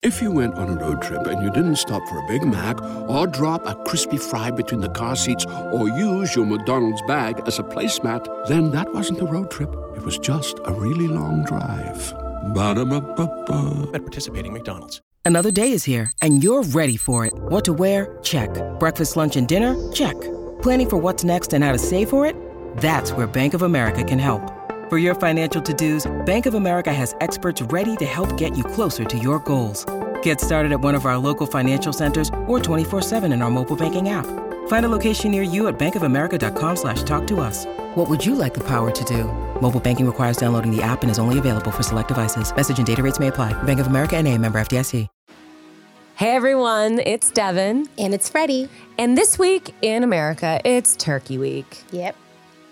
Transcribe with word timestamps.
If 0.00 0.22
you 0.22 0.30
went 0.30 0.54
on 0.54 0.68
a 0.68 0.80
road 0.80 1.02
trip 1.02 1.26
and 1.26 1.42
you 1.42 1.50
didn't 1.50 1.74
stop 1.74 2.06
for 2.08 2.18
a 2.18 2.26
Big 2.28 2.44
Mac 2.44 2.80
or 3.08 3.26
drop 3.26 3.66
a 3.66 3.74
crispy 3.84 4.16
fry 4.16 4.48
between 4.52 4.80
the 4.80 4.90
car 4.90 5.16
seats 5.16 5.44
or 5.72 5.88
use 5.88 6.36
your 6.36 6.46
McDonald's 6.46 7.02
bag 7.08 7.42
as 7.46 7.58
a 7.58 7.64
placemat, 7.64 8.46
then 8.46 8.70
that 8.70 8.94
wasn't 8.94 9.20
a 9.20 9.24
road 9.24 9.50
trip. 9.50 9.74
It 9.96 10.04
was 10.04 10.16
just 10.16 10.60
a 10.66 10.72
really 10.72 11.08
long 11.08 11.44
drive. 11.44 12.12
Ba-da-ba-ba-ba. 12.54 13.90
At 13.92 14.02
participating 14.02 14.52
McDonald's. 14.52 15.00
Another 15.24 15.50
day 15.50 15.72
is 15.72 15.82
here, 15.82 16.12
and 16.22 16.44
you're 16.44 16.62
ready 16.62 16.96
for 16.96 17.26
it. 17.26 17.32
What 17.34 17.64
to 17.64 17.72
wear? 17.72 18.16
Check. 18.22 18.50
Breakfast, 18.78 19.16
lunch, 19.16 19.34
and 19.34 19.48
dinner? 19.48 19.74
Check. 19.90 20.14
Planning 20.62 20.90
for 20.90 20.96
what's 20.98 21.24
next 21.24 21.52
and 21.52 21.64
how 21.64 21.72
to 21.72 21.78
save 21.78 22.08
for 22.08 22.24
it? 22.24 22.36
That's 22.76 23.10
where 23.10 23.26
Bank 23.26 23.52
of 23.52 23.62
America 23.62 24.04
can 24.04 24.20
help. 24.20 24.48
For 24.88 24.96
your 24.96 25.14
financial 25.14 25.60
to-dos, 25.60 26.10
Bank 26.24 26.46
of 26.46 26.54
America 26.54 26.90
has 26.94 27.14
experts 27.20 27.60
ready 27.60 27.94
to 27.96 28.06
help 28.06 28.38
get 28.38 28.56
you 28.56 28.64
closer 28.64 29.04
to 29.04 29.18
your 29.18 29.38
goals. 29.40 29.84
Get 30.22 30.40
started 30.40 30.72
at 30.72 30.80
one 30.80 30.94
of 30.94 31.04
our 31.04 31.18
local 31.18 31.46
financial 31.46 31.92
centers 31.92 32.30
or 32.46 32.58
24-7 32.58 33.30
in 33.30 33.42
our 33.42 33.50
mobile 33.50 33.76
banking 33.76 34.08
app. 34.08 34.24
Find 34.68 34.86
a 34.86 34.88
location 34.88 35.30
near 35.30 35.42
you 35.42 35.68
at 35.68 35.78
bankofamerica.com 35.78 36.76
slash 36.76 37.02
talk 37.02 37.26
to 37.26 37.40
us. 37.40 37.66
What 37.96 38.08
would 38.08 38.24
you 38.24 38.34
like 38.34 38.54
the 38.54 38.64
power 38.64 38.90
to 38.90 39.04
do? 39.04 39.24
Mobile 39.60 39.78
banking 39.78 40.06
requires 40.06 40.38
downloading 40.38 40.74
the 40.74 40.82
app 40.82 41.02
and 41.02 41.10
is 41.10 41.18
only 41.18 41.38
available 41.38 41.70
for 41.70 41.82
select 41.82 42.08
devices. 42.08 42.50
Message 42.56 42.78
and 42.78 42.86
data 42.86 43.02
rates 43.02 43.18
may 43.20 43.28
apply. 43.28 43.52
Bank 43.64 43.80
of 43.80 43.88
America 43.88 44.16
and 44.16 44.26
a 44.26 44.38
member 44.38 44.58
FDIC. 44.58 45.06
Hey 46.16 46.34
everyone, 46.34 46.98
it's 46.98 47.30
Devin. 47.30 47.88
And 47.98 48.14
it's 48.14 48.30
Freddie. 48.30 48.70
And 48.96 49.18
this 49.18 49.38
week 49.38 49.74
in 49.82 50.02
America, 50.02 50.62
it's 50.64 50.96
Turkey 50.96 51.36
Week. 51.36 51.84
Yep. 51.92 52.16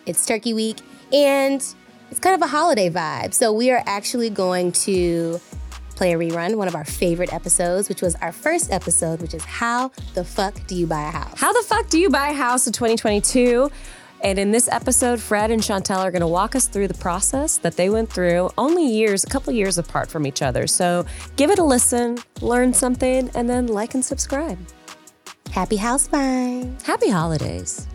It's 0.07 0.25
Turkey 0.25 0.55
Week. 0.55 0.79
And 1.13 1.63
it's 2.17 2.23
kind 2.23 2.35
of 2.35 2.41
a 2.41 2.47
holiday 2.47 2.89
vibe. 2.89 3.35
So 3.35 3.53
we 3.53 3.71
are 3.71 3.83
actually 3.85 4.31
going 4.31 4.73
to 4.73 5.39
play 5.97 6.15
a 6.15 6.17
rerun, 6.17 6.55
one 6.55 6.67
of 6.67 6.75
our 6.75 6.85
favorite 6.87 7.31
episodes, 7.31 7.91
which 7.91 8.01
was 8.01 8.15
our 8.17 8.33
first 8.33 8.73
episode, 8.73 9.21
which 9.21 9.35
is 9.35 9.45
How 9.45 9.91
the 10.15 10.25
Fuck 10.25 10.67
Do 10.67 10.75
You 10.75 10.87
Buy 10.87 11.09
a 11.09 11.11
House? 11.11 11.39
How 11.39 11.53
the 11.53 11.61
fuck 11.69 11.91
do 11.91 11.99
you 11.99 12.09
buy 12.09 12.29
a 12.29 12.33
house 12.33 12.67
in 12.67 12.73
2022? 12.73 13.71
And 14.25 14.39
in 14.39 14.51
this 14.51 14.67
episode, 14.69 15.21
Fred 15.21 15.51
and 15.51 15.61
Chantel 15.61 15.99
are 15.99 16.11
going 16.11 16.23
to 16.23 16.27
walk 16.27 16.57
us 16.57 16.67
through 16.67 16.89
the 16.89 16.95
process 16.95 17.59
that 17.59 17.77
they 17.77 17.91
went 17.91 18.11
through 18.11 18.49
only 18.57 18.87
years, 18.87 19.23
a 19.23 19.27
couple 19.27 19.53
years 19.53 19.77
apart 19.77 20.09
from 20.09 20.27
each 20.27 20.41
other. 20.41 20.67
So 20.67 21.05
give 21.37 21.51
it 21.51 21.59
a 21.59 21.65
listen, 21.65 22.17
learn 22.41 22.73
something, 22.73 23.31
and 23.35 23.47
then 23.47 23.67
like 23.67 23.93
and 23.93 24.03
subscribe. 24.03 24.59
Happy 25.51 25.77
house 25.77 26.09
buying. 26.09 26.79
Happy 26.83 27.11
holidays. 27.11 27.87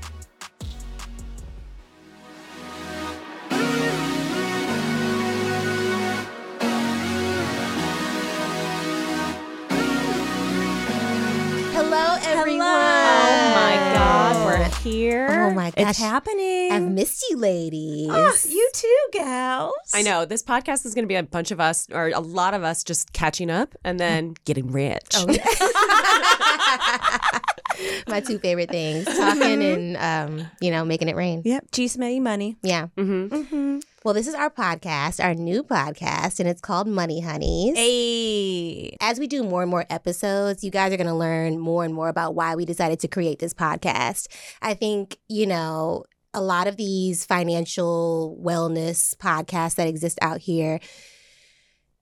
Hello, 11.94 12.18
everyone. 12.24 12.62
Oh 12.62 13.52
my 13.54 13.76
God, 13.94 14.46
we're 14.46 14.64
here. 14.80 15.28
Oh 15.30 15.54
my 15.54 15.72
gosh. 15.72 15.90
It's 15.90 16.00
happening. 16.00 16.72
I've 16.72 16.90
missed 16.90 17.26
you, 17.30 17.36
ladies. 17.36 18.08
Oh, 18.10 18.34
you 18.48 18.70
too, 18.74 18.98
gals. 19.12 19.74
I 19.94 20.02
know 20.02 20.24
this 20.24 20.42
podcast 20.42 20.86
is 20.86 20.96
going 20.96 21.04
to 21.04 21.10
be 21.10 21.16
a 21.16 21.24
bunch 21.24 21.52
of 21.52 21.60
us, 21.60 21.88
or 21.92 22.08
a 22.08 22.22
lot 22.22 22.54
of 22.54 22.64
us, 22.64 22.86
just 22.86 23.12
catching 23.12 23.50
up 23.50 23.76
and 23.84 24.00
then 24.00 24.36
getting 24.46 24.72
rich. 24.72 25.10
Oh, 25.16 25.26
my 28.08 28.22
two 28.22 28.40
favorite 28.40 28.70
things 28.70 29.04
talking 29.04 29.62
and, 29.62 29.98
um, 29.98 30.48
you 30.62 30.72
know, 30.72 30.86
making 30.86 31.10
it 31.10 31.18
rain. 31.18 31.42
Yep. 31.44 31.72
Cheese 31.74 31.98
money, 31.98 32.22
money. 32.22 32.56
Yeah. 32.64 32.88
Mm-hmm. 32.96 33.80
Well, 34.04 34.16
this 34.16 34.28
is 34.28 34.34
our 34.34 34.50
podcast, 34.50 35.24
our 35.24 35.36
new 35.36 35.62
podcast, 35.62 36.40
and 36.40 36.50
it's 36.50 36.60
called 36.60 36.88
Money 36.88 37.22
Honeys. 37.22 37.78
Hey. 37.78 38.98
as 39.00 39.20
we 39.20 39.28
do 39.28 39.44
more 39.44 39.62
and 39.62 39.70
more 39.70 39.86
episodes, 39.92 40.64
you 40.64 40.72
guys 40.72 40.92
are 40.92 40.98
going 40.98 41.06
to 41.06 41.14
learn 41.14 41.60
more 41.60 41.86
and 41.86 41.94
more 41.94 42.10
about 42.10 42.34
why 42.34 42.56
we 42.56 42.66
decided 42.66 43.00
to 43.02 43.08
create 43.08 43.38
this 43.38 43.54
podcast. 43.54 44.28
I 44.60 44.74
think, 44.74 45.20
you 45.30 45.46
know, 45.46 46.06
a 46.34 46.42
lot 46.42 46.66
of 46.66 46.78
these 46.78 47.26
financial 47.26 48.40
wellness 48.44 49.16
podcasts 49.18 49.76
that 49.76 49.88
exist 49.88 50.18
out 50.20 50.40
here, 50.40 50.80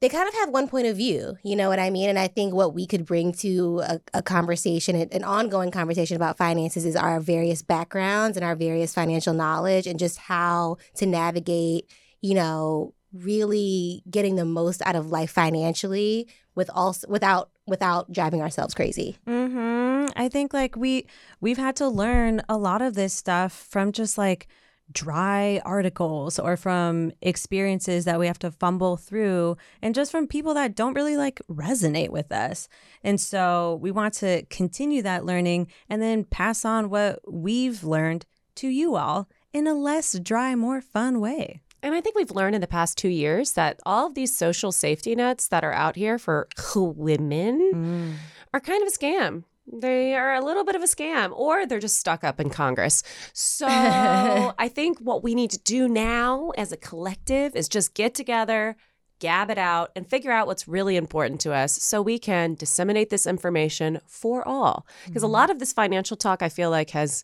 they 0.02 0.08
kind 0.08 0.28
of 0.28 0.34
have 0.36 0.50
one 0.50 0.68
point 0.68 0.88
of 0.88 0.96
view, 0.96 1.38
you 1.44 1.56
know 1.56 1.68
what 1.68 1.80
I 1.80 1.90
mean? 1.90 2.10
And 2.10 2.18
I 2.18 2.28
think 2.28 2.54
what 2.54 2.74
we 2.74 2.88
could 2.88 3.06
bring 3.06 3.34
to 3.34 3.82
a, 3.84 4.02
a 4.14 4.22
conversation, 4.22 4.96
an 4.96 5.24
ongoing 5.24 5.72
conversation 5.72 6.16
about 6.16 6.38
finances, 6.38 6.86
is 6.86 6.96
our 6.96 7.20
various 7.20 7.62
backgrounds 7.62 8.38
and 8.38 8.46
our 8.46 8.56
various 8.56 8.94
financial 8.94 9.34
knowledge 9.34 9.88
and 9.88 10.00
just 10.00 10.18
how 10.18 10.78
to 10.96 11.06
navigate, 11.06 11.90
you 12.22 12.34
know, 12.34 12.94
really 13.12 14.04
getting 14.10 14.36
the 14.36 14.46
most 14.46 14.82
out 14.86 14.96
of 14.96 15.12
life 15.12 15.32
financially 15.32 16.28
with 16.56 16.70
also 16.74 17.08
without 17.10 17.50
without 17.68 18.12
driving 18.12 18.42
ourselves 18.42 18.74
crazy. 18.74 19.18
Mm-hmm. 19.28 20.12
I 20.16 20.30
think 20.30 20.54
like 20.54 20.76
we 20.76 21.08
we've 21.42 21.58
had 21.58 21.76
to 21.78 21.88
learn 21.88 22.42
a 22.48 22.58
lot 22.58 22.82
of 22.82 22.94
this 22.94 23.14
stuff 23.14 23.52
from 23.70 23.92
just 23.92 24.18
like 24.18 24.48
dry 24.92 25.62
articles 25.66 26.40
or 26.40 26.58
from 26.58 27.12
experiences 27.22 28.06
that 28.06 28.20
we 28.20 28.28
have 28.28 28.40
to 28.40 28.52
fumble 28.52 28.98
through 28.98 29.58
and 29.82 29.94
just 29.96 30.12
from 30.12 30.28
people 30.28 30.54
that 30.54 30.76
don't 30.76 30.96
really 30.96 31.18
like 31.18 31.42
resonate 31.50 32.10
with 32.10 32.32
us. 32.32 32.68
And 33.04 33.20
so 33.20 33.80
we 33.82 33.92
want 33.92 34.14
to 34.16 34.46
continue 34.46 35.02
that 35.04 35.26
learning 35.26 35.68
and 35.90 36.02
then 36.02 36.24
pass 36.24 36.66
on 36.66 36.90
what 36.90 37.20
we've 37.28 37.84
learned 37.84 38.26
to 38.56 38.68
you 38.68 38.96
all 38.96 39.30
in 39.54 39.68
a 39.68 39.74
less 39.74 40.18
dry, 40.20 40.56
more 40.56 40.82
fun 40.82 41.20
way. 41.20 41.62
And 41.82 41.96
I 41.96 42.02
think 42.02 42.16
we've 42.16 42.32
learned 42.32 42.56
in 42.56 42.62
the 42.62 42.68
past 42.68 42.98
two 42.98 43.10
years 43.10 43.54
that 43.54 43.80
all 43.86 44.08
of 44.08 44.16
these 44.16 44.36
social 44.36 44.72
safety 44.72 45.16
nets 45.16 45.48
that 45.48 45.64
are 45.64 45.74
out 45.74 45.96
here 45.96 46.20
for 46.20 46.48
women 46.76 47.72
mm. 47.74 48.14
are 48.54 48.60
kind 48.60 48.82
of 48.82 48.88
a 48.88 48.98
scam. 48.98 49.44
They 49.72 50.16
are 50.16 50.34
a 50.34 50.44
little 50.44 50.64
bit 50.64 50.76
of 50.76 50.82
a 50.82 50.88
scam, 50.88 51.32
or 51.32 51.66
they're 51.66 51.80
just 51.80 51.98
stuck 52.00 52.24
up 52.24 52.40
in 52.40 52.50
Congress. 52.50 53.04
So 53.34 53.68
I 53.70 54.68
think 54.74 55.00
what 55.00 55.24
we 55.24 55.36
need 55.36 55.52
to 55.52 55.60
do 55.60 55.88
now 55.88 56.50
as 56.58 56.72
a 56.72 56.78
collective 56.78 57.56
is 57.56 57.70
just 57.70 57.94
get 57.94 58.16
together, 58.16 58.76
gab 59.20 59.52
it 59.52 59.58
out, 59.60 59.92
and 59.96 60.08
figure 60.08 60.32
out 60.32 60.48
what's 60.48 60.68
really 60.68 60.96
important 60.96 61.40
to 61.42 61.54
us 61.54 61.74
so 61.74 62.02
we 62.02 62.18
can 62.18 62.56
disseminate 62.56 63.10
this 63.12 63.28
information 63.28 64.00
for 64.08 64.48
all. 64.48 64.88
Because 65.06 65.24
a 65.24 65.28
lot 65.28 65.50
of 65.52 65.60
this 65.60 65.72
financial 65.74 66.18
talk, 66.18 66.42
I 66.42 66.50
feel 66.50 66.72
like, 66.72 66.90
has, 66.92 67.24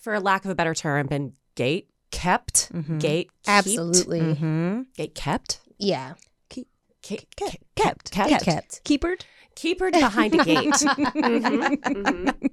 for 0.00 0.18
lack 0.20 0.44
of 0.44 0.50
a 0.50 0.54
better 0.54 0.74
term, 0.74 1.06
been 1.08 1.34
gate 1.54 1.90
kept, 2.10 2.70
gate 2.98 3.30
Absolutely. 3.46 4.20
Mm-hmm. 4.20 4.82
gate 4.96 5.14
kept, 5.14 5.60
Yeah. 5.78 6.14
Ke- 6.48 7.26
Kept. 7.36 7.36
kept, 7.76 8.10
kept, 8.12 8.44
Kept. 8.44 8.84
Keepered. 8.84 9.26
Keeper 9.56 9.90
behind 9.90 10.34
a 10.34 10.44
gate. 10.44 10.72
Mhm, 10.74 11.80
mhm. 11.80 12.50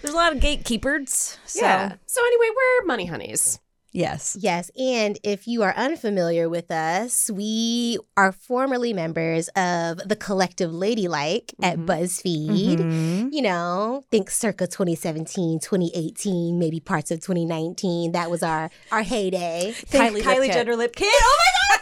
There's 0.00 0.14
a 0.14 0.16
lot 0.16 0.32
of 0.34 0.40
gatekeepers. 0.40 1.36
So 1.44 1.60
Yeah. 1.60 1.94
So 2.06 2.20
anyway, 2.24 2.48
we're 2.56 2.86
money 2.86 3.06
honeys. 3.06 3.58
yes. 3.92 4.34
Yes, 4.40 4.70
and 4.78 5.18
if 5.22 5.46
you 5.46 5.62
are 5.62 5.74
unfamiliar 5.76 6.48
with 6.48 6.70
us, 6.70 7.30
we 7.30 7.98
are 8.16 8.32
formerly 8.32 8.94
members 8.94 9.48
of 9.48 9.98
the 10.08 10.16
Collective 10.16 10.72
Ladylike 10.72 11.52
at 11.62 11.76
Mhm. 11.78 11.86
BuzzFeed. 11.86 12.78
Mhm. 12.78 13.28
You 13.32 13.42
know, 13.42 14.02
think 14.10 14.30
circa 14.30 14.66
2017, 14.66 15.60
2018, 15.60 16.58
maybe 16.58 16.80
parts 16.80 17.10
of 17.10 17.20
2019. 17.20 18.12
That 18.12 18.30
was 18.30 18.42
our 18.42 18.70
our 18.90 19.02
heyday. 19.02 19.74
Kylie 19.90 20.22
Kylie, 20.22 20.48
Lipkit. 20.48 20.52
Jenner 20.54 20.76
lip 20.76 20.96
kit. 20.96 21.12
Oh 21.12 21.36
my 21.42 21.50
god! 21.68 21.80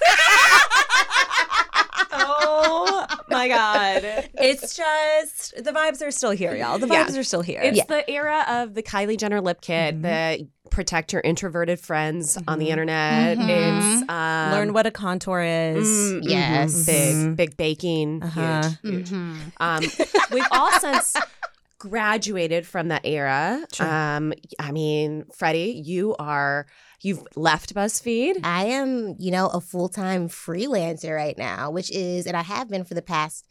oh 2.12 2.89
my 3.30 3.48
god! 3.48 4.28
It's 4.34 4.76
just 4.76 5.54
the 5.62 5.72
vibes 5.72 6.06
are 6.06 6.10
still 6.10 6.30
here, 6.32 6.54
y'all. 6.54 6.78
The 6.78 6.86
Yeah. 6.88 7.06
vibes 7.06 7.18
are 7.18 7.22
still 7.24 7.42
here. 7.42 7.60
It's 7.62 7.84
the 7.86 8.08
era 8.10 8.44
of 8.48 8.74
the 8.74 8.82
Kylie 8.82 9.16
Jenner 9.18 9.40
lip 9.40 9.60
kit, 9.60 10.00
the 10.02 10.48
protect 10.70 11.12
your 11.12 11.20
introverted 11.22 11.80
friends 11.80 12.38
on 12.46 12.58
the 12.58 12.70
internet. 12.70 13.38
It's 13.40 14.08
um, 14.10 14.52
Learn 14.52 14.72
what 14.72 14.86
a 14.86 14.90
contour 14.90 15.40
is. 15.42 15.86
mm, 15.88 16.20
Yes. 16.22 16.86
big, 16.86 17.14
Mhm. 17.16 17.36
big 17.36 17.56
baking, 17.56 18.22
Uh-huh. 18.22 18.70
huge, 18.82 19.08
huge. 19.10 19.12
Um, 19.58 19.82
we've 20.32 20.46
all 20.52 20.70
since 20.78 21.16
graduated 21.78 22.66
from 22.66 22.88
that 22.88 23.04
era. 23.04 23.64
Um, 23.80 24.32
I 24.58 24.70
mean, 24.70 25.24
Freddie, 25.34 25.82
you 25.84 26.14
are 26.18 26.66
you've 27.02 27.22
left 27.36 27.74
BuzzFeed. 27.74 28.40
I 28.44 28.64
am, 28.66 29.16
you 29.18 29.30
know, 29.30 29.48
a 29.48 29.60
full 29.60 29.88
time 29.88 30.28
freelancer 30.28 31.14
right 31.14 31.36
now, 31.38 31.70
which 31.70 31.90
is, 31.90 32.26
and 32.26 32.36
I 32.36 32.42
have 32.42 32.68
been 32.68 32.84
for 32.84 32.94
the 32.94 33.02
past 33.02 33.46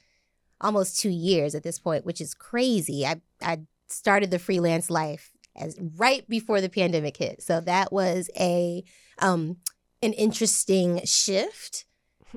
almost 0.62 1.00
two 1.00 1.10
years 1.10 1.56
at 1.56 1.63
this 1.63 1.80
point, 1.80 2.06
which 2.06 2.22
is 2.22 2.34
crazy. 2.34 3.06
I 3.06 3.22
I 3.42 3.60
started 3.88 4.30
the 4.31 4.40
freelance 4.40 4.90
life 4.90 5.31
as 5.56 5.78
right 5.98 6.28
before 6.30 6.62
the 6.62 6.69
pandemic 6.69 7.18
hit, 7.18 7.42
so 7.42 7.62
that 7.62 7.92
was 7.92 8.30
a 8.40 8.84
um 9.19 9.57
an 10.02 10.13
interesting 10.13 11.02
shift, 11.06 11.86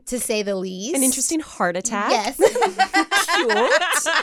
to 0.06 0.19
say 0.19 0.43
the 0.43 0.56
least. 0.56 0.97
An 0.97 1.03
interesting 1.03 1.41
heart 1.41 1.76
attack. 1.76 2.11
Yes. 2.11 2.41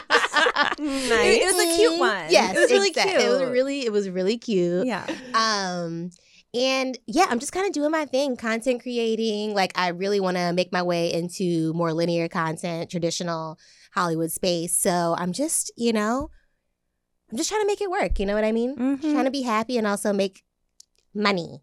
It, 0.82 1.42
it 1.42 1.54
was 1.54 1.62
a 1.62 1.76
cute 1.76 1.98
one. 2.00 2.26
Yes, 2.30 2.56
it 2.56 2.60
was 2.60 2.70
really 2.70 2.88
exact- 2.88 3.08
cute. 3.10 3.20
It 3.20 3.28
was 3.28 3.42
really, 3.50 3.84
it 3.84 3.92
was 3.92 4.08
really 4.08 4.38
cute. 4.38 4.86
yeah. 4.86 5.06
Um, 5.34 6.10
and 6.54 6.98
yeah, 7.06 7.26
I'm 7.28 7.38
just 7.38 7.52
kind 7.52 7.66
of 7.66 7.72
doing 7.72 7.90
my 7.90 8.04
thing, 8.06 8.36
content 8.36 8.82
creating. 8.82 9.54
Like, 9.54 9.72
I 9.78 9.88
really 9.88 10.20
want 10.20 10.36
to 10.36 10.52
make 10.52 10.72
my 10.72 10.82
way 10.82 11.12
into 11.12 11.72
more 11.74 11.92
linear 11.92 12.28
content, 12.28 12.90
traditional 12.90 13.58
Hollywood 13.94 14.32
space. 14.32 14.76
So 14.76 15.14
I'm 15.18 15.32
just, 15.32 15.72
you 15.76 15.92
know, 15.92 16.30
I'm 17.30 17.36
just 17.36 17.48
trying 17.50 17.62
to 17.62 17.66
make 17.66 17.80
it 17.80 17.90
work. 17.90 18.18
You 18.18 18.26
know 18.26 18.34
what 18.34 18.44
I 18.44 18.52
mean? 18.52 18.76
Mhm. 18.76 19.00
Trying 19.00 19.24
to 19.24 19.30
be 19.30 19.42
happy 19.42 19.78
and 19.78 19.86
also 19.86 20.12
make 20.12 20.42
money. 21.14 21.62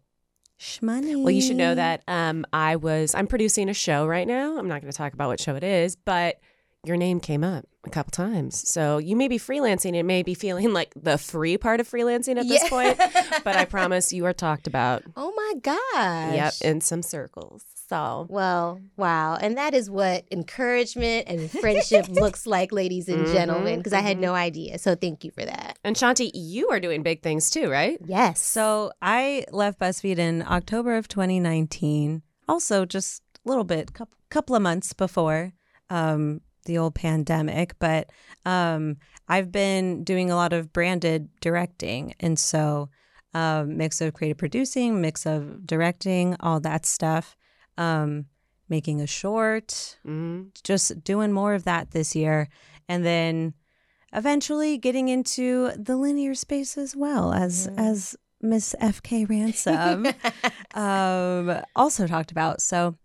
Shmoney. 0.58 1.22
Well, 1.22 1.30
you 1.30 1.40
should 1.40 1.56
know 1.56 1.74
that 1.74 2.02
um, 2.08 2.44
I 2.52 2.76
was 2.76 3.14
I'm 3.14 3.28
producing 3.28 3.68
a 3.68 3.74
show 3.74 4.06
right 4.06 4.26
now. 4.26 4.58
I'm 4.58 4.66
not 4.66 4.80
going 4.80 4.90
to 4.90 4.96
talk 4.96 5.12
about 5.12 5.28
what 5.28 5.38
show 5.40 5.54
it 5.54 5.62
is, 5.62 5.94
but 5.94 6.40
your 6.84 6.96
name 6.96 7.20
came 7.20 7.42
up 7.42 7.64
a 7.84 7.90
couple 7.90 8.10
times. 8.12 8.68
So 8.68 8.98
you 8.98 9.16
may 9.16 9.28
be 9.28 9.38
freelancing 9.38 9.96
and 9.98 10.06
may 10.06 10.22
be 10.22 10.34
feeling 10.34 10.72
like 10.72 10.92
the 10.94 11.18
free 11.18 11.58
part 11.58 11.80
of 11.80 11.88
freelancing 11.88 12.38
at 12.38 12.46
this 12.48 12.62
Yeah. 12.62 12.68
point, 12.68 12.98
but 13.44 13.56
I 13.56 13.64
promise 13.76 14.12
you 14.12 14.24
are 14.26 14.32
talked 14.32 14.66
about. 14.66 15.02
Oh 15.16 15.32
my 15.34 15.54
gosh. 15.60 16.34
Yep, 16.34 16.54
in 16.62 16.80
some 16.80 17.02
circles. 17.02 17.64
So 17.88 18.26
Well, 18.28 18.80
wow. 18.96 19.36
And 19.40 19.56
that 19.56 19.72
is 19.74 19.88
what 19.90 20.26
encouragement 20.30 21.24
and 21.26 21.50
friendship 21.50 22.06
looks 22.10 22.46
like, 22.46 22.70
ladies 22.70 23.08
and 23.08 23.26
Mhm, 23.26 23.32
gentlemen, 23.32 23.78
because 23.78 23.94
I 23.94 24.00
had 24.00 24.18
no 24.18 24.34
idea. 24.34 24.78
So 24.78 24.94
thank 24.94 25.24
you 25.24 25.30
for 25.30 25.44
that. 25.44 25.78
and 25.82 25.96
Shanti, 25.96 26.30
you 26.34 26.68
are 26.68 26.80
doing 26.80 27.02
big 27.02 27.22
things 27.22 27.48
too, 27.50 27.70
right? 27.70 27.98
Yes. 28.04 28.40
So 28.42 28.92
I 29.00 29.46
left 29.52 29.80
BuzzFeed 29.80 30.18
in 30.18 30.42
October 30.46 30.96
of 30.96 31.08
2019. 31.08 32.22
Also, 32.48 32.84
just 32.84 33.22
a 33.44 33.48
little 33.48 33.64
bit, 33.64 33.94
couple, 33.94 34.16
couple 34.28 34.54
of 34.54 34.62
months 34.62 34.92
before 34.92 35.52
um, 35.90 36.42
the 36.68 36.78
old 36.78 36.94
pandemic. 36.94 37.76
But 37.80 38.10
um, 38.46 38.98
I've 39.26 39.50
been 39.50 40.04
doing 40.04 40.30
a 40.30 40.36
lot 40.36 40.52
of 40.52 40.72
branded 40.72 41.28
directing, 41.40 42.14
and 42.20 42.38
so 42.38 42.88
um, 43.34 43.76
mix 43.76 44.00
of 44.00 44.14
creative 44.14 44.38
producing, 44.38 45.00
mix 45.00 45.26
of 45.26 45.66
directing, 45.66 46.36
all 46.38 46.60
that 46.60 46.86
stuff. 46.86 47.36
Um, 47.76 48.26
making 48.70 49.00
a 49.00 49.06
short, 49.06 49.96
Mm-hmm. 50.06 50.48
just 50.62 51.02
doing 51.02 51.32
more 51.32 51.54
of 51.54 51.64
that 51.64 51.90
this 51.92 52.14
year, 52.14 52.48
and 52.88 53.04
then 53.04 53.54
eventually 54.12 54.76
getting 54.78 55.08
into 55.08 55.70
the 55.76 55.96
linear 55.96 56.34
space 56.34 56.76
as 56.78 56.94
well 56.96 57.32
as 57.32 57.66
Mhm. 57.68 57.78
as 57.78 58.16
Miss 58.40 58.74
FK 58.80 59.24
Ransome 59.28 60.06
um, 60.74 61.62
also 61.74 62.06
talked 62.06 62.30
about. 62.30 62.60
So, 62.60 62.96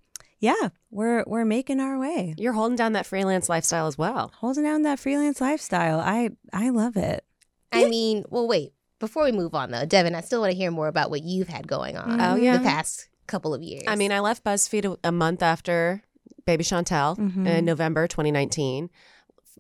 yeah, 0.44 0.70
we're 0.92 1.24
we're 1.26 1.46
making 1.46 1.80
our 1.80 1.98
way, 1.98 2.34
You're 2.38 2.52
holding 2.54 2.76
down 2.76 2.92
that 2.94 3.06
freelance 3.06 3.48
lifestyle 3.48 3.88
as 3.88 3.98
well. 3.98 4.34
holding 4.40 4.64
down 4.66 4.82
that 4.84 5.00
freelance 5.00 5.40
lifestyle. 5.40 6.00
I 6.02 6.32
I 6.52 6.70
love 6.70 6.98
it. 6.98 7.24
I 7.72 7.86
mean, 7.86 8.26
well, 8.30 8.48
wait. 8.48 8.74
Before 9.00 9.24
we 9.24 9.32
move 9.32 9.54
on, 9.56 9.72
though, 9.72 9.86
Devin, 9.86 10.16
I 10.16 10.22
still 10.22 10.42
want 10.42 10.52
to 10.52 10.58
hear 10.58 10.70
more 10.72 10.88
about 10.88 11.10
what 11.10 11.24
you've 11.24 11.48
had 11.48 11.68
going 11.68 11.98
on 11.98 12.20
Oh, 12.22 12.36
yeah? 12.36 12.58
the 12.58 12.64
past 12.64 13.10
couple 13.28 13.54
of 13.54 13.62
years. 13.62 13.84
I 13.88 13.96
mean, 13.96 14.12
I 14.12 14.20
left 14.20 14.44
BuzzFeed 14.44 14.86
a, 14.86 15.08
a 15.08 15.12
month 15.12 15.42
after 15.42 16.02
Baby 16.46 16.64
Chantel 16.64 17.18
Mhm. 17.18 17.48
in 17.48 17.66
November 17.66 18.08
2019. 18.08 18.90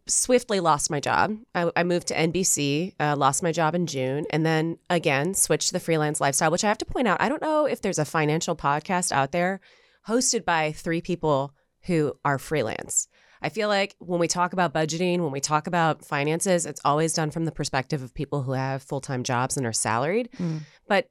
Swiftly 0.06 0.60
lost 0.60 0.90
my 0.92 1.00
job. 1.00 1.38
I, 1.56 1.72
I 1.78 1.84
moved 1.84 2.08
to 2.10 2.14
NBC, 2.14 2.94
uh, 3.00 3.16
lost 3.18 3.42
my 3.42 3.52
job 3.54 3.74
in 3.74 3.86
June, 3.88 4.26
and 4.32 4.46
then 4.46 4.78
again 4.90 5.34
switched 5.34 5.68
to 5.68 5.74
the 5.74 5.80
freelance 5.80 6.20
lifestyle, 6.20 6.52
which 6.52 6.64
I 6.66 6.68
have 6.68 6.78
to 6.80 6.86
point 6.86 7.08
out, 7.08 7.22
I 7.22 7.30
don't 7.30 7.42
know 7.42 7.66
if 7.66 7.82
there's 7.82 8.00
a 8.00 8.06
financial 8.06 8.56
podcast 8.56 9.12
out 9.14 9.32
there 9.32 9.62
hosted 10.08 10.46
by 10.46 10.72
three 10.72 11.02
people 11.02 11.54
who 11.86 12.14
are 12.24 12.40
freelance. 12.40 13.08
I 13.42 13.50
feel 13.50 13.68
like 13.68 13.96
when 14.00 14.20
we 14.20 14.28
talk 14.28 14.54
about 14.54 14.74
budgeting, 14.74 15.20
when 15.20 15.32
we 15.32 15.42
talk 15.42 15.68
about 15.68 16.06
finances, 16.06 16.66
it's 16.66 16.82
always 16.86 17.14
done 17.14 17.30
from 17.30 17.44
the 17.44 17.52
perspective 17.52 18.02
of 18.02 18.14
people 18.14 18.42
who 18.42 18.54
have 18.54 18.82
full 18.82 19.02
time 19.02 19.24
jobs 19.24 19.58
and 19.58 19.66
are 19.66 19.74
salaried. 19.74 20.30
Mm. 20.40 20.62
But 20.88 21.10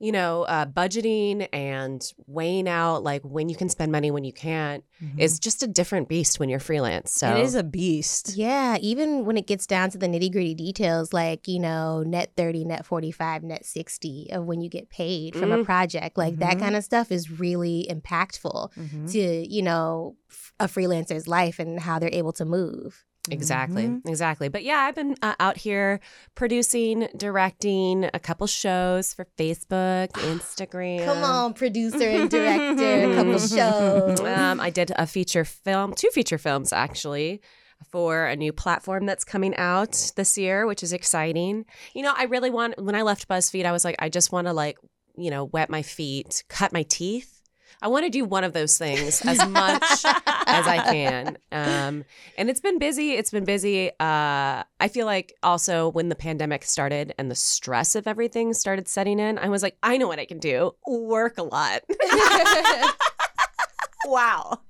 you 0.00 0.12
know, 0.12 0.42
uh, 0.44 0.64
budgeting 0.66 1.48
and 1.52 2.12
weighing 2.26 2.68
out 2.68 3.02
like 3.02 3.22
when 3.22 3.48
you 3.48 3.56
can 3.56 3.68
spend 3.68 3.90
money, 3.90 4.10
when 4.10 4.24
you 4.24 4.32
can't, 4.32 4.84
is 5.16 5.38
just 5.40 5.62
a 5.62 5.66
different 5.66 6.08
beast 6.08 6.38
when 6.40 6.48
you're 6.48 6.60
freelance. 6.60 7.12
So 7.12 7.36
It 7.36 7.42
is 7.44 7.54
a 7.54 7.62
beast. 7.64 8.36
yeah, 8.36 8.76
even 8.80 9.24
when 9.24 9.36
it 9.36 9.46
gets 9.46 9.66
down 9.66 9.90
to 9.90 9.98
the 9.98 10.06
nitty 10.06 10.30
gritty 10.32 10.54
details, 10.54 11.12
like, 11.12 11.48
you 11.48 11.58
know, 11.58 12.02
net 12.04 12.32
30, 12.36 12.64
net 12.64 12.86
45, 12.86 13.42
net 13.42 13.64
60 13.64 14.28
of 14.32 14.44
when 14.44 14.60
you 14.60 14.68
get 14.68 14.88
paid 14.88 15.34
from 15.36 15.50
a 15.52 15.58
Mm. 15.58 15.64
project, 15.64 16.16
like 16.16 16.38
that 16.38 16.56
Mhm. 16.56 16.60
kind 16.60 16.76
of 16.76 16.84
stuff 16.84 17.10
is 17.12 17.30
really 17.40 17.86
impactful 17.90 18.72
Mhm. 18.76 19.10
to, 19.12 19.18
you 19.48 19.62
know, 19.62 20.16
f- 20.30 20.52
a 20.60 20.66
freelancer's 20.66 21.26
life 21.28 21.58
and 21.58 21.80
how 21.80 21.98
they're 21.98 22.10
able 22.12 22.32
to 22.32 22.44
move. 22.44 23.04
Exactly, 23.30 23.84
Mhm. 23.84 24.08
exactly. 24.08 24.48
But 24.48 24.64
yeah, 24.64 24.78
I've 24.78 24.94
been 24.94 25.14
uh, 25.22 25.34
out 25.40 25.56
here 25.58 26.00
producing, 26.34 27.08
directing 27.16 28.04
a 28.14 28.18
couple 28.18 28.46
shows 28.46 29.12
for 29.12 29.26
Facebook, 29.38 30.08
Instagram. 30.12 31.04
Come 31.04 31.22
on, 31.24 31.54
producer 31.54 32.08
and 32.08 32.30
director, 32.30 33.10
a 33.12 33.14
couple 33.14 33.38
shows. 33.38 34.20
Um, 34.20 34.60
I 34.60 34.70
did 34.70 34.92
a 34.96 35.06
feature 35.06 35.44
film, 35.44 35.94
two 35.94 36.10
feature 36.10 36.38
films 36.38 36.72
actually, 36.72 37.40
for 37.92 38.26
a 38.26 38.34
new 38.36 38.52
platform 38.52 39.06
that's 39.06 39.24
coming 39.24 39.54
out 39.56 40.12
this 40.16 40.36
year, 40.36 40.66
which 40.66 40.82
is 40.82 40.92
exciting. 40.92 41.64
You 41.94 42.02
know, 42.02 42.12
I 42.16 42.24
really 42.24 42.50
want. 42.50 42.82
When 42.82 42.94
I 42.94 43.02
left 43.02 43.28
BuzzFeed, 43.28 43.64
I 43.66 43.72
was 43.72 43.84
like, 43.84 43.96
I 43.98 44.08
just 44.08 44.32
want 44.32 44.46
to 44.46 44.52
like, 44.52 44.78
you 45.16 45.30
know, 45.30 45.44
wet 45.44 45.70
my 45.70 45.82
feet, 45.82 46.42
cut 46.48 46.72
my 46.72 46.82
teeth. 46.82 47.37
I 47.82 47.88
want 47.88 48.04
to 48.04 48.10
do 48.10 48.24
one 48.24 48.44
of 48.44 48.52
those 48.52 48.78
things 48.78 49.22
as 49.26 49.46
much 49.48 49.82
as 50.04 50.66
I 50.66 50.82
can. 50.90 51.38
Um, 51.52 52.04
and 52.36 52.50
it's 52.50 52.60
been 52.60 52.78
busy. 52.78 53.12
It's 53.12 53.30
been 53.30 53.44
busy. 53.44 53.90
Uh, 54.00 54.62
I 54.80 54.88
feel 54.90 55.06
like 55.06 55.34
also 55.42 55.88
when 55.90 56.08
the 56.08 56.14
pandemic 56.14 56.64
started 56.64 57.14
and 57.18 57.30
the 57.30 57.34
stress 57.34 57.94
of 57.94 58.06
everything 58.06 58.52
started 58.54 58.88
setting 58.88 59.18
in, 59.18 59.38
I 59.38 59.48
was 59.48 59.62
like, 59.62 59.76
I 59.82 59.96
know 59.96 60.08
what 60.08 60.18
I 60.18 60.24
can 60.24 60.38
do 60.38 60.74
work 60.86 61.38
a 61.38 61.42
lot. 61.42 61.82
wow. 64.06 64.60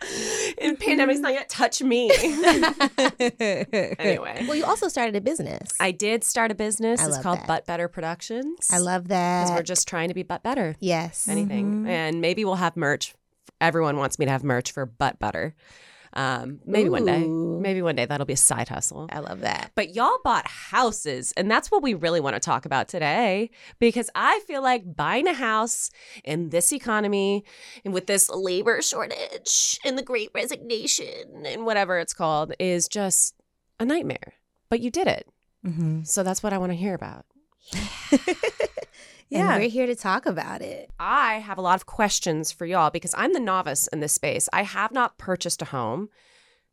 And 0.60 0.78
pandemic's 0.78 1.20
not 1.20 1.32
yet 1.32 1.48
touch 1.48 1.82
me. 1.82 2.10
anyway. 3.30 4.44
Well, 4.46 4.54
you 4.54 4.64
also 4.64 4.88
started 4.88 5.14
a 5.16 5.20
business. 5.20 5.70
I 5.80 5.90
did 5.92 6.24
start 6.24 6.50
a 6.50 6.54
business. 6.54 7.00
I 7.00 7.04
it's 7.06 7.14
love 7.16 7.22
called 7.22 7.38
that. 7.40 7.46
Butt 7.46 7.66
Better 7.66 7.88
Productions. 7.88 8.68
I 8.72 8.78
love 8.78 9.08
that. 9.08 9.44
because 9.44 9.56
we're 9.58 9.62
just 9.62 9.86
trying 9.88 10.08
to 10.08 10.14
be 10.14 10.22
butt 10.22 10.42
better. 10.42 10.76
yes. 10.80 11.28
Anything, 11.28 11.84
Mhm. 11.84 11.88
and 11.88 12.20
maybe 12.20 12.44
we'll 12.44 12.56
have 12.56 12.76
merch. 12.76 13.14
Everyone 13.60 13.96
wants 13.96 14.18
me 14.18 14.26
to 14.26 14.32
have 14.32 14.44
merch 14.44 14.72
for 14.72 14.86
butt 14.86 15.18
butter. 15.18 15.54
Um, 16.18 16.58
maybe 16.66 16.88
one 16.88 17.04
day. 17.04 17.24
Maybe 17.24 17.80
one 17.80 17.94
day 17.94 18.04
that'll 18.04 18.26
be 18.26 18.32
a 18.32 18.36
side 18.36 18.68
hustle. 18.68 19.08
I 19.12 19.20
love 19.20 19.40
that. 19.40 19.70
But 19.76 19.94
y'all 19.94 20.18
bought 20.24 20.48
houses, 20.48 21.32
and 21.36 21.48
that's 21.48 21.70
what 21.70 21.80
we 21.80 21.94
really 21.94 22.18
want 22.20 22.34
to 22.34 22.40
talk 22.40 22.66
about 22.66 22.88
today 22.88 23.50
because 23.78 24.10
I 24.16 24.40
feel 24.40 24.60
like 24.60 24.96
buying 24.96 25.28
a 25.28 25.32
house 25.32 25.90
in 26.24 26.48
this 26.48 26.72
economy 26.72 27.44
and 27.84 27.94
with 27.94 28.08
this 28.08 28.28
labor 28.30 28.82
shortage 28.82 29.78
and 29.84 29.96
the 29.96 30.02
great 30.02 30.30
resignation 30.34 31.44
and 31.46 31.64
whatever 31.64 31.98
it's 31.98 32.14
called 32.14 32.52
is 32.58 32.88
just 32.88 33.34
a 33.78 33.84
nightmare. 33.84 34.34
But 34.70 34.80
you 34.80 34.90
did 34.90 35.06
it. 35.06 35.28
Mhm. 35.64 36.04
So 36.04 36.24
that's 36.24 36.42
what 36.42 36.52
I 36.52 36.58
want 36.58 36.72
to 36.72 36.76
hear 36.76 36.94
about. 36.94 37.26
Yeah. 39.30 39.52
And 39.52 39.62
we're 39.62 39.68
here 39.70 39.86
to 39.86 39.94
talk 39.94 40.26
about 40.26 40.62
it. 40.62 40.90
I 40.98 41.34
have 41.34 41.58
a 41.58 41.62
lot 41.62 41.76
of 41.76 41.86
questions 41.86 42.50
for 42.52 42.64
y'all 42.66 42.90
because 42.90 43.14
I'm 43.16 43.32
the 43.32 43.40
novice 43.40 43.86
in 43.88 44.00
this 44.00 44.12
space. 44.12 44.48
I 44.52 44.62
have 44.62 44.92
not 44.92 45.18
purchased 45.18 45.60
a 45.62 45.66
home. 45.66 46.08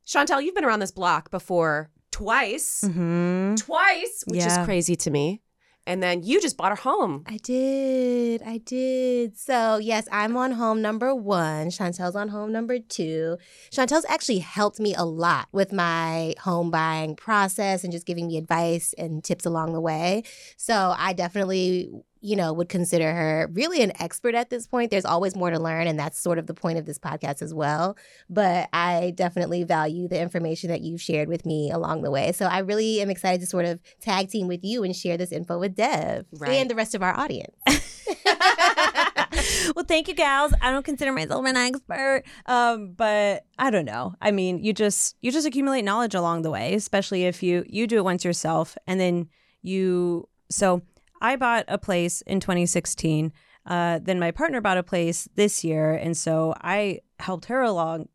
Chantel, 0.07 0.43
you've 0.43 0.55
been 0.55 0.65
around 0.65 0.79
this 0.79 0.91
block 0.91 1.31
before 1.31 1.89
twice. 2.11 2.81
Mhm. 2.85 3.57
Twice, 3.57 4.23
which 4.27 4.39
Yeah. 4.39 4.61
is 4.61 4.65
crazy 4.65 4.95
to 4.95 5.11
me. 5.11 5.41
And 5.87 6.01
then 6.01 6.23
you 6.23 6.41
just 6.41 6.57
bought 6.57 6.71
a 6.71 6.75
home. 6.81 7.23
I 7.27 7.37
did. 7.37 8.41
I 8.41 8.57
did. 8.57 9.37
So, 9.37 9.77
yes, 9.77 10.07
I'm 10.11 10.35
on 10.35 10.53
home 10.53 10.81
number 10.81 11.13
one. 11.13 11.67
Chantel's 11.67 12.15
on 12.15 12.29
home 12.29 12.51
number 12.51 12.79
two. 12.79 13.37
Chantel's 13.71 14.05
actually 14.09 14.39
helped 14.39 14.79
me 14.79 14.95
a 14.95 15.03
lot 15.03 15.47
with 15.51 15.71
my 15.71 16.33
home 16.39 16.71
buying 16.71 17.15
process 17.15 17.83
and 17.83 17.91
just 17.93 18.07
giving 18.07 18.25
me 18.27 18.37
advice 18.37 18.95
and 18.97 19.23
tips 19.23 19.45
along 19.45 19.73
the 19.73 19.81
way. 19.81 20.23
So, 20.57 20.95
I 20.97 21.13
definitely, 21.13 21.91
you 22.25 22.35
know, 22.35 22.51
would 22.51 22.69
consider 22.69 23.13
her 23.13 23.47
really 23.53 23.83
an 23.83 23.91
expert 24.01 24.33
at 24.33 24.49
this 24.49 24.65
point. 24.65 24.89
There's 24.89 25.05
always 25.05 25.35
more 25.35 25.51
to 25.51 25.59
learn, 25.59 25.85
and 25.85 25.99
that's 25.99 26.19
sort 26.19 26.39
of 26.39 26.47
the 26.47 26.55
point 26.55 26.79
of 26.79 26.85
this 26.85 26.97
podcast 26.97 27.43
as 27.43 27.53
well. 27.53 27.95
But 28.29 28.67
I 28.73 29.13
definitely 29.15 29.63
value 29.63 30.07
the 30.07 30.19
information 30.19 30.69
that 30.69 30.81
you've 30.81 31.01
shared 31.01 31.29
with 31.29 31.45
me 31.45 31.69
along 31.71 32.01
the 32.01 32.09
way. 32.09 32.31
So, 32.31 32.47
I 32.47 32.59
really 32.59 32.99
am 33.01 33.11
excited 33.11 33.41
to 33.41 33.47
sort 33.47 33.65
of 33.65 33.79
tag 34.01 34.29
team 34.29 34.47
with 34.47 34.61
you 34.63 34.83
and 34.83 34.95
share 34.95 35.17
this 35.17 35.31
info 35.31 35.59
with 35.59 35.75
Dev 35.75 36.25
Right. 36.33 36.53
and 36.53 36.69
the 36.69 36.75
rest 36.75 36.95
of 36.95 37.03
our 37.03 37.15
audience. 37.17 37.55
well, 39.75 39.85
thank 39.87 40.07
you, 40.07 40.15
gals. 40.15 40.53
I 40.61 40.71
don't 40.71 40.85
consider 40.85 41.11
myself 41.11 41.45
an 41.45 41.57
expert, 41.57 42.23
um, 42.47 42.93
but 42.93 43.45
I 43.59 43.69
don't 43.69 43.85
know. 43.85 44.15
I 44.21 44.31
mean, 44.31 44.63
you 44.63 44.73
just 44.73 45.15
you 45.21 45.31
just 45.31 45.45
accumulate 45.47 45.83
knowledge 45.83 46.15
along 46.15 46.41
the 46.41 46.49
way, 46.51 46.73
especially 46.73 47.25
if 47.25 47.43
you 47.43 47.63
you 47.67 47.85
do 47.87 47.97
it 47.97 48.03
once 48.03 48.25
yourself, 48.25 48.77
and 48.87 48.99
then 48.99 49.29
you. 49.61 50.27
So 50.49 50.81
I 51.25 51.37
bought 51.37 51.65
a 51.67 51.79
place 51.79 52.21
in 52.21 52.39
2016. 52.39 53.33
Uh, 53.65 53.99
then 53.99 54.19
my 54.19 54.29
partner 54.29 54.61
bought 54.61 54.77
a 54.77 54.83
place 54.83 55.27
this 55.33 55.63
year, 55.63 55.95
and 55.95 56.15
so 56.15 56.53
I 56.61 56.99
helped 57.19 57.45
her 57.45 57.63
along. 57.63 58.09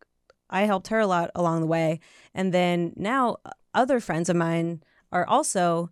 I 0.48 0.62
helped 0.62 0.88
her 0.88 1.00
a 1.00 1.08
lot 1.08 1.32
along 1.34 1.60
the 1.60 1.66
way, 1.66 1.98
and 2.34 2.54
then 2.54 2.92
now 2.94 3.38
other 3.74 3.98
friends 3.98 4.28
of 4.28 4.36
mine 4.36 4.84
are 5.10 5.26
also 5.26 5.90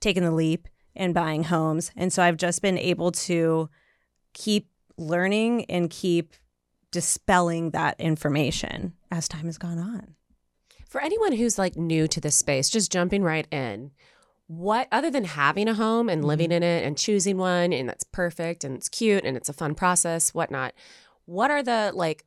taking 0.00 0.22
the 0.22 0.30
leap 0.30 0.68
and 0.96 1.12
buying 1.12 1.44
homes, 1.44 1.90
and 1.94 2.10
so 2.10 2.22
I've 2.22 2.38
just 2.38 2.62
been 2.62 2.78
able 2.78 3.12
to 3.12 3.68
keep 4.32 4.70
learning 4.96 5.66
and 5.66 5.90
keep 5.90 6.32
dispelling 6.90 7.72
that 7.72 8.00
information 8.00 8.94
as 9.10 9.28
time 9.28 9.44
has 9.44 9.58
gone 9.58 9.78
on. 9.78 10.14
For 10.88 11.02
anyone 11.02 11.32
who's 11.32 11.58
like 11.58 11.76
new 11.76 12.08
to 12.08 12.22
this 12.22 12.36
space, 12.36 12.70
just 12.70 12.90
jumping 12.90 13.22
right 13.22 13.46
in, 13.52 13.90
what 14.48 14.88
other 14.90 15.10
than 15.10 15.24
having 15.24 15.68
a 15.68 15.74
home 15.74 16.08
and 16.08 16.24
living 16.24 16.46
mm-hmm. 16.46 16.56
in 16.56 16.62
it 16.62 16.84
and 16.84 16.96
choosing 16.96 17.36
one 17.36 17.72
and 17.72 17.88
that's 17.88 18.04
perfect 18.04 18.64
and 18.64 18.74
it's 18.74 18.88
cute 18.88 19.24
and 19.24 19.36
it's 19.36 19.48
a 19.48 19.52
fun 19.52 19.74
process, 19.74 20.34
whatnot, 20.34 20.72
what 21.26 21.50
are 21.50 21.62
the 21.62 21.92
like 21.94 22.24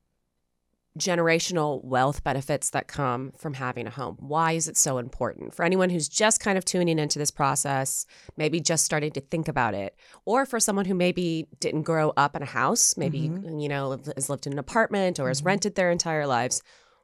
generational 1.00 1.84
wealth 1.84 2.24
benefits 2.24 2.70
that 2.72 2.88
come 2.88 3.32
from 3.38 3.56
having 3.56 3.88
a 3.88 3.90
home? 3.90 4.18
Why 4.20 4.52
is 4.52 4.68
it 4.68 4.78
so 4.78 5.00
important? 5.00 5.56
For 5.56 5.66
anyone 5.66 5.90
who's 5.90 6.08
just 6.08 6.40
kind 6.40 6.60
of 6.60 6.66
tuning 6.66 7.00
into 7.00 7.18
this 7.18 7.32
process, 7.32 8.06
maybe 8.38 8.60
just 8.60 8.86
starting 8.86 9.12
to 9.14 9.22
think 9.22 9.48
about 9.48 9.74
it, 9.74 9.96
or 10.26 10.46
for 10.46 10.60
someone 10.60 10.86
who 10.86 10.94
maybe 10.94 11.48
didn't 11.60 11.84
grow 11.84 12.14
up 12.18 12.36
in 12.36 12.44
a 12.44 12.46
house, 12.46 12.98
maybe, 12.98 13.30
mm-hmm. 13.30 13.60
you 13.60 13.70
know, 13.70 14.00
has 14.16 14.30
lived 14.30 14.46
in 14.46 14.54
an 14.54 14.60
apartment 14.60 15.20
or 15.20 15.30
has 15.30 15.40
mm-hmm. 15.40 15.48
rented 15.48 15.76
their 15.76 15.90
entire 15.90 16.28
lives, 16.28 16.62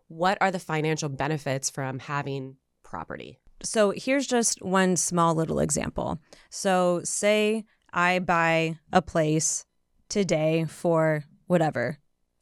what 0.09 0.37
are 0.41 0.51
the 0.51 0.59
financial 0.59 1.09
benefits 1.09 1.69
from 1.69 1.99
having 1.99 2.57
property? 2.83 3.39
So 3.63 3.93
here's 3.95 4.27
just 4.27 4.61
one 4.61 4.95
small 4.95 5.33
little 5.35 5.59
example. 5.59 6.19
So, 6.49 7.01
say 7.03 7.65
I 7.93 8.19
buy 8.19 8.77
a 8.91 9.01
place 9.01 9.65
today 10.09 10.65
for 10.65 11.23
whatever, 11.47 11.97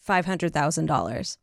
$500,000. 0.08 1.38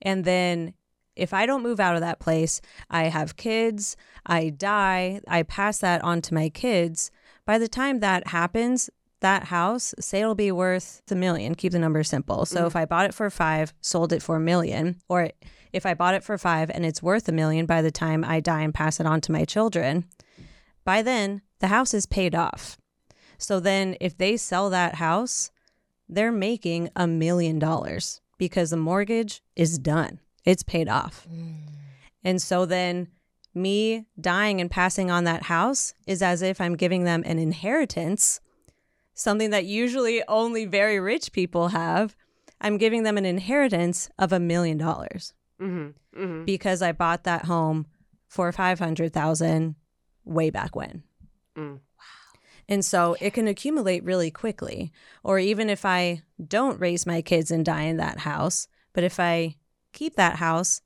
And 0.00 0.24
then 0.24 0.74
if 1.14 1.34
I 1.34 1.46
don't 1.46 1.62
move 1.62 1.80
out 1.80 1.94
of 1.94 2.00
that 2.00 2.20
place, 2.20 2.60
I 2.90 3.04
have 3.04 3.36
kids, 3.36 3.96
I 4.24 4.50
die, 4.50 5.20
I 5.28 5.42
pass 5.42 5.78
that 5.78 6.02
on 6.02 6.22
to 6.22 6.34
my 6.34 6.48
kids. 6.48 7.10
By 7.44 7.58
the 7.58 7.68
time 7.68 8.00
that 8.00 8.28
happens, 8.28 8.88
that 9.20 9.44
house, 9.44 9.94
say 10.00 10.20
it'll 10.20 10.34
be 10.34 10.52
worth 10.52 11.02
a 11.10 11.14
million, 11.14 11.54
keep 11.54 11.72
the 11.72 11.78
number 11.78 12.02
simple. 12.02 12.44
So 12.44 12.58
mm-hmm. 12.58 12.66
if 12.66 12.76
I 12.76 12.84
bought 12.86 13.06
it 13.06 13.14
for 13.14 13.28
five, 13.30 13.72
sold 13.80 14.12
it 14.12 14.22
for 14.22 14.36
a 14.36 14.40
million, 14.40 15.00
or 15.08 15.30
if 15.72 15.86
I 15.86 15.94
bought 15.94 16.14
it 16.14 16.24
for 16.24 16.36
five 16.38 16.70
and 16.70 16.84
it's 16.84 17.02
worth 17.02 17.28
a 17.28 17.32
million 17.32 17.66
by 17.66 17.82
the 17.82 17.90
time 17.90 18.24
I 18.24 18.40
die 18.40 18.62
and 18.62 18.74
pass 18.74 19.00
it 19.00 19.06
on 19.06 19.20
to 19.22 19.32
my 19.32 19.44
children, 19.44 20.04
by 20.84 21.02
then 21.02 21.42
the 21.60 21.68
house 21.68 21.94
is 21.94 22.06
paid 22.06 22.34
off. 22.34 22.78
So 23.38 23.58
then 23.58 23.96
if 24.00 24.16
they 24.16 24.36
sell 24.36 24.70
that 24.70 24.96
house, 24.96 25.50
they're 26.08 26.32
making 26.32 26.90
a 26.94 27.06
million 27.06 27.58
dollars 27.58 28.20
because 28.38 28.70
the 28.70 28.76
mortgage 28.76 29.42
is 29.56 29.78
done. 29.78 30.20
It's 30.44 30.62
paid 30.62 30.88
off. 30.88 31.26
Mm. 31.32 31.54
And 32.24 32.42
so 32.42 32.66
then 32.66 33.08
me 33.54 34.06
dying 34.20 34.60
and 34.60 34.70
passing 34.70 35.10
on 35.10 35.24
that 35.24 35.44
house 35.44 35.94
is 36.06 36.22
as 36.22 36.42
if 36.42 36.60
I'm 36.60 36.76
giving 36.76 37.04
them 37.04 37.22
an 37.26 37.38
inheritance, 37.38 38.40
something 39.14 39.50
that 39.50 39.64
usually 39.64 40.22
only 40.28 40.64
very 40.64 40.98
rich 41.00 41.32
people 41.32 41.68
have. 41.68 42.16
I'm 42.60 42.78
giving 42.78 43.02
them 43.02 43.18
an 43.18 43.26
inheritance 43.26 44.08
of 44.18 44.32
a 44.32 44.40
million 44.40 44.78
dollars 44.78 45.34
Mm-hmm. 45.60 46.20
Mm-hmm. 46.20 46.44
because 46.44 46.82
I 46.82 46.92
bought 46.92 47.24
that 47.24 47.44
home 47.44 47.86
for 48.26 48.50
500,000 48.50 49.74
way 50.24 50.50
back 50.50 50.74
when. 50.74 51.02
Mm. 51.56 51.80
And 52.68 52.84
so 52.84 53.16
it 53.20 53.32
can 53.32 53.48
accumulate 53.48 54.04
really 54.04 54.30
quickly. 54.30 54.92
Or 55.22 55.38
even 55.38 55.70
if 55.70 55.84
I 55.84 56.22
don't 56.44 56.80
raise 56.80 57.06
my 57.06 57.22
kids 57.22 57.50
and 57.50 57.64
die 57.64 57.82
in 57.82 57.98
that 57.98 58.20
house, 58.20 58.68
but 58.92 59.04
if 59.04 59.20
I 59.20 59.56
keep 59.92 60.16
that 60.16 60.36
house, 60.36 60.80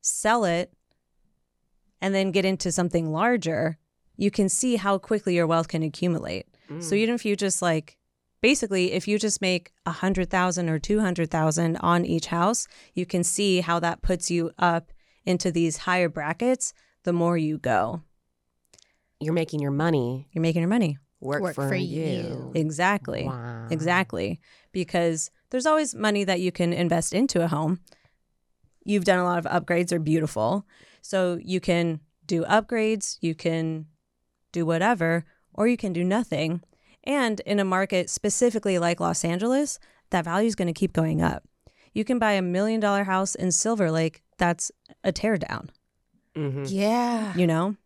sell 0.00 0.44
it, 0.44 0.72
and 2.00 2.14
then 2.14 2.30
get 2.30 2.44
into 2.44 2.72
something 2.72 3.12
larger, 3.12 3.78
you 4.16 4.30
can 4.30 4.48
see 4.48 4.76
how 4.76 4.98
quickly 4.98 5.34
your 5.34 5.46
wealth 5.46 5.68
can 5.68 5.82
accumulate. 5.82 6.46
So 6.78 6.94
even 6.94 7.16
if 7.16 7.24
you 7.24 7.34
just 7.34 7.62
like 7.62 7.96
basically 8.42 8.92
if 8.92 9.06
you 9.08 9.18
just 9.18 9.40
make 9.40 9.72
a 9.86 9.92
hundred 9.92 10.30
thousand 10.30 10.68
or 10.68 10.78
two 10.78 11.00
hundred 11.00 11.30
thousand 11.30 11.76
on 11.78 12.04
each 12.04 12.26
house, 12.26 12.66
you 12.94 13.06
can 13.06 13.24
see 13.24 13.60
how 13.60 13.80
that 13.80 14.02
puts 14.02 14.30
you 14.30 14.50
up 14.58 14.92
into 15.24 15.50
these 15.52 15.78
higher 15.78 16.08
brackets 16.08 16.72
the 17.04 17.12
more 17.12 17.36
you 17.36 17.58
go. 17.58 18.02
You're 19.20 19.34
making 19.34 19.60
your 19.60 19.70
money 19.70 20.28
You're 20.32 20.42
making 20.42 20.62
your 20.62 20.68
money. 20.68 20.98
work, 21.20 21.42
Work 21.42 21.54
for, 21.54 21.68
for 21.68 21.74
you. 21.74 22.04
you. 22.04 22.52
Exactly. 22.54 23.24
Wow. 23.24 23.66
Exactly. 23.70 24.40
Because 24.72 25.30
there's 25.50 25.66
always 25.66 25.94
money 25.94 26.24
that 26.24 26.40
you 26.40 26.50
can 26.52 26.72
invest 26.72 27.12
into 27.12 27.44
a 27.44 27.48
home. 27.48 27.80
You've 28.84 29.04
done 29.04 29.18
a 29.18 29.24
lot 29.24 29.44
of 29.44 29.44
upgrades, 29.44 29.88
they're 29.88 29.98
beautiful. 29.98 30.64
So 31.02 31.38
you 31.42 31.60
can 31.60 32.00
do 32.24 32.44
upgrades, 32.44 33.18
you 33.20 33.34
can 33.34 33.86
do 34.52 34.64
whatever, 34.64 35.24
or 35.52 35.66
you 35.68 35.76
can 35.76 35.92
do 35.92 36.02
nothing. 36.04 36.62
And 37.04 37.40
in 37.40 37.58
a 37.60 37.64
market 37.64 38.10
specifically 38.10 38.78
like 38.78 39.00
Los 39.00 39.24
Angeles, 39.24 39.78
that 40.10 40.24
value 40.24 40.46
is 40.48 40.54
going 40.54 40.68
to 40.68 40.78
keep 40.78 40.92
going 40.92 41.22
up. 41.22 41.44
You 41.94 42.04
can 42.04 42.18
buy 42.18 42.32
a 42.32 42.42
million 42.42 42.80
dollar 42.80 43.04
house 43.04 43.34
in 43.34 43.50
Silver 43.52 43.90
Lake 43.90 44.22
that's 44.38 44.70
a 45.04 45.12
teardown, 45.12 45.68
Mm-hmm. 46.36 46.64
Yeah. 46.68 47.34
you 47.36 47.46
know? 47.46 47.76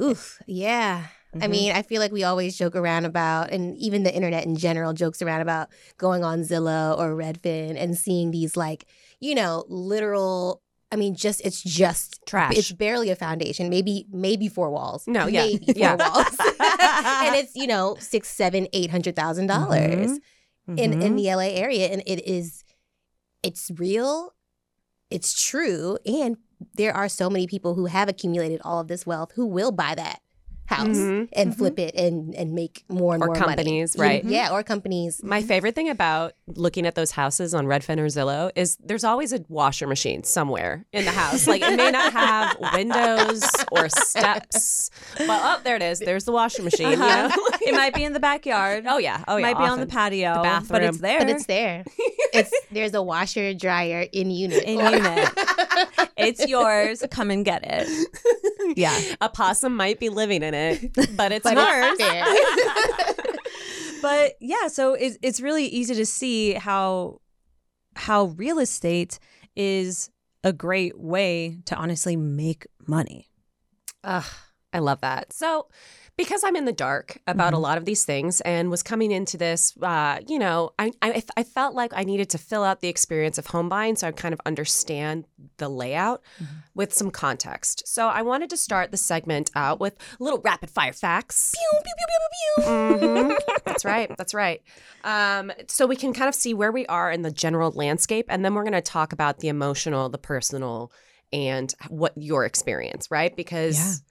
Oof. 0.00 0.40
Yeah. 0.46 1.06
I 1.34 1.46
Mhm. 1.46 1.50
mean, 1.50 1.72
I 1.72 1.82
feel 1.82 2.00
like 2.00 2.12
we 2.12 2.22
always 2.24 2.56
joke 2.56 2.74
around 2.76 3.04
about, 3.04 3.50
and 3.50 3.76
even 3.76 4.02
the 4.04 4.14
internet 4.14 4.44
in 4.46 4.56
general 4.56 4.92
jokes 4.92 5.20
around 5.20 5.40
about 5.40 5.68
going 5.98 6.22
on 6.24 6.40
Zillow 6.42 6.96
or 6.98 7.14
Redfin 7.14 7.76
and 7.76 7.96
seeing 7.98 8.30
these, 8.30 8.56
like, 8.56 8.86
you 9.20 9.34
know, 9.34 9.64
literal. 9.68 10.62
I 10.94 10.96
mean, 10.96 11.14
just 11.16 11.40
it's 11.44 11.60
just 11.60 12.20
Trash. 12.24 12.56
It's 12.56 12.70
barely 12.72 13.10
a 13.10 13.16
foundation. 13.16 13.68
Maybe 13.68 14.06
maybe 14.12 14.46
four 14.48 14.70
walls. 14.70 15.02
No, 15.08 15.26
yeah. 15.26 15.42
maybe 15.44 15.66
four 15.66 15.74
Yeah. 15.76 15.96
walls, 15.96 16.36
and 17.26 17.34
it's 17.36 17.54
you 17.56 17.66
know 17.66 17.96
six, 17.98 18.28
seven, 18.28 18.68
eight 18.72 18.90
hundred 18.90 19.16
thousand 19.16 19.48
dollars 19.48 20.12
in 20.68 20.78
in 20.78 21.12
Mhm. 21.12 21.16
the 21.16 21.26
LA 21.34 21.50
area, 21.64 21.88
and 21.88 22.00
it 22.06 22.20
is 22.26 22.62
it's 23.42 23.70
real, 23.76 24.34
it's 25.10 25.30
true, 25.50 25.98
and 26.06 26.36
there 26.76 26.94
are 26.96 27.08
so 27.08 27.28
many 27.28 27.46
people 27.46 27.74
who 27.74 27.86
have 27.86 28.08
accumulated 28.08 28.60
all 28.64 28.78
of 28.80 28.86
this 28.88 29.04
wealth 29.04 29.32
who 29.34 29.44
will 29.46 29.72
buy 29.72 29.94
that 29.96 30.20
house 30.66 30.96
Mhm. 30.96 31.28
and 31.32 31.50
mm-hmm. 31.50 31.58
flip 31.58 31.78
it 31.78 31.94
and 31.94 32.34
and 32.34 32.54
make 32.54 32.84
more 32.88 33.14
and 33.14 33.22
Or 33.22 33.26
more 33.26 33.36
companies, 33.36 33.96
money. 33.96 34.08
right. 34.08 34.24
Yeah, 34.24 34.50
or 34.52 34.62
companies. 34.62 35.20
My 35.22 35.38
mm-hmm. 35.40 35.48
favorite 35.48 35.74
thing 35.74 35.90
about 35.90 36.32
looking 36.46 36.86
at 36.86 36.94
those 36.94 37.10
houses 37.10 37.54
on 37.54 37.66
Redfin 37.66 37.98
or 37.98 38.06
Zillow 38.06 38.50
is 38.54 38.76
there's 38.82 39.04
always 39.04 39.32
a 39.32 39.44
washer 39.48 39.86
machine 39.86 40.24
somewhere 40.24 40.86
in 40.92 41.04
the 41.04 41.10
house. 41.10 41.46
Like 41.46 41.62
it 41.62 41.76
may 41.76 41.90
not 41.90 42.12
have 42.12 42.56
windows 42.72 43.44
or 43.70 43.88
steps, 43.88 44.90
but 45.18 45.28
oh, 45.28 45.60
there 45.64 45.76
it 45.76 45.82
is. 45.82 45.98
There's 45.98 46.24
the 46.24 46.32
washer 46.32 46.62
machine. 46.62 46.92
You 46.92 47.02
uh-huh. 47.02 47.28
know? 47.28 47.56
it 47.60 47.74
might 47.74 47.94
be 47.94 48.04
in 48.04 48.12
the 48.12 48.20
backyard. 48.20 48.84
oh 48.88 48.98
yeah, 48.98 49.22
oh 49.28 49.36
yeah. 49.36 49.52
might 49.52 49.58
be 49.58 49.64
on 49.64 49.80
the 49.80 49.86
patio, 49.86 50.42
The 50.42 50.66
but 50.68 50.82
it's 50.82 50.98
there. 50.98 51.18
But 51.18 51.28
it's 51.28 51.46
there. 51.46 51.84
it's 52.32 52.52
there's 52.70 52.94
a 52.94 53.02
washer 53.02 53.52
dryer 53.54 54.06
in 54.12 54.30
unit. 54.30 54.64
in 54.64 54.78
unit. 54.78 55.28
it's 56.16 56.46
yours. 56.46 57.04
Come 57.10 57.30
and 57.30 57.44
get 57.44 57.62
it. 57.64 58.08
Yeah. 58.76 58.98
A 59.20 59.28
possum 59.28 59.76
might 59.76 60.00
be 60.00 60.08
living 60.08 60.42
in 60.42 60.53
it, 60.54 60.94
but 61.16 61.32
it's 61.32 61.44
But 61.44 61.56
it's. 61.56 62.24
But 64.04 64.34
yeah, 64.38 64.68
so 64.68 64.92
it's 64.92 65.16
it's 65.22 65.40
really 65.40 65.64
easy 65.64 65.94
to 65.94 66.04
see 66.04 66.52
how 66.52 67.22
how 67.96 68.24
real 68.36 68.58
estate 68.58 69.18
is 69.56 70.10
a 70.42 70.52
great 70.52 71.00
way 71.00 71.56
to 71.64 71.74
honestly 71.74 72.14
make 72.14 72.66
money. 72.86 73.28
Ugh, 74.04 74.26
I 74.74 74.80
love 74.80 75.00
that. 75.00 75.32
So, 75.32 75.68
because 76.16 76.44
I'm 76.44 76.54
in 76.56 76.64
the 76.64 76.72
dark 76.72 77.18
about 77.26 77.54
a 77.54 77.58
lot 77.58 77.76
of 77.78 77.84
these 77.84 78.04
things 78.04 78.40
and 78.42 78.70
was 78.70 78.82
coming 78.82 79.10
into 79.10 79.36
this, 79.36 79.74
uh, 79.82 80.20
you 80.26 80.38
know, 80.38 80.70
I, 80.78 80.92
I 81.02 81.22
I 81.36 81.42
felt 81.42 81.74
like 81.74 81.92
I 81.94 82.04
needed 82.04 82.30
to 82.30 82.38
fill 82.38 82.62
out 82.62 82.80
the 82.80 82.88
experience 82.88 83.36
of 83.38 83.46
home 83.48 83.68
buying 83.68 83.96
so 83.96 84.06
I 84.08 84.12
kind 84.12 84.32
of 84.32 84.40
understand 84.46 85.24
the 85.56 85.68
layout 85.68 86.22
with 86.74 86.92
some 86.94 87.10
context. 87.10 87.86
So 87.86 88.08
I 88.08 88.22
wanted 88.22 88.50
to 88.50 88.56
start 88.56 88.90
the 88.90 88.96
segment 88.96 89.50
out 89.54 89.80
with 89.80 89.96
little 90.20 90.40
rapid 90.44 90.70
fire 90.70 90.92
facts. 90.92 91.54
Pew, 91.54 91.80
pew, 91.82 91.92
pew, 91.96 92.06
pew, 92.08 92.64
pew, 92.64 92.98
pew. 92.98 93.08
Mhm. 93.08 93.38
That's 93.64 93.84
right. 93.84 94.16
That's 94.16 94.34
right. 94.34 94.62
Um, 95.04 95.52
so 95.68 95.86
we 95.86 95.96
can 95.96 96.12
kind 96.12 96.28
of 96.28 96.34
see 96.34 96.54
where 96.54 96.72
we 96.72 96.86
are 96.86 97.10
in 97.10 97.22
the 97.22 97.30
general 97.30 97.70
landscape, 97.72 98.26
and 98.28 98.44
then 98.44 98.54
we're 98.54 98.62
going 98.62 98.72
to 98.72 98.80
talk 98.80 99.12
about 99.12 99.38
the 99.40 99.48
emotional, 99.48 100.08
the 100.08 100.18
personal, 100.18 100.90
and 101.32 101.74
what 101.88 102.12
your 102.16 102.44
experience, 102.44 103.10
right? 103.10 103.34
Because 103.36 104.02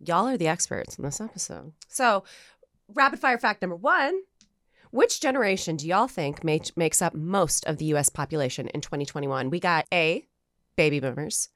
y'all 0.00 0.26
are 0.26 0.36
the 0.36 0.48
experts 0.48 0.96
in 0.96 1.04
this 1.04 1.20
episode. 1.20 1.72
So, 1.88 2.24
rapid 2.94 3.18
fire 3.18 3.38
fact 3.38 3.62
number 3.62 3.76
one. 3.76 4.20
Which 4.90 5.20
generation 5.20 5.76
do 5.76 5.86
y'all 5.86 6.08
think 6.08 6.42
ma- 6.42 6.56
makes 6.74 7.02
up 7.02 7.14
most 7.14 7.66
of 7.66 7.76
the 7.76 7.84
US 7.86 8.08
population 8.08 8.68
in 8.68 8.80
2021? 8.80 9.50
We 9.50 9.60
got 9.60 9.86
A, 9.92 10.26
baby 10.76 10.98
boomers, 10.98 11.50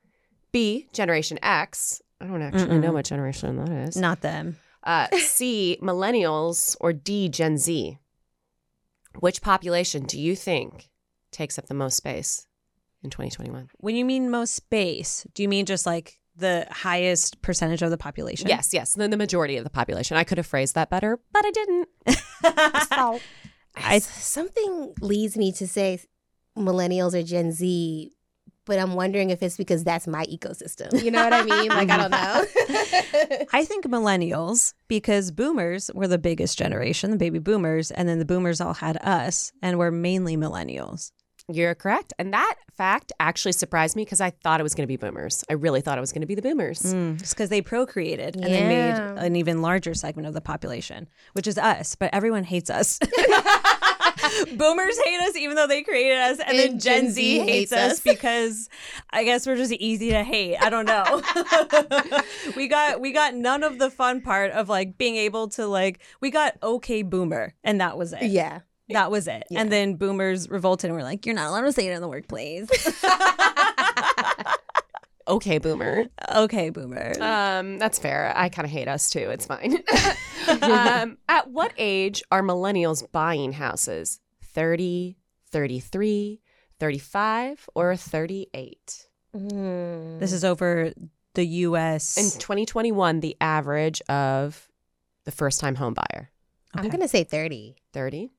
B, 0.52 0.88
Generation 0.92 1.38
X. 1.42 2.02
I 2.20 2.26
don't 2.26 2.42
actually 2.42 2.78
know 2.78 2.90
Mm-mm. 2.90 2.94
what 2.94 3.06
generation 3.06 3.56
that 3.56 3.70
is. 3.70 3.96
Not 3.96 4.20
them. 4.20 4.58
Uh, 4.84 5.08
C, 5.16 5.78
millennials, 5.82 6.76
or 6.80 6.92
D, 6.92 7.28
Gen 7.30 7.56
Z? 7.56 7.99
Which 9.20 9.40
population 9.40 10.04
do 10.04 10.20
you 10.20 10.37
think 10.37 10.88
takes 11.30 11.58
up 11.58 11.66
the 11.66 11.75
most 11.75 11.96
space 11.96 12.46
in 13.02 13.11
2021? 13.11 13.70
When 13.78 13.96
you 13.96 14.04
mean 14.04 14.30
most 14.30 14.54
space, 14.54 15.26
do 15.34 15.42
you 15.42 15.49
mean 15.49 15.64
just 15.66 15.87
like 15.87 16.18
the 16.42 16.66
highest 16.70 17.40
percentage 17.40 17.80
of 17.80 17.88
the 17.90 17.96
population? 17.96 18.49
Yes, 18.49 18.75
yes, 18.75 18.92
then 18.92 19.08
the 19.11 19.16
majority 19.16 19.56
of 19.56 19.64
the 19.64 19.70
population. 19.70 20.18
I 20.18 20.25
could 20.25 20.37
have 20.37 20.46
phrased 20.46 20.75
that 20.75 20.90
better, 20.90 21.18
but 21.32 21.44
I 21.46 21.50
didn't. 21.50 21.88
So, 22.94 23.20
I- 23.76 24.00
something 24.00 24.94
leads 25.00 25.37
me 25.38 25.52
to 25.52 25.66
say 25.66 26.00
millennials 26.58 27.14
or 27.14 27.22
Gen 27.22 27.52
Z 27.52 28.12
but 28.64 28.78
I'm 28.78 28.94
wondering 28.94 29.30
if 29.30 29.42
it's 29.42 29.56
because 29.56 29.82
that's 29.82 30.06
my 30.06 30.25
ecosystem. 30.26 31.02
You 31.02 31.11
know 31.11 31.25
what 31.25 31.32
I 31.32 31.42
mean? 31.42 31.68
Like 31.68 31.90
I 31.90 31.96
don't 31.96 32.11
know. 32.12 33.46
I 33.52 33.64
think 33.64 33.87
millennials 33.87 34.75
because 34.88 35.30
boomers 35.32 35.90
were 35.94 36.06
the 36.06 36.18
biggest 36.18 36.58
generation, 36.58 37.11
the 37.11 37.16
baby 37.16 37.40
boomers, 37.40 37.90
and 37.90 38.08
then 38.08 38.18
the 38.20 38.25
boomers 38.25 38.61
all 38.61 38.75
had 38.75 38.99
us, 38.99 39.50
and 39.62 39.78
we're 39.78 39.90
mainly 39.90 40.37
millennials. 40.37 41.11
You're 41.49 41.75
correct. 41.75 42.12
And 42.18 42.32
that 42.32 42.54
fact 42.76 43.12
actually 43.18 43.52
surprised 43.52 43.96
me 43.96 44.04
because 44.04 44.20
I 44.20 44.30
thought 44.30 44.61
it 44.61 44.62
was 44.62 44.75
going 44.75 44.84
to 44.84 44.88
be 44.88 44.96
boomers. 44.96 45.44
I 45.50 45.54
really 45.54 45.80
thought 45.80 45.99
it 45.99 46.00
was 46.00 46.12
going 46.12 46.20
to 46.22 46.26
be 46.26 46.34
the 46.34 46.42
boomers. 46.42 46.82
Mm, 46.82 47.18
just 47.18 47.34
because 47.34 47.49
they 47.49 47.61
procreated 47.61 48.37
and 48.37 48.44
they 48.44 48.66
made 48.66 48.94
an 48.94 49.37
even 49.37 49.61
larger 49.61 49.94
segment 49.94 50.28
of 50.28 50.34
the 50.34 50.40
population, 50.40 51.08
which 51.32 51.46
is 51.46 51.58
us, 51.58 51.94
but 51.94 52.11
everyone 52.12 52.44
hates 52.44 52.70
us. 52.70 52.99
Boomers 54.56 54.99
hate 55.04 55.20
us 55.20 55.37
even 55.37 55.56
though 55.56 55.66
they 55.66 55.82
created 55.82 56.18
us, 56.18 56.38
and, 56.40 56.58
then 56.58 56.78
Gen, 56.78 57.02
Gen 57.04 57.11
Z, 57.11 57.22
Z 57.22 57.38
hates, 57.38 57.50
hates 57.50 57.72
us 57.72 57.92
us. 57.92 58.00
because 58.04 58.68
I 59.11 59.25
guess 59.25 59.46
we're 59.46 59.56
just 59.56 59.72
easy 59.72 60.11
to 60.11 60.22
hate. 60.22 60.56
I 60.56 60.70
don't 60.70 60.87
know. 60.87 61.22
we 62.56 62.68
got 62.68 63.00
we 63.00 63.12
got 63.12 63.34
none 63.34 63.62
of 63.62 63.78
the 63.78 63.90
fun 63.90 64.20
part 64.20 64.52
of 64.52 64.68
like 64.68 64.99
being 64.99 65.16
able 65.16 65.49
to 65.50 65.66
like 65.66 66.00
we 66.20 66.30
got 66.30 66.56
okay 66.62 67.02
boomer, 67.02 67.54
and 67.64 67.80
that 67.80 67.96
was 67.96 68.12
it. 68.12 68.25
yeah. 68.25 68.61
That 68.92 69.11
was 69.11 69.26
it. 69.28 69.44
Yeah. 69.50 69.61
And 69.61 69.72
then 69.72 69.94
boomers 69.94 70.49
revolted 70.49 70.88
and 70.90 70.96
were 70.96 71.02
like, 71.02 71.26
You're 71.26 71.34
not 71.34 71.49
allowed 71.49 71.62
to 71.62 71.72
say 71.72 71.88
it 71.88 71.92
in 71.92 72.00
the 72.00 72.08
workplace. 72.08 72.68
Okay, 75.28 75.58
boomer. 75.58 76.06
okay, 76.34 76.70
boomer. 76.70 77.12
Um, 77.20 77.78
that's 77.78 77.99
fair. 77.99 78.32
I 78.34 78.49
kind 78.49 78.66
of 78.66 78.72
hate 78.72 78.88
us 78.88 79.08
too. 79.08 79.30
It's 79.30 79.46
fine. 79.46 79.76
um, 80.62 81.16
at 81.28 81.49
what 81.49 81.72
age 81.78 82.22
are 82.30 82.42
millennials 82.42 83.11
buying 83.12 83.52
houses? 83.52 84.20
30, 84.42 85.16
33, 85.50 86.40
35, 86.78 87.68
or 87.75 87.96
38? 87.96 89.06
Mm. 89.34 90.18
this 90.18 90.32
is 90.32 90.44
over 90.44 90.92
the 91.34 91.46
US. 91.46 92.18
In 92.18 92.38
2021, 92.38 93.20
the 93.20 93.37
average 93.40 94.02
of 94.11 94.68
the 95.25 95.32
first 95.32 95.61
time 95.61 95.76
home 95.76 95.94
buyer. 95.94 96.30
I'm 96.75 96.88
gonna 96.90 97.08
say 97.08 97.25
30. 97.25 97.76
30. 97.92 98.30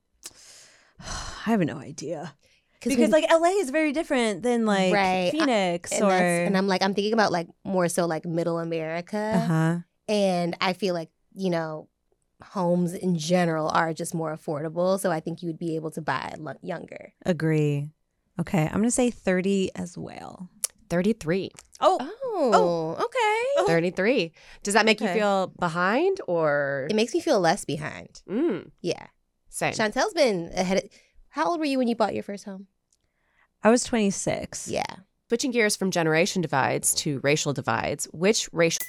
I 1.06 1.50
have 1.52 1.60
no 1.62 1.78
idea. 1.78 2.34
Because 2.82 2.98
when- 2.98 3.12
like 3.12 3.26
LA 3.32 3.50
is 3.62 3.70
very 3.70 3.92
different 3.94 4.44
than 4.44 4.66
like 4.66 4.94
Right. 4.94 5.28
I- 5.28 5.32
Phoenix 5.32 5.92
and, 5.92 6.04
or 6.04 6.12
and 6.12 6.58
I'm 6.58 6.68
like, 6.68 6.82
I'm 6.82 6.94
thinking 6.94 7.14
about 7.14 7.32
like 7.32 7.48
more 7.64 7.88
so 7.88 8.06
like 8.06 8.26
middle 8.26 8.60
America. 8.60 9.18
uh-huh. 9.36 9.80
And 10.10 10.58
I 10.60 10.74
feel 10.74 10.94
like, 10.94 11.10
you 11.34 11.50
know, 11.50 11.88
homes 12.44 12.94
in 12.94 13.18
general 13.18 13.70
are 13.70 13.94
just 13.94 14.14
more 14.14 14.36
affordable. 14.36 15.00
So 15.00 15.12
I 15.12 15.22
think 15.22 15.42
you 15.42 15.48
would 15.48 15.58
be 15.60 15.76
able 15.78 15.92
to 15.92 16.02
buy 16.02 16.34
lo- 16.38 16.56
younger. 16.62 17.14
Agree. 17.26 17.90
Okay, 18.40 18.66
I'm 18.66 18.74
gonna 18.82 18.92
say 18.92 19.10
30 19.12 19.72
as 19.76 19.98
well. 19.98 20.50
33. 20.90 21.52
Oh, 21.80 21.98
Oh, 22.36 22.98
okay. 23.00 23.66
33. 23.68 24.34
Does 24.64 24.74
that 24.74 24.86
make 24.86 25.02
Okay. 25.02 25.14
you 25.14 25.20
feel 25.20 25.48
behind 25.60 26.20
or? 26.28 26.88
It 26.90 26.96
makes 26.96 27.14
me 27.14 27.22
feel 27.22 27.40
less 27.40 27.64
behind. 27.66 28.22
Mm, 28.30 28.72
Yeah. 28.82 29.08
Same. 29.54 29.74
Chantel's 29.74 30.14
been 30.14 30.52
ahead. 30.56 30.84
Of, 30.84 30.90
how 31.30 31.46
old 31.46 31.60
were 31.60 31.66
you 31.66 31.78
when 31.78 31.88
you 31.88 31.96
bought 31.96 32.14
your 32.14 32.24
first 32.24 32.44
home? 32.44 32.68
I 33.64 33.70
was 33.70 33.84
26. 33.84 34.68
Yeah. 34.68 34.84
Switching 35.30 35.52
gears 35.52 35.76
from 35.76 35.92
generation 35.92 36.42
divides 36.42 36.94
to 36.96 37.20
racial 37.24 37.54
divides, 37.54 38.06
which 38.12 38.50
racial 38.52 38.82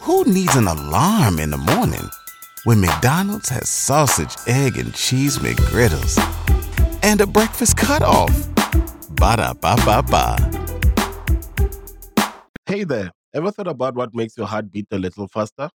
Who 0.00 0.24
needs 0.24 0.54
an 0.54 0.68
alarm 0.68 1.38
in 1.38 1.50
the 1.50 1.58
morning 1.58 2.08
when 2.64 2.80
McDonald's 2.80 3.48
has 3.48 3.68
sausage, 3.68 4.36
egg, 4.46 4.76
and 4.76 4.94
cheese 4.94 5.38
McGriddles 5.38 6.18
and 7.02 7.20
a 7.20 7.26
breakfast 7.26 7.76
cutoff? 7.76 8.30
Ba 9.16 9.36
da 9.36 9.54
ba 9.54 9.76
ba 9.84 10.02
ba. 10.02 10.36
Hey 12.66 12.84
there, 12.84 13.10
ever 13.34 13.50
thought 13.50 13.66
about 13.68 13.94
what 13.94 14.14
makes 14.14 14.36
your 14.36 14.46
heart 14.46 14.70
beat 14.70 14.86
a 14.92 14.98
little 14.98 15.26
faster? 15.26 15.70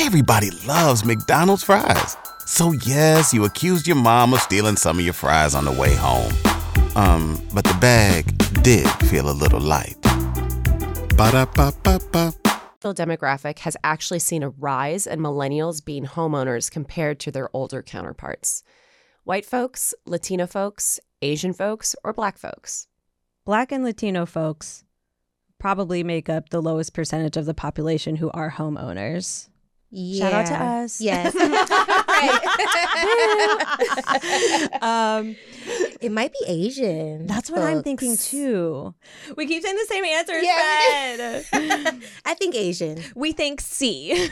Everybody 0.00 0.50
loves 0.64 1.04
McDonald's 1.04 1.64
fries. 1.64 2.16
So, 2.46 2.70
yes, 2.86 3.34
you 3.34 3.44
accused 3.44 3.86
your 3.88 3.96
mom 3.96 4.32
of 4.32 4.40
stealing 4.40 4.76
some 4.76 5.00
of 5.00 5.04
your 5.04 5.12
fries 5.12 5.56
on 5.56 5.64
the 5.64 5.72
way 5.72 5.92
home. 5.94 6.32
Um, 6.94 7.36
but 7.52 7.64
the 7.64 7.76
bag 7.80 8.24
did 8.62 8.88
feel 9.08 9.28
a 9.28 9.34
little 9.34 9.60
light. 9.60 10.00
Ba 11.16 11.32
da 11.32 11.46
ba 11.46 11.72
ba 11.82 12.00
ba. 12.12 12.32
demographic 12.80 13.58
has 13.58 13.76
actually 13.82 14.20
seen 14.20 14.44
a 14.44 14.50
rise 14.50 15.06
in 15.06 15.18
millennials 15.18 15.84
being 15.84 16.06
homeowners 16.06 16.70
compared 16.70 17.18
to 17.20 17.32
their 17.32 17.50
older 17.52 17.82
counterparts. 17.82 18.62
White 19.24 19.44
folks, 19.44 19.94
Latino 20.06 20.46
folks, 20.46 21.00
Asian 21.22 21.52
folks, 21.52 21.96
or 22.04 22.12
Black 22.12 22.38
folks. 22.38 22.86
Black 23.44 23.72
and 23.72 23.82
Latino 23.82 24.26
folks 24.26 24.84
probably 25.58 26.04
make 26.04 26.28
up 26.28 26.50
the 26.50 26.62
lowest 26.62 26.94
percentage 26.94 27.36
of 27.36 27.46
the 27.46 27.52
population 27.52 28.16
who 28.16 28.30
are 28.30 28.52
homeowners. 28.52 29.48
Shout 29.94 30.32
out 30.32 30.46
to 30.46 30.54
us. 30.54 31.00
Yes. 31.00 31.34
Um, 34.82 35.36
it 36.00 36.12
might 36.12 36.32
be 36.32 36.38
Asian. 36.46 37.26
that's 37.26 37.50
what 37.50 37.62
I'm 37.62 37.82
thinking 37.82 38.16
too. 38.16 38.94
We 39.36 39.46
keep 39.46 39.62
saying 39.62 39.76
the 39.76 39.86
same 39.86 40.04
answers, 40.04 40.42
Yeah, 40.44 41.40
Fred. 41.42 42.02
I 42.24 42.34
think 42.34 42.54
Asian. 42.54 43.02
we 43.14 43.32
think 43.32 43.60
C. 43.60 44.28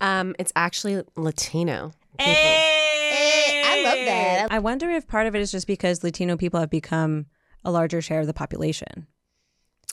Um, 0.00 0.34
it's 0.38 0.52
actually 0.56 1.02
Latino. 1.16 1.92
Hey, 2.18 3.62
I 3.64 3.82
love 3.84 4.06
that. 4.06 4.48
I 4.52 4.58
wonder 4.60 4.90
if 4.90 5.06
part 5.06 5.26
of 5.26 5.34
it 5.34 5.40
is 5.40 5.50
just 5.50 5.66
because 5.66 6.02
Latino 6.04 6.36
people 6.36 6.60
have 6.60 6.70
become 6.70 7.26
a 7.64 7.70
larger 7.70 8.00
share 8.00 8.20
of 8.20 8.26
the 8.26 8.34
population. 8.34 9.06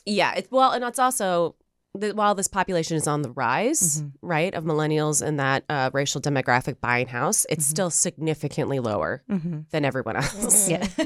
Yeah, 0.05 0.33
it, 0.35 0.47
well, 0.51 0.71
and 0.71 0.83
it's 0.83 0.99
also 0.99 1.55
the, 1.93 2.11
while 2.13 2.35
this 2.35 2.47
population 2.47 2.95
is 2.95 3.05
on 3.07 3.21
the 3.21 3.31
rise, 3.31 4.03
right, 4.21 4.53
of 4.53 4.63
millennials 4.63 5.25
in 5.25 5.37
that 5.37 5.65
uh, 5.69 5.89
racial 5.93 6.21
demographic 6.21 6.79
buying 6.79 7.07
house, 7.07 7.45
it's 7.49 7.65
still 7.65 7.89
significantly 7.89 8.79
lower 8.79 9.23
than 9.71 9.83
everyone 9.85 10.15
else. 10.15 10.69
Yeah. 10.69 10.87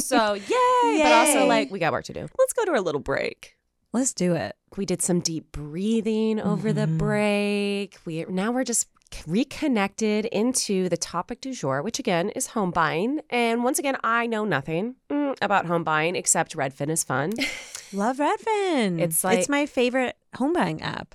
So 0.00 0.34
yay, 0.34 1.00
but 1.02 1.12
also 1.12 1.46
like 1.46 1.70
we 1.70 1.78
got 1.78 1.92
work 1.92 2.04
to 2.04 2.12
do. 2.12 2.20
Let's 2.38 2.52
go 2.52 2.64
to 2.66 2.70
our 2.72 2.80
little 2.80 3.00
break. 3.00 3.56
Let's 3.92 4.12
do 4.12 4.34
it. 4.34 4.54
We 4.76 4.84
did 4.84 5.00
some 5.00 5.20
deep 5.20 5.52
breathing 5.52 6.38
over 6.40 6.72
the 6.72 6.82
Mhm. 6.86 6.98
break. 6.98 7.96
We 8.04 8.24
now 8.28 8.52
we're 8.52 8.64
just 8.64 8.88
reconnected 9.26 10.26
into 10.26 10.88
the 10.88 10.96
topic 10.96 11.40
du 11.40 11.52
jour, 11.54 11.82
which 11.82 11.98
again 11.98 12.28
is 12.30 12.48
home 12.48 12.70
buying. 12.72 13.20
And 13.30 13.64
once 13.64 13.78
again, 13.78 13.96
I 14.04 14.26
know 14.26 14.44
nothing 14.44 14.96
mm, 15.08 15.36
about 15.40 15.66
home 15.66 15.84
buying 15.84 16.14
except 16.16 16.56
Redfin 16.56 16.90
is 16.90 17.04
fun. 17.04 17.32
Love 17.92 18.18
Redfin. 18.18 19.00
It's 19.00 19.22
like- 19.24 19.38
it's 19.38 19.48
my 19.48 19.64
favorite 19.66 20.16
home 20.36 20.52
buying 20.52 20.82
app. 20.82 21.14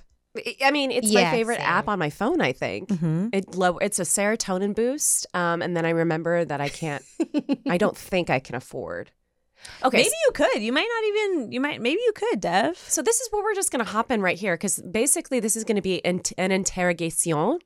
I- 0.62 0.70
mean, 0.70 0.90
it's 0.90 1.12
my 1.12 1.30
favorite 1.30 1.58
same. 1.58 1.66
app 1.66 1.88
on 1.88 1.98
my 1.98 2.08
phone. 2.10 2.40
I 2.40 2.52
think 2.52 2.88
Mm-hmm. 2.88 3.28
it 3.34 3.54
low. 3.54 3.76
It's 3.78 3.98
a 3.98 4.02
serotonin 4.04 4.74
boost. 4.74 5.26
Um, 5.34 5.60
and 5.60 5.76
then 5.76 5.84
I 5.84 5.90
remember 5.90 6.44
that 6.44 6.60
I 6.60 6.68
can't. 6.70 7.04
I 7.68 7.76
don't 7.76 7.96
think 8.10 8.30
I 8.30 8.38
can 8.40 8.54
afford. 8.54 9.10
Okay, 9.84 9.98
Maybe 9.98 10.08
you 10.26 10.32
could. 10.32 10.60
You 10.62 10.72
might 10.72 10.88
not 10.88 11.04
even. 11.08 11.52
You 11.52 11.60
might. 11.60 11.80
Maybe 11.80 12.00
you 12.00 12.12
could, 12.14 12.40
Dev. 12.40 12.76
So 12.78 13.00
this 13.02 13.20
is 13.20 13.28
where 13.30 13.44
we're 13.44 13.54
just 13.54 13.70
going 13.70 13.84
to 13.84 13.90
hop 13.90 14.10
in 14.10 14.20
right 14.22 14.38
here 14.38 14.54
because 14.54 14.78
basically 14.90 15.38
this 15.38 15.54
is 15.54 15.62
going 15.64 15.76
to 15.76 15.82
be 15.82 16.04
an, 16.04 16.20
an 16.38 16.50
interrogation 16.50 17.58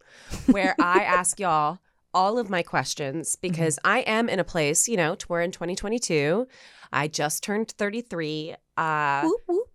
where 0.46 0.74
I 0.80 1.04
ask 1.04 1.38
y'all 1.40 1.78
all 2.12 2.38
of 2.38 2.50
my 2.50 2.62
questions 2.62 3.36
because 3.36 3.78
I 3.84 4.00
am 4.00 4.28
in 4.28 4.38
a 4.40 4.44
place, 4.44 4.88
you 4.88 4.96
know, 4.96 5.14
to 5.14 5.26
where 5.28 5.40
in 5.40 5.52
2022, 5.52 6.46
I 6.92 7.08
just 7.08 7.42
turned 7.42 7.70
33. 7.72 8.56
Uh, 8.76 9.22
Whoop, 9.22 9.40
whoop. 9.46 9.68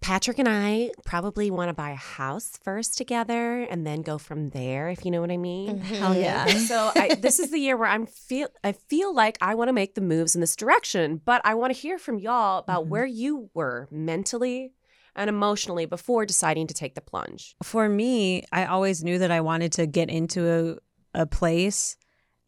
Patrick 0.00 0.38
and 0.38 0.48
I 0.48 0.90
probably 1.04 1.50
want 1.50 1.70
to 1.70 1.72
buy 1.74 1.90
a 1.90 1.96
house 1.96 2.58
first 2.62 2.98
together 2.98 3.62
and 3.62 3.86
then 3.86 4.02
go 4.02 4.18
from 4.18 4.50
there, 4.50 4.88
if 4.90 5.04
you 5.04 5.10
know 5.10 5.20
what 5.20 5.30
I 5.30 5.36
mean. 5.38 5.78
Hell 5.80 6.14
yeah. 6.14 6.46
so 6.58 6.90
I, 6.94 7.14
this 7.14 7.38
is 7.40 7.50
the 7.50 7.58
year 7.58 7.76
where 7.76 7.88
I'm 7.88 8.06
feel 8.06 8.48
I 8.62 8.72
feel 8.72 9.14
like 9.14 9.38
I 9.40 9.54
want 9.54 9.68
to 9.68 9.72
make 9.72 9.94
the 9.94 10.00
moves 10.02 10.34
in 10.34 10.40
this 10.40 10.56
direction, 10.56 11.20
but 11.24 11.40
I 11.44 11.54
want 11.54 11.72
to 11.74 11.78
hear 11.80 11.98
from 11.98 12.18
y'all 12.18 12.58
about 12.58 12.84
Mhm. 12.84 12.88
where 12.88 13.06
you 13.06 13.50
were 13.54 13.88
mentally 13.90 14.72
and 15.16 15.30
emotionally 15.30 15.86
before 15.86 16.26
deciding 16.26 16.66
to 16.66 16.74
take 16.74 16.94
the 16.96 17.00
plunge. 17.00 17.54
For 17.62 17.88
me, 17.88 18.44
I 18.52 18.66
always 18.66 19.02
knew 19.04 19.18
that 19.20 19.30
I 19.30 19.40
wanted 19.40 19.72
to 19.72 19.86
get 19.86 20.10
into 20.10 20.78
a, 21.14 21.20
a 21.22 21.26
place 21.26 21.96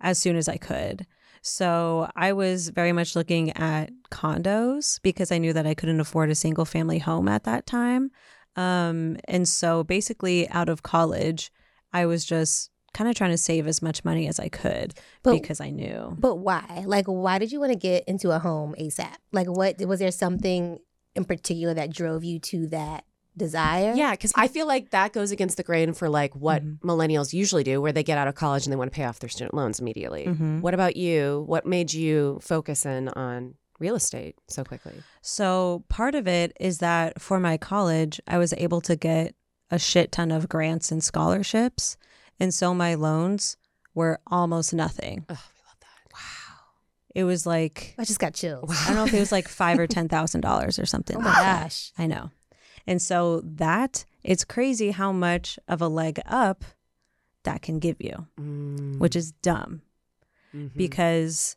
as 0.01 0.19
soon 0.19 0.37
as 0.37 0.49
I 0.49 0.57
could. 0.57 1.07
So 1.47 2.11
I 2.17 2.33
was 2.33 2.71
very 2.71 2.93
much 2.93 3.15
looking 3.15 3.57
at 3.57 3.91
condos 4.11 5.01
because 5.03 5.31
I 5.31 5.39
knew 5.39 5.53
that 5.53 5.65
I 5.65 5.75
couldn't 5.75 6.01
afford 6.01 6.29
a 6.29 6.35
single 6.35 6.65
family 6.65 6.99
home 6.99 7.29
at 7.29 7.45
that 7.45 7.67
time. 7.67 8.11
Um, 8.57 9.17
and 9.29 9.49
so 9.49 9.85
basically, 9.85 10.49
out 10.51 10.69
of 10.69 10.83
college, 10.83 11.53
I 11.93 12.07
was 12.07 12.25
just 12.25 12.71
kind 12.95 13.09
of 13.09 13.15
trying 13.15 13.31
to 13.31 13.39
save 13.39 13.69
as 13.69 13.81
much 13.81 14.05
money 14.05 14.27
as 14.27 14.41
I 14.41 14.49
could 14.49 14.95
But- 15.23 15.35
because 15.35 15.61
I 15.61 15.71
knew. 15.71 16.17
But 16.19 16.37
why? 16.37 16.83
Like, 16.85 17.07
why 17.07 17.39
did 17.39 17.53
you 17.53 17.61
want 17.61 17.73
to 17.73 17.79
get 17.79 18.03
into 18.09 18.33
a 18.33 18.41
home 18.41 18.75
ASAP? 18.81 19.15
Like, 19.33 19.47
what 19.47 19.79
was 19.87 20.01
there 20.01 20.11
something 20.11 20.81
in 21.15 21.25
particular 21.25 21.75
that 21.75 21.91
drove 21.91 22.25
you 22.25 22.39
to 22.41 22.67
that 22.69 23.05
desire? 23.37 23.93
Yeah, 23.95 24.13
because 24.13 24.33
I 24.37 24.49
feel 24.49 24.67
like 24.67 24.91
that 24.91 25.13
goes 25.13 25.31
against 25.31 25.57
the 25.57 25.63
grain 25.63 25.93
for 25.93 26.09
like 26.09 26.35
what 26.35 26.65
Mhm. 26.65 26.79
millennials 26.81 27.33
usually 27.33 27.65
do, 27.65 27.81
where 27.81 27.93
they 27.93 28.03
get 28.03 28.19
out 28.19 28.29
of 28.29 28.35
college 28.35 28.65
and 28.67 28.73
they 28.73 28.77
want 28.77 28.91
to 28.93 28.95
pay 28.97 29.05
off 29.05 29.19
their 29.19 29.29
student 29.29 29.55
loans 29.55 29.79
immediately. 29.81 30.27
Mhm. 30.27 30.61
What 30.61 30.75
about 30.75 30.97
you? 30.97 31.45
What 31.47 31.67
made 31.67 31.93
you 31.93 32.39
focus 32.43 32.87
in 32.87 33.09
on 33.11 33.55
real 33.79 33.95
estate 33.95 34.37
so 34.49 34.65
quickly? 34.65 35.03
So 35.23 35.85
part 35.89 36.15
of 36.15 36.27
it 36.27 36.57
is 36.59 36.79
that 36.79 37.21
for 37.21 37.39
my 37.39 37.57
college, 37.57 38.21
I 38.27 38.39
was 38.39 38.55
able 38.57 38.81
to 38.83 38.97
get 38.97 39.35
a 39.71 39.79
shit 39.79 40.13
ton 40.13 40.31
of 40.31 40.49
grants 40.49 40.91
and 40.93 41.03
scholarships. 41.03 41.97
And 42.41 42.55
so 42.55 42.73
my 42.75 42.95
loans 42.95 43.57
were 43.95 44.21
almost 44.27 44.73
nothing. 44.73 45.25
Oh, 45.29 45.33
we 45.33 45.63
love 45.67 45.77
that. 45.81 46.13
Wow. 46.15 46.21
It 47.15 47.25
was 47.25 47.47
like 47.47 47.95
I 47.99 48.05
just 48.05 48.19
got 48.21 48.35
chills. 48.35 48.71
I 48.85 48.89
don't 48.89 48.97
know 48.97 49.05
if 49.05 49.15
it 49.15 49.21
was 49.21 49.33
like 49.33 49.49
five 49.49 49.79
or 49.79 49.87
ten 49.97 50.09
thousand 50.09 50.43
dollars 50.43 50.79
or 50.79 50.87
something. 50.87 51.17
Oh 51.17 51.21
like 51.21 51.35
my 51.35 51.43
that. 51.43 51.63
gosh. 51.65 51.93
I 51.99 52.07
know. 52.07 52.31
And 52.87 53.01
so 53.03 53.41
that 53.45 54.05
it's 54.23 54.45
crazy 54.45 54.91
how 54.93 55.13
much 55.13 55.59
of 55.69 55.81
a 55.83 55.89
leg 55.89 56.21
up 56.27 56.65
that 57.45 57.63
can 57.63 57.79
give 57.79 58.01
you, 58.01 58.27
Mm, 58.39 58.99
which 58.99 59.17
is 59.17 59.33
dumb. 59.43 59.83
mhm. 60.55 60.71
because 60.77 61.57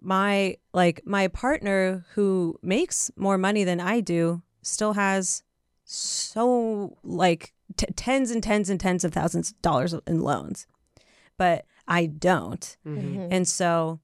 my 0.00 0.56
like 0.72 1.02
my 1.04 1.28
partner 1.28 2.04
who 2.14 2.56
makes 2.62 3.10
more 3.16 3.36
money 3.38 3.64
than 3.64 3.80
I 3.80 4.00
do 4.00 4.42
still 4.62 4.92
has 4.94 5.42
so 5.84 6.96
like 7.02 7.52
t- 7.76 7.86
tens 7.96 8.30
and 8.30 8.42
tens 8.42 8.70
and 8.70 8.78
tens 8.78 9.02
of 9.04 9.12
thousands 9.12 9.50
of 9.50 9.60
dollars 9.62 9.94
in 10.06 10.20
loans 10.20 10.66
but 11.36 11.64
I 11.88 12.06
don't 12.06 12.76
Mhm. 12.86 12.98
Mhm. 13.16 13.28
and 13.32 13.48
so 13.48 13.98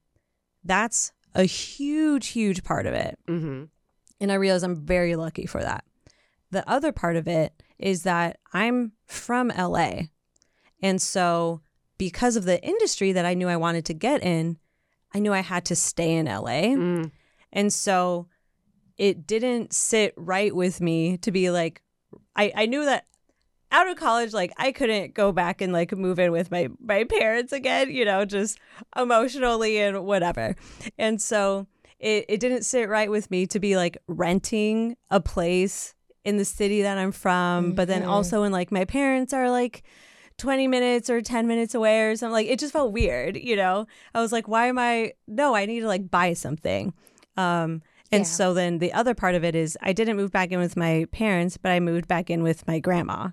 that's 0.64 1.12
a 1.34 1.44
huge 1.44 2.28
huge 2.28 2.64
part 2.64 2.86
of 2.86 2.94
it 2.94 3.18
Mhm. 3.28 3.68
And 4.24 4.32
I 4.32 4.36
realize 4.36 4.62
I'm 4.62 4.74
very 4.74 5.16
lucky 5.16 5.46
for 5.46 5.60
that. 5.60 5.84
The 6.50 6.68
other 6.68 6.92
part 6.92 7.16
of 7.16 7.28
it 7.28 7.62
is 7.78 8.02
that 8.02 8.38
I'm 8.52 8.92
from 9.06 9.48
LA. 9.48 10.04
And 10.82 11.00
so, 11.00 11.60
because 11.98 12.34
of 12.36 12.44
the 12.44 12.62
industry 12.64 13.12
that 13.12 13.24
I 13.24 13.34
knew 13.34 13.48
I 13.48 13.56
wanted 13.56 13.84
to 13.86 13.94
get 13.94 14.22
in, 14.24 14.58
I 15.14 15.20
knew 15.20 15.32
I 15.32 15.40
had 15.40 15.66
to 15.66 15.76
stay 15.76 16.12
in 16.12 16.26
LA. 16.26 16.74
Mm. 16.74 17.10
And 17.52 17.72
so, 17.72 18.28
it 18.96 19.26
didn't 19.26 19.72
sit 19.72 20.14
right 20.16 20.54
with 20.54 20.80
me 20.80 21.18
to 21.18 21.30
be 21.30 21.50
like, 21.50 21.82
I, 22.34 22.52
I 22.54 22.66
knew 22.66 22.84
that 22.84 23.06
out 23.70 23.88
of 23.88 23.96
college, 23.96 24.32
like 24.32 24.52
I 24.56 24.72
couldn't 24.72 25.14
go 25.14 25.32
back 25.32 25.60
and 25.60 25.72
like 25.72 25.92
move 25.92 26.18
in 26.18 26.30
with 26.32 26.50
my 26.50 26.68
my 26.80 27.04
parents 27.04 27.52
again, 27.52 27.90
you 27.90 28.04
know, 28.04 28.24
just 28.24 28.58
emotionally 28.96 29.78
and 29.78 30.04
whatever. 30.04 30.54
And 30.96 31.20
so 31.20 31.66
it, 32.04 32.26
it 32.28 32.40
didn't 32.40 32.64
sit 32.64 32.88
right 32.88 33.10
with 33.10 33.30
me 33.30 33.46
to 33.46 33.58
be 33.58 33.76
like 33.76 33.96
renting 34.06 34.96
a 35.10 35.20
place 35.20 35.94
in 36.24 36.36
the 36.36 36.44
city 36.44 36.82
that 36.82 36.98
I'm 36.98 37.12
from, 37.12 37.72
but 37.72 37.88
then 37.88 38.02
Mhm. 38.02 38.08
also 38.08 38.42
when 38.42 38.52
like 38.52 38.70
my 38.70 38.84
parents 38.84 39.32
are 39.32 39.50
like 39.50 39.82
20 40.36 40.68
minutes 40.68 41.08
or 41.08 41.22
10 41.22 41.46
minutes 41.46 41.74
away 41.74 42.02
or 42.02 42.16
something 42.16 42.32
like 42.32 42.46
it 42.46 42.58
just 42.58 42.72
felt 42.72 42.92
weird, 42.92 43.36
you 43.36 43.56
know. 43.56 43.86
I 44.14 44.20
was 44.20 44.32
like, 44.32 44.46
why 44.48 44.66
am 44.66 44.78
I 44.78 45.12
no, 45.26 45.54
I 45.54 45.64
need 45.66 45.80
to 45.80 45.86
like 45.86 46.10
buy 46.10 46.34
something. 46.34 46.92
Um 47.36 47.82
and 48.12 48.22
Yeah. 48.26 48.32
so 48.36 48.54
then 48.54 48.78
the 48.78 48.92
other 48.92 49.14
part 49.14 49.34
of 49.34 49.42
it 49.44 49.54
is 49.54 49.78
I 49.80 49.92
didn't 49.92 50.16
move 50.16 50.30
back 50.30 50.50
in 50.52 50.60
with 50.60 50.76
my 50.76 51.06
parents, 51.10 51.56
but 51.56 51.72
I 51.72 51.80
moved 51.80 52.06
back 52.06 52.28
in 52.30 52.42
with 52.42 52.66
my 52.66 52.78
grandma. 52.80 53.30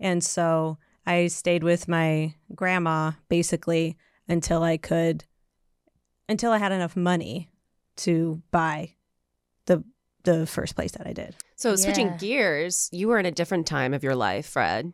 And 0.00 0.22
so 0.24 0.78
I 1.06 1.28
stayed 1.28 1.62
with 1.62 1.86
my 1.88 2.34
grandma 2.54 3.12
basically 3.28 3.96
until 4.28 4.62
I 4.62 4.76
could 4.76 5.24
until 6.28 6.52
I 6.52 6.58
had 6.58 6.72
enough 6.72 6.96
money 6.96 7.48
to 7.98 8.42
buy 8.50 8.94
the 9.66 9.84
the 10.24 10.46
first 10.46 10.74
place 10.74 10.92
that 10.92 11.06
I 11.06 11.12
did. 11.12 11.36
So 11.56 11.74
switching 11.76 12.08
Yeah. 12.08 12.16
gears, 12.18 12.88
you 12.92 13.08
were 13.08 13.18
in 13.18 13.26
a 13.26 13.30
different 13.30 13.66
time 13.66 13.94
of 13.94 14.02
your 14.02 14.14
life, 14.14 14.46
Fred. 14.46 14.92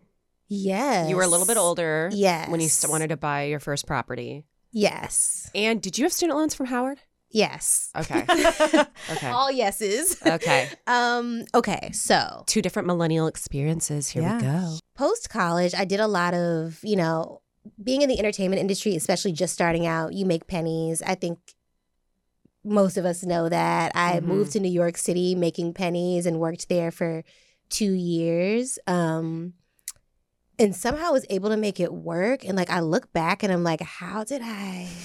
Yes. 0.48 1.08
You 1.08 1.16
were 1.16 1.22
a 1.22 1.26
little 1.26 1.46
bit 1.46 1.56
older 1.56 2.10
Yes. 2.12 2.48
when 2.48 2.60
you 2.60 2.68
wanted 2.88 3.08
to 3.08 3.16
buy 3.16 3.44
your 3.44 3.58
first 3.60 3.86
property. 3.86 4.44
Yes. 4.70 5.50
And 5.54 5.80
did 5.80 5.98
you 5.98 6.04
have 6.04 6.12
student 6.12 6.36
loans 6.38 6.54
from 6.54 6.66
Howard? 6.66 7.00
Yes. 7.30 7.90
Okay. 7.96 8.24
Okay. 9.12 9.28
All 9.28 9.50
yeses. 9.50 10.16
Okay. 10.24 10.68
Um, 10.86 11.44
okay, 11.54 11.90
so 11.92 12.44
Two 12.46 12.62
different 12.62 12.86
millennial 12.86 13.26
experiences. 13.26 14.08
Here 14.08 14.22
Yeah. 14.22 14.36
we 14.36 14.42
go. 14.42 14.78
post 14.96 15.30
college, 15.30 15.74
I 15.74 15.84
did 15.84 15.98
a 16.00 16.06
lot 16.06 16.34
of, 16.34 16.78
you 16.82 16.96
know, 16.96 17.40
being 17.82 18.02
in 18.02 18.08
the 18.08 18.18
entertainment 18.18 18.60
industry, 18.60 18.94
especially 18.94 19.32
just 19.32 19.52
starting 19.54 19.86
out, 19.86 20.12
you 20.12 20.26
make 20.26 20.46
pennies. 20.46 21.02
I 21.02 21.14
think 21.16 21.38
most 22.64 22.96
of 22.96 23.04
us 23.04 23.22
know 23.22 23.48
that. 23.48 23.92
I 23.94 24.18
Mhm. 24.20 24.24
moved 24.24 24.52
to 24.52 24.60
New 24.60 24.70
York 24.70 24.96
City 24.96 25.34
making 25.34 25.74
pennies 25.74 26.26
and 26.26 26.40
worked 26.40 26.68
there 26.68 26.90
for 26.90 27.22
two 27.68 27.92
years. 27.92 28.78
Um, 28.86 29.54
and 30.58 30.74
somehow 30.74 31.12
was 31.12 31.26
able 31.30 31.50
to 31.50 31.56
make 31.56 31.80
it 31.80 31.92
work. 31.92 32.44
And 32.44 32.56
like 32.56 32.70
I 32.70 32.80
look 32.80 33.12
back 33.12 33.42
and 33.42 33.52
I'm 33.52 33.64
like, 33.64 33.80
how 33.80 34.24
did 34.24 34.40
I? 34.42 34.88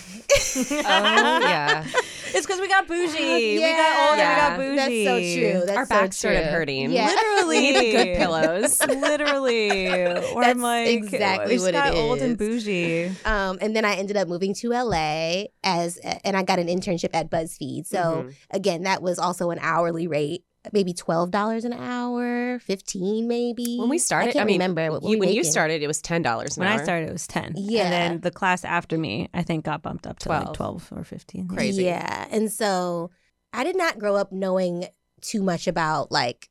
Oh, 0.55 1.39
yeah. 1.43 1.85
It's 2.33 2.45
because 2.45 2.59
we 2.59 2.67
got 2.67 2.87
bougie. 2.87 3.17
we 3.17 3.59
Yeah. 3.59 3.77
got 3.77 4.09
older. 4.09 4.21
Yeah. 4.21 4.57
We 4.57 4.75
got 4.75 4.85
bougie. 4.87 5.05
That's 5.05 5.33
so 5.33 5.39
true. 5.59 5.65
That's 5.65 5.77
Our 5.77 5.85
so 5.85 5.89
backs 5.89 6.17
started 6.17 6.41
true. 6.43 6.51
hurting. 6.51 6.91
Yeah. 6.91 7.05
Literally. 7.07 7.57
We 7.59 7.71
need 7.79 7.91
good 7.91 8.17
pillows. 8.17 8.79
Literally. 8.87 10.05
Or 10.05 10.13
That's 10.15 10.35
I'm 10.47 10.61
like, 10.61 10.87
exactly 10.89 11.47
we 11.47 11.53
just 11.55 11.65
what 11.65 11.69
it 11.75 11.77
got 11.77 11.95
old 11.95 12.19
and 12.21 12.37
bougie. 12.37 13.07
Um, 13.25 13.57
and 13.61 13.75
then 13.75 13.85
I 13.85 13.95
ended 13.95 14.17
up 14.17 14.27
moving 14.27 14.53
to 14.55 14.69
LA 14.69 15.45
as, 15.63 15.97
and 15.97 16.35
I 16.37 16.43
got 16.43 16.59
an 16.59 16.67
internship 16.67 17.09
at 17.13 17.29
BuzzFeed. 17.29 17.85
So 17.85 17.97
Mhm. 18.27 18.33
again, 18.51 18.83
that 18.83 19.01
was 19.01 19.19
also 19.19 19.49
an 19.51 19.59
hourly 19.61 20.07
rate, 20.07 20.43
maybe 20.73 20.93
twelve 20.93 21.31
dollars 21.31 21.65
an 21.65 21.73
hour, 21.73 22.59
fifteen 22.59 23.27
maybe. 23.27 23.77
when 23.79 23.89
we 23.89 23.97
started, 23.97 24.29
I 24.29 24.33
can't 24.33 24.47
mean, 24.47 24.55
remember 24.55 24.91
what 24.91 25.03
you- 25.03 25.09
we 25.09 25.15
when 25.17 25.29
you 25.29 25.35
making. 25.41 25.51
started, 25.51 25.81
it 25.81 25.87
was 25.87 26.01
ten 26.01 26.21
dollars 26.21 26.57
When 26.57 26.67
hour. 26.67 26.79
I 26.79 26.83
started, 26.83 27.09
it 27.09 27.13
was 27.13 27.27
10. 27.27 27.53
Yeah. 27.55 27.83
And 27.83 27.93
then 27.93 28.21
the 28.21 28.31
class 28.31 28.63
after 28.65 28.97
me, 28.97 29.29
I 29.33 29.43
think, 29.43 29.65
got 29.65 29.81
bumped 29.81 30.05
up 30.07 30.19
to 30.19 30.25
12. 30.29 30.45
like 30.47 30.53
12 30.53 30.89
or 30.95 31.03
15. 31.03 31.47
Yeah. 31.49 31.55
Crazy. 31.55 31.83
Yeah, 31.83 32.27
and 32.31 32.51
so 32.51 33.11
I 33.53 33.63
did 33.63 33.77
not 33.77 33.99
grow 33.99 34.15
up 34.15 34.31
knowing 34.31 34.85
too 35.21 35.41
much 35.43 35.67
about 35.67 36.11
like 36.11 36.49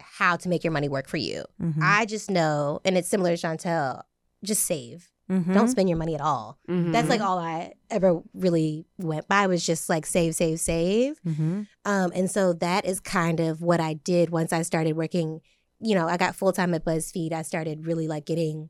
how 0.00 0.36
to 0.36 0.48
make 0.48 0.62
your 0.64 0.72
money 0.72 0.88
work 0.88 1.08
for 1.08 1.16
you. 1.16 1.44
Mhm. 1.60 1.78
I 1.82 2.06
just 2.06 2.30
know, 2.30 2.80
and 2.84 2.96
it's 2.96 3.08
similar 3.08 3.36
to 3.36 3.46
Chantel. 3.46 4.02
Just 4.44 4.64
save. 4.64 5.10
Mhm. 5.30 5.54
Don't 5.54 5.68
spend 5.68 5.88
your 5.88 5.96
money 5.96 6.14
at 6.14 6.20
all. 6.20 6.58
Mhm. 6.68 6.92
That's 6.92 7.08
like 7.08 7.20
all 7.22 7.38
I 7.38 7.72
ever 7.90 8.20
really 8.34 8.84
went 8.98 9.26
by 9.26 9.46
was 9.46 9.64
just 9.64 9.88
like 9.88 10.04
save, 10.04 10.34
save, 10.34 10.60
save. 10.60 11.18
Mhm. 11.26 11.66
Um, 11.86 12.12
and 12.14 12.30
so 12.30 12.52
that 12.54 12.84
is 12.84 13.00
kind 13.00 13.40
of 13.40 13.62
what 13.62 13.80
I 13.80 13.94
did 13.94 14.28
once 14.30 14.52
I 14.52 14.62
started 14.62 14.96
working. 14.96 15.40
You 15.80 15.94
know, 15.94 16.06
I 16.08 16.16
got 16.18 16.36
full 16.36 16.52
time 16.52 16.74
at 16.74 16.84
BuzzFeed. 16.84 17.32
I 17.32 17.42
started 17.42 17.86
really 17.86 18.06
like 18.06 18.26
getting 18.26 18.68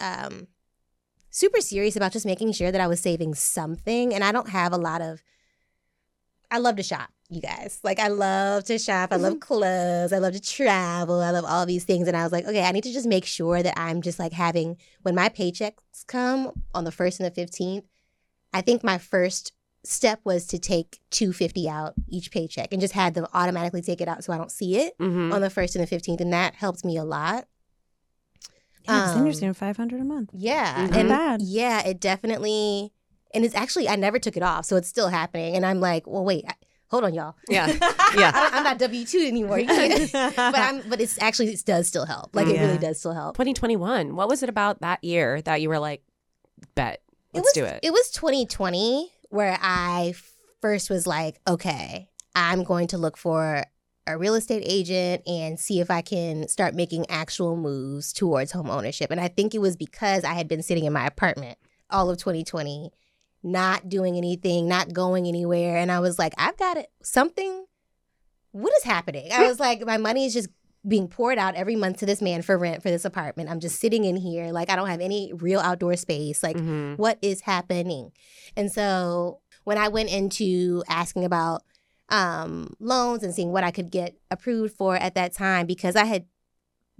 um, 0.00 0.48
super 1.30 1.60
serious 1.60 1.96
about 1.96 2.12
just 2.12 2.26
making 2.26 2.52
sure 2.52 2.70
that 2.70 2.80
I 2.80 2.86
was 2.86 3.00
saving 3.00 3.34
something. 3.34 4.12
And 4.12 4.22
I 4.22 4.30
don't 4.32 4.48
have 4.50 4.72
a 4.72 4.78
lot 4.78 5.00
of. 5.00 5.22
I 6.50 6.58
love 6.58 6.76
to 6.76 6.82
shop, 6.82 7.10
you 7.30 7.40
guys. 7.40 7.80
Like 7.82 7.98
I 7.98 8.08
love 8.08 8.64
to 8.64 8.78
shop. 8.78 9.12
I 9.12 9.16
love 9.16 9.40
clothes. 9.40 10.12
I 10.12 10.18
love 10.18 10.34
to 10.34 10.40
travel. 10.40 11.20
I 11.20 11.30
love 11.30 11.44
all 11.46 11.66
these 11.66 11.84
things. 11.84 12.06
And 12.06 12.16
I 12.16 12.22
was 12.22 12.32
like, 12.32 12.44
okay, 12.44 12.62
I 12.64 12.72
need 12.72 12.84
to 12.84 12.92
just 12.92 13.06
make 13.06 13.24
sure 13.24 13.62
that 13.62 13.78
I'm 13.78 14.02
just 14.02 14.18
like 14.18 14.32
having 14.32 14.76
when 15.02 15.14
my 15.14 15.28
paychecks 15.28 16.06
come 16.06 16.52
on 16.74 16.84
the 16.84 16.92
first 16.92 17.18
and 17.20 17.26
the 17.26 17.34
fifteenth. 17.34 17.84
I 18.52 18.60
think 18.60 18.84
my 18.84 18.98
first 18.98 19.52
step 19.86 20.20
was 20.24 20.46
to 20.46 20.58
take 20.58 20.98
250 21.10 21.68
out 21.68 21.94
each 22.08 22.30
paycheck 22.30 22.68
and 22.72 22.80
just 22.80 22.94
had 22.94 23.14
them 23.14 23.26
automatically 23.34 23.82
take 23.82 24.00
it 24.00 24.08
out 24.08 24.24
so 24.24 24.32
I 24.32 24.38
don't 24.38 24.50
see 24.50 24.76
it 24.78 24.96
Mhm. 24.98 25.30
on 25.34 25.42
the 25.42 25.50
1st 25.50 25.76
and 25.76 25.82
the 25.82 25.86
15th 25.88 26.20
and 26.22 26.32
that 26.32 26.54
helped 26.54 26.84
me 26.86 26.96
a 26.96 27.04
lot. 27.04 27.46
Yeah, 28.88 29.04
it's 29.04 29.12
Um, 29.12 29.18
interesting. 29.18 29.52
Five 29.54 29.76
hundred 29.76 30.00
a 30.00 30.04
month. 30.04 30.30
Yeah. 30.32 30.86
Not 30.90 30.96
And 30.98 31.08
bad. 31.08 31.42
yeah, 31.42 31.86
it 31.86 32.00
definitely 32.00 32.92
and 33.34 33.44
it's 33.44 33.54
actually 33.54 33.88
I 33.88 33.96
never 33.96 34.18
took 34.18 34.36
it 34.36 34.42
off, 34.42 34.64
so 34.66 34.76
it's 34.76 34.88
still 34.88 35.08
happening. 35.08 35.56
And 35.56 35.66
I'm 35.66 35.80
like, 35.80 36.06
well, 36.06 36.24
wait, 36.24 36.44
hold 36.88 37.04
on, 37.04 37.14
y'all. 37.14 37.34
Yeah. 37.48 37.66
Yeah. 38.16 38.30
I'm 38.52 38.62
not 38.62 38.78
W 38.78 39.04
two 39.04 39.18
anymore. 39.18 39.58
You 39.58 39.66
can't. 39.66 40.12
but 40.12 40.54
I'm. 40.54 40.88
But 40.88 41.00
it's 41.00 41.20
actually 41.20 41.48
it 41.48 41.64
does 41.64 41.88
still 41.88 42.06
help. 42.06 42.36
Like 42.36 42.46
it 42.46 42.60
really 42.60 42.78
does 42.78 43.00
still 43.00 43.12
help. 43.12 43.34
2021. 43.34 44.14
What 44.14 44.28
was 44.28 44.44
it 44.44 44.48
about 44.48 44.82
that 44.82 45.02
year 45.02 45.42
that 45.42 45.60
you 45.60 45.68
were 45.68 45.80
like, 45.80 46.04
bet, 46.76 47.02
let's 47.32 47.46
was, 47.46 47.52
do 47.54 47.64
it? 47.64 47.80
It 47.82 47.90
was 47.90 48.10
2020 48.12 49.10
where 49.30 49.58
I 49.60 50.14
first 50.60 50.90
was 50.90 51.08
like, 51.08 51.40
okay, 51.48 52.08
I'm 52.36 52.62
going 52.62 52.86
to 52.88 52.98
look 52.98 53.16
for 53.16 53.64
a 54.06 54.18
real 54.18 54.34
estate 54.34 54.62
agent 54.64 55.26
and 55.26 55.58
see 55.58 55.80
if 55.80 55.90
I 55.90 56.02
can 56.02 56.46
start 56.48 56.74
making 56.74 57.06
actual 57.08 57.56
moves 57.56 58.12
towards 58.12 58.52
home 58.52 58.70
ownership. 58.70 59.10
And 59.10 59.20
I 59.20 59.28
think 59.28 59.54
it 59.54 59.60
was 59.60 59.76
because 59.76 60.24
I 60.24 60.34
had 60.34 60.46
been 60.46 60.62
sitting 60.62 60.84
in 60.84 60.92
my 60.92 61.06
apartment 61.06 61.58
all 61.90 62.10
of 62.10 62.18
2020, 62.18 62.92
not 63.44 63.88
doing 63.88 64.16
anything, 64.16 64.66
not 64.66 64.92
going 64.92 65.28
anywhere. 65.28 65.76
And 65.76 65.92
I 65.92 66.00
was 66.00 66.18
like, 66.18 66.32
I've 66.38 66.56
got 66.56 66.76
it. 66.78 66.90
Something, 67.02 67.66
what 68.52 68.72
is 68.78 68.82
happening? 68.84 69.30
I 69.30 69.46
was 69.46 69.60
like, 69.60 69.84
my 69.86 69.98
money 69.98 70.24
is 70.24 70.32
just 70.32 70.48
being 70.86 71.08
poured 71.08 71.38
out 71.38 71.54
every 71.54 71.76
month 71.76 71.98
to 71.98 72.06
this 72.06 72.20
man 72.20 72.42
for 72.42 72.58
rent 72.58 72.82
for 72.82 72.90
this 72.90 73.04
apartment. 73.04 73.50
I'm 73.50 73.60
just 73.60 73.78
sitting 73.80 74.04
in 74.04 74.16
here. 74.16 74.50
Like, 74.50 74.70
I 74.70 74.76
don't 74.76 74.88
have 74.88 75.00
any 75.00 75.32
real 75.34 75.60
outdoor 75.60 75.96
space. 75.96 76.42
Like, 76.42 76.56
Mhm. 76.56 76.98
what 76.98 77.18
is 77.22 77.42
happening? 77.42 78.12
And 78.56 78.72
so 78.72 79.40
when 79.64 79.78
I 79.78 79.88
went 79.88 80.10
into 80.10 80.82
asking 80.88 81.24
about 81.24 81.62
um, 82.10 82.74
loans 82.80 83.22
and 83.22 83.34
seeing 83.34 83.50
what 83.50 83.64
I 83.64 83.70
could 83.70 83.90
get 83.90 84.14
approved 84.30 84.76
for 84.76 84.94
at 84.94 85.14
that 85.14 85.32
time, 85.32 85.64
because 85.66 85.96
I 85.96 86.04
had 86.04 86.26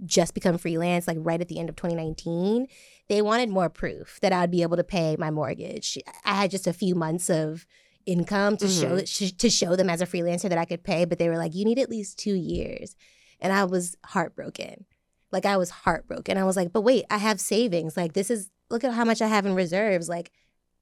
just 0.03 0.33
become 0.33 0.57
freelance, 0.57 1.07
like 1.07 1.17
right 1.21 1.39
at 1.39 1.47
the 1.47 1.59
end 1.59 1.69
of 1.69 1.75
2019, 1.75 2.67
they 3.07 3.21
wanted 3.21 3.49
more 3.49 3.69
proof 3.69 4.19
that 4.21 4.33
I'd 4.33 4.51
be 4.51 4.61
able 4.61 4.77
to 4.77 4.83
pay 4.83 5.15
my 5.17 5.31
mortgage. 5.31 5.97
I 6.23 6.35
had 6.35 6.51
just 6.51 6.67
a 6.67 6.73
few 6.73 6.95
months 6.95 7.29
of 7.29 7.65
income 8.05 8.57
to 8.57 8.67
show 8.67 8.97
mm-hmm. 8.97 9.05
sh- 9.05 9.31
to 9.31 9.49
show 9.49 9.75
them 9.75 9.89
as 9.89 10.01
a 10.01 10.05
freelancer 10.05 10.49
that 10.49 10.57
I 10.57 10.65
could 10.65 10.83
pay, 10.83 11.05
but 11.05 11.17
they 11.19 11.29
were 11.29 11.37
like, 11.37 11.55
"You 11.55 11.65
need 11.65 11.79
at 11.79 11.89
least 11.89 12.19
two 12.19 12.35
years," 12.35 12.95
and 13.39 13.53
I 13.53 13.63
was 13.63 13.95
heartbroken. 14.05 14.85
Like 15.31 15.45
I 15.45 15.57
was 15.57 15.69
heartbroken. 15.69 16.37
I 16.37 16.43
was 16.43 16.55
like, 16.55 16.73
"But 16.73 16.81
wait, 16.81 17.05
I 17.09 17.17
have 17.17 17.39
savings. 17.39 17.97
Like 17.97 18.13
this 18.13 18.29
is 18.29 18.49
look 18.69 18.83
at 18.83 18.93
how 18.93 19.05
much 19.05 19.21
I 19.21 19.27
have 19.27 19.45
in 19.45 19.55
reserves. 19.55 20.09
Like 20.09 20.31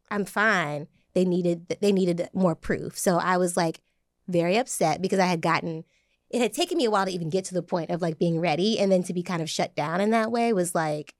I'm 0.10 0.26
fine." 0.26 0.88
They 1.14 1.26
needed 1.26 1.78
they 1.82 1.92
needed 1.92 2.28
more 2.34 2.56
proof, 2.56 2.98
so 2.98 3.18
I 3.18 3.38
was 3.38 3.56
like 3.56 3.82
very 4.28 4.58
upset 4.58 5.02
because 5.02 5.20
I 5.20 5.28
had 5.28 5.42
gotten 5.42 5.84
it 6.34 6.42
had 6.42 6.52
taken 6.52 6.78
me 6.78 6.86
a 6.86 6.92
while 6.92 7.06
to 7.06 7.12
even 7.12 7.30
get 7.30 7.46
to 7.46 7.54
the 7.54 7.62
point 7.62 7.92
of 7.92 8.02
like 8.02 8.18
being 8.18 8.40
ready 8.40 8.80
and 8.80 8.92
then 8.92 9.04
to 9.04 9.14
be 9.14 9.24
kind 9.24 9.42
of 9.42 9.50
shut 9.50 9.76
down 9.76 10.02
in 10.02 10.10
that 10.10 10.32
way 10.32 10.52
was 10.52 10.74
like 10.76 11.14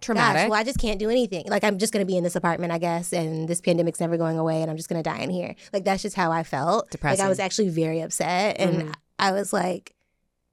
Traumatic. 0.00 0.42
Gosh, 0.42 0.50
well, 0.50 0.60
I 0.60 0.62
just 0.62 0.78
can't 0.78 0.98
do 0.98 1.08
anything. 1.08 1.46
Like 1.48 1.64
I'm 1.64 1.78
just 1.78 1.90
gonna 1.90 2.04
be 2.04 2.18
in 2.18 2.22
this 2.22 2.36
apartment, 2.36 2.70
I 2.70 2.76
guess, 2.76 3.14
and 3.14 3.48
this 3.48 3.62
pandemic's 3.62 3.98
never 3.98 4.18
going 4.18 4.38
away, 4.38 4.60
and 4.60 4.70
I'm 4.70 4.76
just 4.76 4.90
gonna 4.90 5.02
die 5.02 5.20
in 5.20 5.30
here. 5.30 5.54
Like 5.72 5.84
that's 5.86 6.02
just 6.02 6.14
how 6.14 6.30
I 6.30 6.42
felt. 6.42 6.90
Depressed. 6.90 7.18
Like 7.18 7.24
I 7.24 7.30
was 7.30 7.38
actually 7.38 7.70
very 7.70 8.02
upset, 8.02 8.60
and 8.60 8.82
Mhm. 8.82 8.94
I 9.18 9.32
was 9.32 9.54
like, 9.54 9.94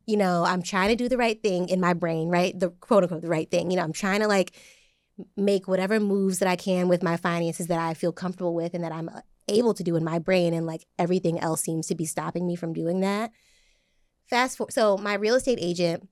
you 0.06 0.16
know, 0.16 0.46
I'm 0.46 0.62
trying 0.62 0.90
to 0.90 0.96
do 0.96 1.10
the 1.10 1.18
right 1.18 1.42
thing 1.42 1.68
in 1.68 1.82
my 1.82 1.94
brain, 1.94 2.30
right? 2.30 2.58
The 2.58 2.70
quote 2.70 3.04
unquote 3.04 3.22
the 3.22 3.28
right 3.28 3.52
thing. 3.52 3.70
You 3.70 3.76
know, 3.76 3.84
I'm 3.84 3.92
trying 3.92 4.22
to 4.22 4.28
like 4.30 4.56
make 5.36 5.68
whatever 5.68 6.00
moves 6.00 6.40
that 6.40 6.48
I 6.48 6.56
can 6.56 6.88
with 6.88 7.04
my 7.04 7.18
finances 7.18 7.68
that 7.68 7.80
I 7.80 7.94
feel 7.96 8.14
comfortable 8.14 8.56
with 8.56 8.74
and 8.74 8.84
that 8.86 8.94
I'm 8.94 9.10
uh, 9.10 9.22
able 9.50 9.74
to 9.74 9.84
do 9.84 9.98
in 9.98 10.06
my 10.06 10.20
brain, 10.20 10.54
and 10.54 10.66
like 10.66 10.86
everything 10.98 11.38
else 11.40 11.62
seems 11.62 11.88
to 11.88 11.96
be 11.96 12.06
stopping 12.06 12.48
me 12.48 12.56
from 12.56 12.72
doing 12.72 13.02
that. 13.02 13.32
Fast 14.34 14.58
forward, 14.58 14.74
so 14.74 14.98
my 14.98 15.14
real 15.14 15.36
estate 15.36 15.60
agent, 15.62 16.10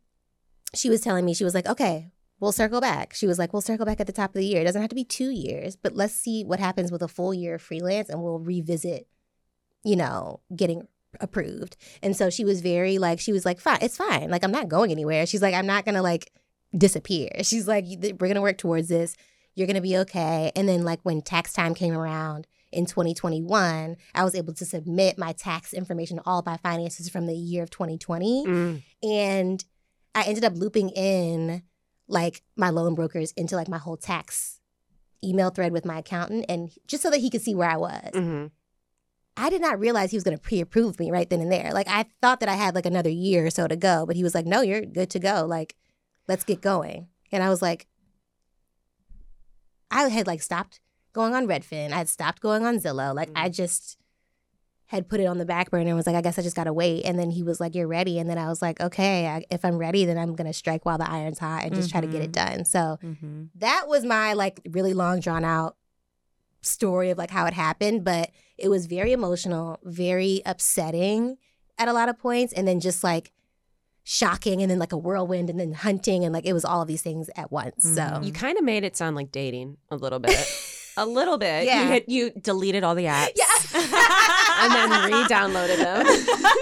she 0.76 0.92
was 0.92 1.02
telling 1.02 1.26
me 1.26 1.34
she 1.34 1.44
was 1.44 1.56
like, 1.56 1.66
okay, 1.66 2.12
we'll 2.40 2.52
circle 2.52 2.80
back. 2.80 3.16
She 3.16 3.26
was 3.26 3.40
like, 3.40 3.52
we'll 3.52 3.64
circle 3.64 3.84
back 3.84 4.00
at 4.00 4.06
the 4.06 4.14
top 4.14 4.30
of 4.30 4.36
the 4.36 4.46
year. 4.46 4.62
It 4.62 4.66
doesn't 4.66 4.80
have 4.80 4.92
to 4.92 4.96
be 4.96 5.04
two 5.04 5.32
years, 5.32 5.76
but 5.76 5.96
let's 5.96 6.14
see 6.14 6.44
what 6.44 6.60
happens 6.60 6.92
with 6.92 7.02
a 7.02 7.08
full 7.08 7.34
year 7.34 7.56
of 7.56 7.64
freelance 7.64 8.10
and 8.10 8.22
we'll 8.22 8.38
revisit, 8.38 9.08
you 9.84 9.96
know, 9.96 10.40
getting 10.56 10.88
approved. 11.20 11.78
And 12.04 12.16
so 12.16 12.30
she 12.30 12.46
was 12.46 12.62
very 12.62 13.00
like, 13.00 13.20
she 13.20 13.34
was 13.34 13.44
like, 13.44 13.60
fine, 13.60 13.80
it's 13.82 13.98
fine. 13.98 14.30
Like, 14.30 14.44
I'm 14.44 14.52
not 14.52 14.70
going 14.70 14.92
anywhere. 14.92 15.26
She's 15.26 15.42
like, 15.42 15.56
I'm 15.56 15.66
not 15.66 15.84
going 15.84 15.96
to 15.96 16.04
like 16.04 16.32
disappear. 16.78 17.30
She's 17.42 17.68
like, 17.68 17.86
we're 17.88 18.18
going 18.18 18.36
to 18.36 18.42
work 18.42 18.60
towards 18.60 18.88
this. 18.90 19.16
You're 19.56 19.66
going 19.66 19.76
to 19.78 19.82
be 19.82 19.98
okay. 19.98 20.52
And 20.56 20.70
then, 20.70 20.84
like, 20.84 21.00
when 21.02 21.24
tax 21.24 21.54
time 21.54 21.74
came 21.74 21.98
around, 21.98 22.46
in 22.72 22.86
2021, 22.86 23.98
I 24.16 24.24
was 24.24 24.36
able 24.36 24.54
to 24.54 24.66
submit 24.66 25.18
my 25.18 25.34
tax 25.34 25.74
information, 25.74 26.20
all 26.26 26.40
of 26.40 26.46
my 26.46 26.58
finances 26.58 27.10
from 27.10 27.26
the 27.26 27.36
year 27.36 27.64
of 27.64 27.70
2020. 27.70 28.46
Mm. 28.48 28.84
And 29.04 29.66
I 30.16 30.24
ended 30.24 30.44
up 30.44 30.54
looping 30.56 30.90
in 30.90 31.64
like 32.08 32.42
my 32.56 32.70
loan 32.70 32.96
brokers 32.96 33.32
into 33.34 33.56
like 33.56 33.68
my 33.68 33.78
whole 33.78 33.98
tax 33.98 34.60
email 35.24 35.50
thread 35.50 35.72
with 35.72 35.86
my 35.86 36.00
accountant 36.00 36.46
and 36.50 36.72
just 36.88 37.04
so 37.04 37.10
that 37.10 37.20
he 37.20 37.30
could 37.30 37.42
see 37.42 37.56
where 37.56 37.70
I 37.70 37.78
was. 37.78 38.10
hmm 38.14 38.46
I 39.38 39.50
did 39.50 39.62
not 39.62 39.80
realize 39.80 40.12
he 40.12 40.18
was 40.18 40.26
going 40.26 40.36
to 40.36 40.44
pre-approve 40.44 41.00
me 41.00 41.10
right 41.10 41.28
then 41.30 41.40
and 41.40 41.50
there. 41.50 41.72
Like 41.74 41.88
I 41.88 42.06
thought 42.22 42.42
that 42.42 42.50
I 42.50 42.56
had 42.56 42.76
like 42.76 42.86
another 42.86 43.10
year 43.10 43.46
or 43.46 43.50
so 43.50 43.66
to 43.66 43.78
go, 43.78 44.06
but 44.06 44.18
he 44.18 44.24
was 44.24 44.36
like, 44.36 44.46
"No, 44.46 44.62
you're 44.62 44.82
good 44.82 45.10
to 45.12 45.20
go. 45.20 45.46
Like 45.48 45.76
let's 46.28 46.44
get 46.44 46.60
going." 46.60 47.08
And 47.32 47.42
I 47.42 47.50
was 47.50 47.62
like 47.62 47.88
I 49.90 50.08
had 50.10 50.28
like 50.28 50.42
stopped 50.42 50.80
going 51.14 51.34
on 51.34 51.48
Redfin. 51.48 51.92
I 51.92 51.98
had 51.98 52.10
stopped 52.10 52.42
going 52.42 52.66
on 52.66 52.78
Zillow. 52.80 53.16
Like 53.16 53.30
mm. 53.30 53.34
I 53.36 53.50
just 53.50 53.98
had 54.88 55.08
put 55.08 55.22
it 55.22 55.26
on 55.26 55.38
the 55.38 55.46
back 55.46 55.72
burner 55.72 55.88
and 55.88 55.96
was 55.96 56.06
like, 56.06 56.18
I 56.18 56.22
guess 56.22 56.38
I 56.38 56.42
just 56.42 56.56
gotta 56.56 56.74
wait. 56.74 57.06
And 57.06 57.18
then 57.18 57.30
he 57.30 57.44
was 57.44 57.62
like, 57.62 57.76
You're 57.76 57.88
ready. 57.88 58.20
And 58.20 58.30
then 58.30 58.38
I 58.38 58.50
was 58.50 58.62
like, 58.62 58.82
Okay, 58.82 59.28
I, 59.28 59.46
if 59.50 59.64
I'm 59.64 59.78
ready, 59.78 60.04
then 60.06 60.18
I'm 60.18 60.36
gonna 60.36 60.54
strike 60.54 60.86
while 60.86 60.98
the 60.98 61.10
iron's 61.10 61.40
hot 61.40 61.64
and 61.64 61.74
just 61.74 61.90
try 61.90 62.02
to 62.02 62.08
get 62.08 62.22
it 62.22 62.32
mm-hmm. 62.32 62.56
done. 62.56 62.66
So 62.66 63.00
Mm-hmm. 63.02 63.44
that 63.56 63.88
was 63.88 64.04
my 64.04 64.34
like 64.34 64.60
really 64.70 64.94
long 64.94 65.22
drawn 65.22 65.46
out 65.46 65.78
story 66.62 67.10
of 67.10 67.18
like 67.18 67.32
how 67.32 67.46
it 67.46 67.54
happened, 67.54 68.04
but 68.04 68.32
it 68.58 68.70
was 68.70 68.86
very 68.86 69.12
emotional, 69.12 69.80
very 69.84 70.42
upsetting 70.46 71.38
at 71.78 71.88
a 71.88 71.94
lot 71.94 72.10
of 72.10 72.20
points, 72.20 72.54
and 72.54 72.68
then 72.68 72.80
just 72.80 73.04
like 73.04 73.32
shocking, 74.04 74.62
and 74.62 74.70
then 74.70 74.78
like 74.78 74.92
a 74.92 74.98
whirlwind, 74.98 75.50
and 75.50 75.60
then 75.60 75.74
hunting, 75.74 76.24
and 76.24 76.34
like 76.34 76.46
it 76.46 76.54
was 76.54 76.66
all 76.66 76.82
of 76.82 76.88
these 76.88 77.02
things 77.02 77.30
at 77.36 77.52
once. 77.52 77.84
So 77.84 78.02
mm-hmm. 78.02 78.24
You 78.24 78.34
kind 78.34 78.58
of 78.58 78.64
made 78.64 78.84
it 78.84 78.96
sound 78.96 79.16
like 79.16 79.32
dating 79.32 79.78
a 79.90 79.96
little 79.96 80.20
bit. 80.20 80.36
a 80.98 81.06
little 81.06 81.38
bit. 81.38 81.66
Yeah. 81.66 81.84
You, 81.84 81.88
hit, 81.90 82.10
you 82.10 82.32
deleted 82.32 82.84
all 82.84 82.96
the 82.96 83.06
apps. 83.06 83.30
yeah, 83.36 83.46
and 84.62 84.92
then 84.92 85.12
re-downloaded 85.12 85.78
them. 85.78 86.38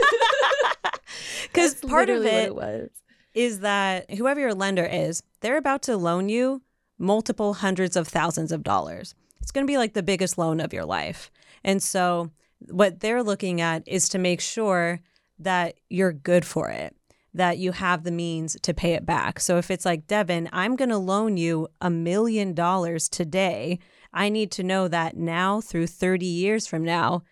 Because 1.51 1.75
part 1.75 2.09
of 2.09 2.19
literally 2.19 2.43
it 2.45 2.55
what 2.55 2.63
it 2.69 2.81
was. 2.81 2.89
is 3.33 3.59
that 3.61 4.11
whoever 4.11 4.39
your 4.39 4.53
lender 4.53 4.85
is, 4.85 5.23
they're 5.41 5.57
about 5.57 5.81
to 5.83 5.97
loan 5.97 6.29
you 6.29 6.61
multiple 6.99 7.55
hundreds 7.55 7.95
of 7.95 8.07
thousands 8.07 8.51
of 8.51 8.63
dollars. 8.63 9.15
It's 9.41 9.51
going 9.51 9.65
to 9.65 9.71
be 9.71 9.77
like 9.77 9.93
the 9.93 10.03
biggest 10.03 10.37
loan 10.37 10.59
of 10.59 10.73
your 10.73 10.85
life. 10.85 11.31
And 11.63 11.81
so, 11.81 12.29
what 12.67 12.99
they're 12.99 13.23
looking 13.23 13.61
at 13.61 13.83
is 13.87 14.09
to 14.09 14.19
make 14.19 14.41
sure 14.41 14.99
that 15.39 15.75
you're 15.89 16.13
good 16.13 16.45
for 16.45 16.69
it, 16.69 16.95
that 17.33 17.57
you 17.57 17.71
have 17.71 18.03
the 18.03 18.11
means 18.11 18.55
to 18.61 18.73
pay 18.73 18.93
it 18.93 19.05
back. 19.05 19.39
So, 19.39 19.57
if 19.57 19.71
it's 19.71 19.85
like, 19.85 20.07
Devin, 20.07 20.49
I'm 20.53 20.75
going 20.75 20.89
to 20.89 20.97
loan 20.97 21.35
you 21.37 21.67
a 21.81 21.89
million 21.89 22.53
dollars 22.53 23.09
today, 23.09 23.79
I 24.13 24.29
need 24.29 24.51
to 24.53 24.63
know 24.63 24.87
that 24.87 25.17
now 25.17 25.61
through 25.61 25.87
30 25.87 26.25
years 26.25 26.67
from 26.67 26.83
now, 26.83 27.23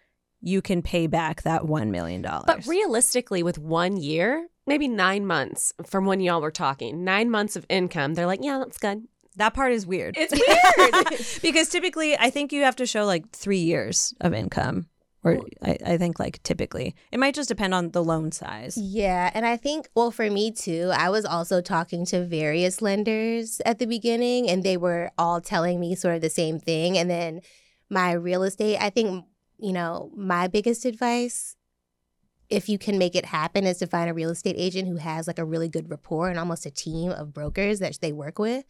you 0.41 0.61
can 0.61 0.81
pay 0.81 1.07
back 1.07 1.41
that 1.43 1.63
$1 1.63 1.89
million. 1.89 2.21
But 2.21 2.65
realistically, 2.67 3.41
with 3.43 3.57
one 3.57 3.97
year, 3.97 4.47
maybe 4.65 4.87
nine 4.87 5.25
months 5.25 5.73
from 5.85 6.05
when 6.05 6.19
y'all 6.19 6.41
were 6.41 6.51
talking, 6.51 7.03
nine 7.03 7.29
months 7.31 7.55
of 7.55 7.65
income, 7.69 8.13
they're 8.13 8.27
like, 8.27 8.43
yeah, 8.43 8.59
that's 8.59 8.77
good. 8.77 9.03
That 9.37 9.53
part 9.53 9.71
is 9.71 9.85
weird. 9.85 10.15
It's 10.17 10.33
weird. 10.33 11.39
because 11.41 11.69
typically, 11.69 12.17
I 12.17 12.29
think 12.29 12.51
you 12.51 12.63
have 12.63 12.75
to 12.77 12.85
show 12.85 13.05
like 13.05 13.29
three 13.31 13.59
years 13.59 14.13
of 14.21 14.33
income, 14.33 14.87
or 15.27 15.41
I, 15.61 15.77
I 15.85 15.97
think 15.97 16.19
like 16.19 16.41
typically 16.43 16.95
it 17.11 17.19
might 17.19 17.35
just 17.35 17.49
depend 17.49 17.73
on 17.73 17.91
the 17.91 18.03
loan 18.03 18.31
size. 18.31 18.77
Yeah, 18.77 19.31
and 19.33 19.45
I 19.45 19.57
think 19.57 19.89
well 19.95 20.11
for 20.11 20.29
me 20.29 20.51
too, 20.51 20.91
I 20.93 21.09
was 21.09 21.25
also 21.25 21.61
talking 21.61 22.05
to 22.07 22.25
various 22.25 22.81
lenders 22.81 23.61
at 23.65 23.79
the 23.79 23.85
beginning 23.85 24.49
and 24.49 24.63
they 24.63 24.77
were 24.77 25.11
all 25.17 25.41
telling 25.41 25.79
me 25.79 25.95
sort 25.95 26.15
of 26.15 26.21
the 26.21 26.29
same 26.29 26.59
thing 26.59 26.97
and 26.97 27.09
then 27.09 27.41
my 27.89 28.11
real 28.11 28.43
estate, 28.43 28.77
I 28.79 28.89
think 28.89 29.25
you 29.59 29.73
know, 29.73 30.11
my 30.15 30.47
biggest 30.47 30.85
advice 30.85 31.55
if 32.49 32.69
you 32.69 32.77
can 32.77 32.97
make 32.97 33.15
it 33.15 33.25
happen 33.25 33.65
is 33.65 33.77
to 33.79 33.87
find 33.87 34.09
a 34.09 34.13
real 34.13 34.29
estate 34.29 34.55
agent 34.57 34.87
who 34.87 34.97
has 34.97 35.27
like 35.27 35.39
a 35.39 35.45
really 35.45 35.67
good 35.67 35.89
rapport 35.89 36.29
and 36.29 36.39
almost 36.39 36.65
a 36.65 36.71
team 36.71 37.11
of 37.11 37.33
brokers 37.33 37.79
that 37.79 37.97
they 38.01 38.13
work 38.13 38.39
with 38.39 38.63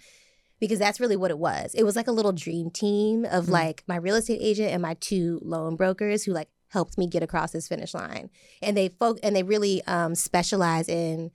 because 0.59 0.79
that's 0.79 0.99
really 0.99 1.15
what 1.15 1.31
it 1.31 1.37
was. 1.37 1.73
It 1.75 1.83
was 1.83 1.95
like 1.95 2.07
a 2.07 2.11
little 2.11 2.31
dream 2.33 2.69
team 2.69 3.25
of 3.25 3.45
Mm. 3.45 3.51
like 3.51 3.83
my 3.87 3.95
real 3.95 4.15
estate 4.15 4.39
agent 4.41 4.71
and 4.71 4.81
my 4.81 4.95
two 4.95 5.39
loan 5.43 5.75
brokers 5.75 6.23
who 6.23 6.31
like 6.33 6.49
helped 6.69 6.97
me 6.97 7.07
get 7.07 7.23
across 7.23 7.51
this 7.51 7.67
finish 7.67 7.93
line. 7.93 8.29
And 8.61 8.75
they 8.75 8.89
folk 8.89 9.19
and 9.23 9.35
they 9.35 9.43
really 9.43 9.83
um, 9.85 10.15
specialize 10.15 10.89
in 10.89 11.31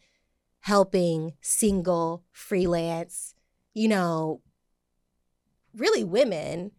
helping 0.61 1.33
single 1.41 2.25
freelance, 2.33 3.35
you 3.75 3.89
know, 3.89 4.41
really 5.75 6.05
women 6.05 6.73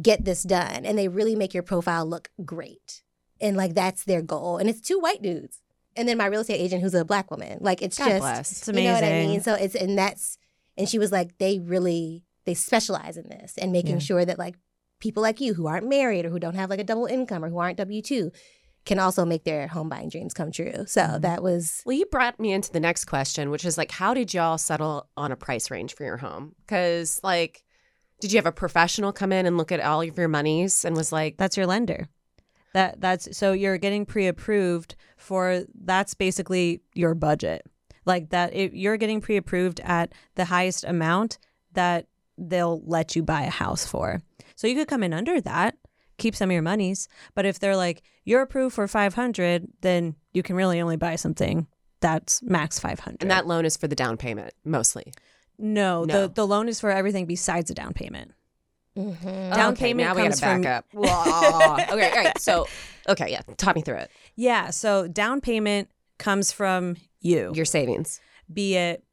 get 0.00 0.24
this 0.24 0.42
done 0.42 0.84
and 0.84 0.98
they 0.98 1.08
really 1.08 1.34
make 1.34 1.54
your 1.54 1.62
profile 1.62 2.06
look 2.06 2.30
great. 2.44 3.02
And 3.40 3.56
like 3.56 3.74
that's 3.74 4.04
their 4.04 4.22
goal. 4.22 4.58
And 4.58 4.68
it's 4.68 4.80
two 4.80 4.98
white 4.98 5.22
dudes. 5.22 5.60
And 5.96 6.08
then 6.08 6.18
my 6.18 6.26
real 6.26 6.40
estate 6.40 6.60
agent 6.60 6.82
who's 6.82 6.94
a 6.94 7.04
black 7.04 7.30
woman. 7.30 7.58
Like 7.60 7.82
it's 7.82 7.98
God 7.98 8.08
just 8.08 8.20
bless. 8.20 8.52
It's 8.52 8.68
you 8.68 8.84
know 8.84 8.92
what 8.92 9.04
I 9.04 9.26
mean? 9.26 9.40
So 9.40 9.54
it's 9.54 9.74
and 9.74 9.98
that's 9.98 10.38
And 10.78 10.88
she 10.88 10.98
was 10.98 11.12
like, 11.12 11.36
they 11.38 11.58
really 11.58 12.24
they 12.46 12.54
specialize 12.54 13.18
in 13.18 13.28
this 13.28 13.58
and 13.58 13.72
making 13.72 13.96
Yeah. 13.96 13.98
sure 13.98 14.24
that 14.24 14.38
like 14.38 14.54
people 15.00 15.22
like 15.22 15.38
you 15.40 15.52
who 15.52 15.66
aren't 15.66 15.86
married 15.88 16.24
or 16.24 16.30
who 16.30 16.38
don't 16.38 16.54
have 16.54 16.70
like 16.70 16.80
a 16.80 16.84
double 16.84 17.04
income 17.04 17.44
or 17.44 17.50
who 17.50 17.58
aren't 17.58 17.76
W 17.76 18.00
two 18.00 18.32
can 18.86 18.98
also 18.98 19.26
make 19.26 19.44
their 19.44 19.66
home 19.66 19.90
buying 19.90 20.08
dreams 20.08 20.32
come 20.32 20.50
true. 20.50 20.86
So 20.86 21.02
Mm-hmm. 21.02 21.20
that 21.20 21.42
was 21.42 21.82
Well, 21.84 21.96
you 21.98 22.06
brought 22.06 22.40
me 22.40 22.52
into 22.52 22.72
the 22.72 22.80
next 22.80 23.04
question, 23.04 23.50
which 23.50 23.66
is 23.66 23.76
like, 23.76 23.90
how 23.90 24.14
did 24.14 24.32
y'all 24.32 24.56
settle 24.56 25.08
on 25.16 25.30
a 25.30 25.36
price 25.36 25.70
range 25.70 25.94
for 25.94 26.04
your 26.04 26.16
home? 26.16 26.54
Because, 26.64 27.20
like, 27.22 27.64
did 28.20 28.32
you 28.32 28.38
have 28.38 28.46
a 28.46 28.52
professional 28.52 29.12
come 29.12 29.30
in 29.32 29.44
and 29.46 29.58
look 29.58 29.70
at 29.72 29.80
all 29.80 30.00
of 30.00 30.16
your 30.16 30.28
monies 30.28 30.84
and 30.86 30.96
was 30.96 31.12
like, 31.12 31.36
That's 31.36 31.56
your 31.56 31.66
lender. 31.66 32.08
That 32.72 33.00
that's 33.00 33.36
so 33.36 33.52
you're 33.52 33.78
getting 33.78 34.06
pre-approved 34.06 34.94
for 35.16 35.64
that's 35.84 36.14
basically 36.14 36.80
your 36.94 37.14
budget. 37.14 37.66
Like 38.08 38.30
that 38.30 38.54
if 38.54 38.72
you're 38.74 38.96
getting 38.96 39.20
pre-approved 39.20 39.80
at 39.84 40.12
the 40.34 40.46
highest 40.46 40.82
amount 40.84 41.38
that 41.74 42.06
they'll 42.36 42.80
let 42.86 43.14
you 43.14 43.22
buy 43.22 43.42
a 43.42 43.50
house 43.50 43.86
for. 43.86 44.22
So 44.56 44.66
you 44.66 44.74
could 44.74 44.88
come 44.88 45.02
in 45.04 45.12
under 45.12 45.40
that, 45.42 45.76
keep 46.16 46.34
some 46.34 46.48
of 46.50 46.52
your 46.54 46.62
monies, 46.62 47.06
but 47.34 47.44
if 47.46 47.58
they're 47.60 47.76
like 47.76 48.02
you're 48.24 48.42
approved 48.42 48.74
for 48.74 48.88
500, 48.88 49.68
then 49.82 50.16
you 50.32 50.42
can 50.42 50.56
really 50.56 50.80
only 50.80 50.96
buy 50.96 51.16
something 51.16 51.66
that's 52.00 52.42
max 52.42 52.78
500. 52.78 53.18
and 53.20 53.30
that 53.30 53.46
loan 53.46 53.64
is 53.64 53.76
for 53.76 53.88
the 53.88 53.94
down 53.96 54.16
payment 54.16 54.54
mostly? 54.64 55.12
no, 55.58 56.04
No. 56.04 56.22
the 56.28 56.28
the 56.32 56.46
loan 56.46 56.68
is 56.68 56.80
for 56.80 56.90
everything 56.90 57.26
besides 57.26 57.70
a 57.70 57.74
down 57.74 57.92
payment. 57.92 58.32
Mhm. 58.96 59.54
Down 59.54 59.72
okay, 59.74 59.86
payment 59.88 60.08
now 60.08 60.14
we 60.14 60.22
comes 60.22 60.40
gotta 60.40 60.62
back 60.62 60.84
from- 60.92 61.02
up. 61.04 61.08
Whoa. 61.08 61.74
okay, 61.94 62.10
all 62.10 62.16
right. 62.24 62.38
So, 62.40 62.66
okay, 63.08 63.30
yeah, 63.30 63.42
talk 63.56 63.76
me 63.76 63.82
through 63.82 63.96
it. 63.98 64.10
Yeah, 64.34 64.70
so 64.70 65.06
down 65.08 65.40
payment 65.40 65.90
comes 66.18 66.50
from 66.52 66.96
you. 67.20 67.52
Your 67.54 67.64
savings. 67.64 68.20
be 68.52 68.76
it 68.76 69.04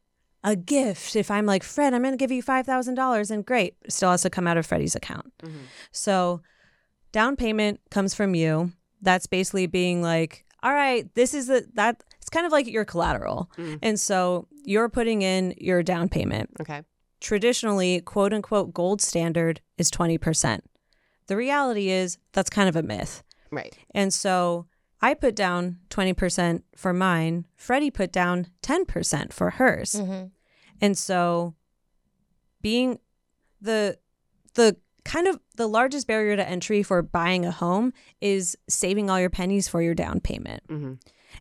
a 0.45 0.55
gift. 0.55 1.15
If 1.15 1.31
I'm 1.31 1.45
like, 1.45 1.63
Fred, 1.63 1.93
I'm 1.93 2.03
going 2.03 2.13
to 2.13 2.17
give 2.17 2.31
you 2.31 2.43
$5,000, 2.43 3.31
and 3.31 3.45
great, 3.45 3.75
still 3.89 4.11
has 4.11 4.21
to 4.21 4.29
come 4.29 4.47
out 4.47 4.57
of 4.57 4.65
Freddie's 4.65 4.95
account. 4.95 5.33
Mm-hmm. 5.43 5.57
So 5.91 6.41
down 7.11 7.35
payment 7.35 7.81
comes 7.89 8.13
from 8.13 8.35
you. 8.35 8.71
That's 9.01 9.25
basically 9.25 9.65
being 9.65 10.01
like, 10.01 10.45
all 10.61 10.73
right, 10.73 11.13
this 11.15 11.33
is 11.33 11.47
the, 11.47 11.67
that, 11.73 12.03
it's 12.19 12.29
kind 12.29 12.45
of 12.45 12.51
like 12.51 12.67
your 12.67 12.85
collateral. 12.85 13.51
Mm-hmm. 13.57 13.77
And 13.81 13.99
so 13.99 14.47
you're 14.63 14.89
putting 14.89 15.23
in 15.23 15.55
your 15.57 15.83
down 15.83 16.09
payment. 16.09 16.51
Okay. 16.61 16.83
Traditionally, 17.21 18.01
quote 18.01 18.33
unquote, 18.33 18.73
gold 18.73 19.01
standard 19.01 19.61
is 19.77 19.89
20%. 19.89 20.59
The 21.27 21.35
reality 21.35 21.89
is 21.89 22.19
that's 22.33 22.51
kind 22.51 22.69
of 22.69 22.75
a 22.75 22.83
myth. 22.83 23.23
Right. 23.51 23.75
And 23.95 24.13
so 24.13 24.67
I 25.01 25.13
put 25.13 25.35
down 25.35 25.77
20% 25.89 26.63
for 26.75 26.93
mine. 26.93 27.45
Freddie 27.55 27.91
put 27.91 28.11
down 28.11 28.47
10% 28.61 29.33
for 29.33 29.51
hers. 29.51 29.93
Mhm. 29.95 30.31
And 30.81 30.97
so 30.97 31.55
being 32.61 32.99
the 33.61 33.97
the 34.55 34.77
kind 35.03 35.27
of 35.27 35.39
the 35.55 35.67
largest 35.67 36.07
barrier 36.07 36.35
to 36.35 36.47
entry 36.47 36.81
for 36.81 37.01
buying 37.03 37.45
a 37.45 37.51
home 37.51 37.93
is 38.21 38.57
saving 38.67 39.09
all 39.09 39.19
your 39.19 39.29
pennies 39.29 39.67
for 39.67 39.81
your 39.81 39.93
down 39.93 40.19
payment. 40.19 40.63
hmm 40.67 40.93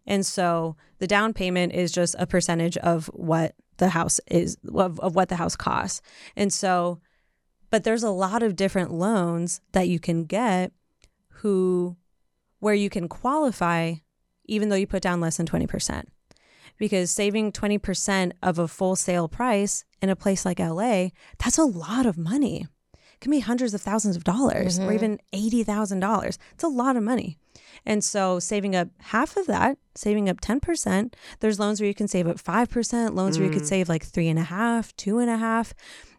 And 0.06 0.26
so 0.26 0.76
the 0.98 1.06
down 1.06 1.32
payment 1.32 1.72
is 1.72 1.92
just 1.92 2.14
a 2.18 2.26
percentage 2.26 2.76
of 2.78 3.06
what 3.14 3.54
the 3.78 3.88
house 3.90 4.20
is 4.30 4.56
of, 4.74 5.00
of 5.00 5.14
what 5.14 5.28
the 5.28 5.36
house 5.36 5.56
costs. 5.56 6.02
And 6.36 6.52
so 6.52 7.00
but 7.70 7.82
there's 7.84 8.02
a 8.04 8.10
lot 8.10 8.42
of 8.42 8.54
different 8.54 8.92
loans 8.92 9.60
that 9.72 9.88
you 9.88 9.98
can 9.98 10.24
get 10.24 10.72
who 11.28 11.96
where 12.64 12.74
you 12.74 12.88
can 12.88 13.08
qualify 13.08 13.92
even 14.46 14.70
though 14.70 14.76
you 14.76 14.86
put 14.86 15.02
down 15.02 15.20
less 15.20 15.36
than 15.36 15.46
20%. 15.46 16.04
Because 16.78 17.10
saving 17.10 17.52
20% 17.52 18.32
of 18.42 18.58
a 18.58 18.66
full 18.66 18.96
sale 18.96 19.28
price 19.28 19.84
in 20.00 20.08
a 20.08 20.16
place 20.16 20.46
like 20.46 20.58
LA, 20.58 21.08
that's 21.38 21.58
a 21.58 21.64
lot 21.64 22.06
of 22.06 22.16
money. 22.16 22.66
It 22.94 23.20
can 23.20 23.30
be 23.30 23.40
hundreds 23.40 23.74
of 23.74 23.82
thousands 23.82 24.16
of 24.16 24.24
dollars 24.24 24.78
or 24.78 24.84
mm-hmm. 24.84 24.94
even 24.94 25.18
$80,000. 25.34 26.38
It's 26.52 26.64
a 26.64 26.68
lot 26.68 26.96
of 26.96 27.02
money. 27.02 27.38
And 27.84 28.02
so 28.02 28.38
saving 28.38 28.74
up 28.74 28.88
half 28.98 29.36
of 29.36 29.46
that, 29.46 29.76
saving 29.94 30.30
up 30.30 30.40
10%, 30.40 31.14
there's 31.40 31.60
loans 31.60 31.80
where 31.80 31.88
you 31.88 31.94
can 31.94 32.08
save 32.08 32.26
up 32.26 32.38
5%, 32.38 33.14
loans 33.14 33.38
where 33.38 33.46
you 33.46 33.52
could 33.52 33.62
mm. 33.62 33.68
save 33.68 33.90
like 33.90 34.04
three 34.04 34.28
and 34.28 34.38
a 34.38 34.44
half, 34.44 34.96
two 34.96 35.18
and 35.18 35.28
a 35.28 35.36
half. 35.36 35.74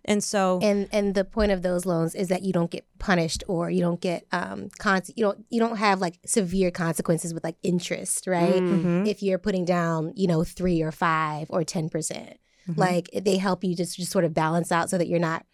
And 0.08 0.24
so 0.24 0.60
And 0.62 0.88
and 0.92 1.16
the 1.16 1.26
point 1.26 1.52
of 1.52 1.62
those 1.64 1.86
loans 1.86 2.14
is 2.16 2.28
that 2.30 2.44
you 2.44 2.54
don't 2.54 2.70
get 2.72 2.86
punished 3.00 3.44
or 3.48 3.70
you 3.70 3.82
don't 3.82 4.00
get 4.00 4.26
um 4.32 4.70
con- 4.78 5.02
you 5.16 5.24
don't 5.24 5.46
you 5.50 5.60
don't 5.60 5.78
have 5.78 6.00
like 6.00 6.20
severe 6.26 6.72
consequences 6.72 7.34
with 7.34 7.44
like 7.44 7.58
interest, 7.64 8.28
right? 8.28 8.62
Mhm. 8.62 9.08
If 9.08 9.22
you're 9.24 9.40
putting 9.40 9.66
down, 9.66 10.14
you 10.16 10.28
know, 10.28 10.44
3 10.44 10.82
or 10.82 10.92
5 10.92 11.48
or 11.50 11.64
10%. 11.64 11.92
percent 11.92 12.38
Mhm. 12.70 12.78
Like 12.78 13.10
they 13.14 13.38
help 13.38 13.64
you 13.64 13.76
just 13.76 13.98
just 13.98 14.12
sort 14.12 14.26
of 14.26 14.34
balance 14.34 14.72
out 14.72 14.90
so 14.90 14.98
that 14.98 15.08
you're 15.08 15.20
not 15.20 15.46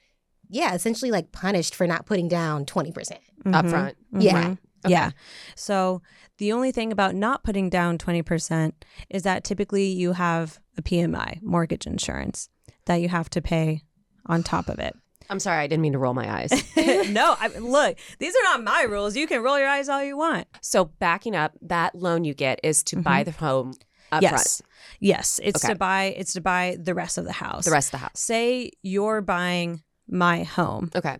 yeah, 0.53 0.73
essentially 0.75 1.11
like 1.11 1.31
punished 1.31 1.73
for 1.73 1.87
not 1.87 2.05
putting 2.05 2.27
down 2.27 2.65
20%. 2.65 3.19
Up 3.53 3.65
Mhm. 3.65 3.69
front. 3.69 3.97
Yeah. 4.19 4.49
Mhm. 4.49 4.57
Yeah. 4.87 5.11
So 5.55 6.01
the 6.39 6.51
only 6.51 6.71
thing 6.73 6.91
about 6.91 7.15
not 7.15 7.43
putting 7.43 7.69
down 7.69 7.97
20% 7.97 8.73
is 9.09 9.23
that 9.23 9.43
typically 9.45 9.87
you 9.91 10.11
have 10.13 10.59
a 10.77 10.81
PMI, 10.81 11.39
mortgage 11.41 11.87
insurance, 11.87 12.49
that 12.85 12.95
you 12.95 13.07
have 13.07 13.29
to 13.29 13.41
pay 13.41 13.83
on 14.31 14.43
top 14.43 14.69
of 14.69 14.79
it. 14.79 14.95
I'm 15.29 15.39
sorry, 15.39 15.63
I 15.63 15.67
didn't 15.67 15.81
mean 15.81 15.93
to 15.93 15.99
roll 15.99 16.13
my 16.13 16.29
eyes. 16.29 16.51
no, 17.09 17.35
I, 17.39 17.47
look, 17.59 17.97
these 18.19 18.33
are 18.35 18.43
not 18.43 18.63
my 18.63 18.81
rules. 18.83 19.15
You 19.15 19.27
can 19.27 19.41
roll 19.41 19.57
your 19.57 19.67
eyes 19.67 19.87
all 19.87 20.03
you 20.03 20.17
want. 20.17 20.47
so, 20.61 20.85
backing 20.85 21.35
up, 21.35 21.53
that 21.61 21.95
loan 21.95 22.23
you 22.25 22.33
get 22.33 22.59
is 22.63 22.83
to 22.83 22.97
buy 22.97 23.21
mm-hmm. 23.21 23.31
the 23.31 23.37
home 23.37 23.73
up 24.11 24.21
yes. 24.21 24.31
front, 24.31 24.61
Yes, 24.99 25.39
it's 25.43 25.63
Okay. 25.63 25.73
to 25.73 25.79
buy 25.79 26.03
it's 26.17 26.33
to 26.33 26.41
buy 26.41 26.77
the 26.79 26.93
rest 26.93 27.17
of 27.17 27.25
the 27.25 27.31
house. 27.31 27.65
the 27.65 27.71
rest 27.71 27.87
of 27.89 27.91
the 27.91 27.97
house. 27.99 28.19
Say 28.19 28.71
you're 28.81 29.21
buying 29.21 29.83
my 30.07 30.43
home. 30.43 30.91
Okay. 30.93 31.17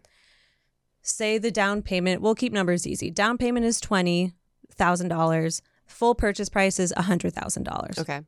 say 1.01 1.37
the 1.37 1.51
down 1.51 1.81
payment 1.81 2.21
we'll 2.21 2.35
keep 2.35 2.51
numbers 2.51 2.85
easy 2.85 3.09
down 3.09 3.37
payment 3.37 3.65
is 3.65 3.79
$20000 3.81 5.61
full 5.87 6.15
purchase 6.15 6.49
price 6.49 6.79
is 6.79 6.93
$100000 6.97 7.99
Okay. 7.99 8.21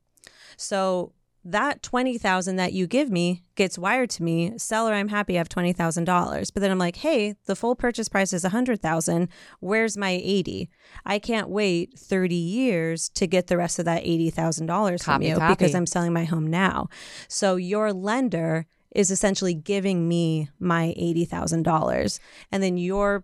so 0.55 1.11
that 1.45 1.81
20000 1.83 2.55
that 2.55 2.73
you 2.73 2.87
give 2.87 3.09
me 3.11 3.43
gets 3.55 3.77
wired 3.77 4.09
to 4.09 4.23
me 4.23 4.57
seller 4.57 4.93
i'm 4.93 5.09
happy 5.09 5.35
i 5.35 5.37
have 5.37 5.49
$20000 5.49 6.53
but 6.53 6.61
then 6.61 6.71
i'm 6.71 6.77
like 6.77 6.97
hey 6.97 7.35
the 7.45 7.55
full 7.55 7.75
purchase 7.75 8.07
price 8.07 8.31
is 8.33 8.43
100000 8.43 9.27
where's 9.59 9.97
my 9.97 10.11
80 10.11 10.69
i 11.05 11.19
can't 11.19 11.49
wait 11.49 11.97
30 11.97 12.35
years 12.35 13.09
to 13.09 13.27
get 13.27 13.47
the 13.47 13.57
rest 13.57 13.79
of 13.79 13.85
that 13.85 14.03
$80000 14.03 15.03
from 15.03 15.21
you 15.21 15.35
copy. 15.35 15.53
because 15.53 15.75
i'm 15.75 15.85
selling 15.85 16.13
my 16.13 16.23
home 16.23 16.47
now. 16.47 16.87
So 17.27 17.55
your 17.55 17.93
lender 17.93 18.65
is 18.95 19.11
essentially 19.11 19.53
giving 19.53 20.07
me 20.07 20.49
my 20.59 20.93
$80000 20.99 22.19
and 22.51 22.63
then 22.63 22.77
your 22.77 23.23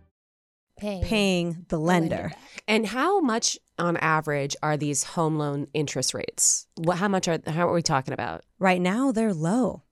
Paying, 0.81 1.03
paying 1.03 1.65
the 1.69 1.77
lender. 1.77 2.31
And 2.67 2.87
how 2.87 3.19
much 3.21 3.59
on 3.77 3.97
average 3.97 4.55
are 4.63 4.77
these 4.77 5.03
home 5.03 5.37
loan 5.37 5.67
interest 5.75 6.15
rates? 6.15 6.65
What, 6.75 6.97
how 6.97 7.07
much 7.07 7.27
are 7.27 7.39
how 7.45 7.69
are 7.69 7.73
we 7.73 7.83
talking 7.83 8.15
about? 8.15 8.43
Right 8.57 8.81
now, 8.81 9.11
they're 9.11 9.33
low. 9.33 9.83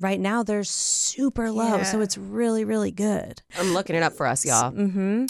Right 0.00 0.18
now, 0.18 0.42
they're 0.42 0.64
super 0.64 1.50
low. 1.50 1.82
So 1.82 2.00
it's 2.00 2.16
really, 2.16 2.64
really 2.64 2.90
good. 2.90 3.42
I'm 3.58 3.74
looking 3.74 3.94
it 3.94 4.02
up 4.02 4.14
for 4.14 4.26
us, 4.26 4.44
y'all. 4.46 4.72
Mm-hmm. 4.72 5.26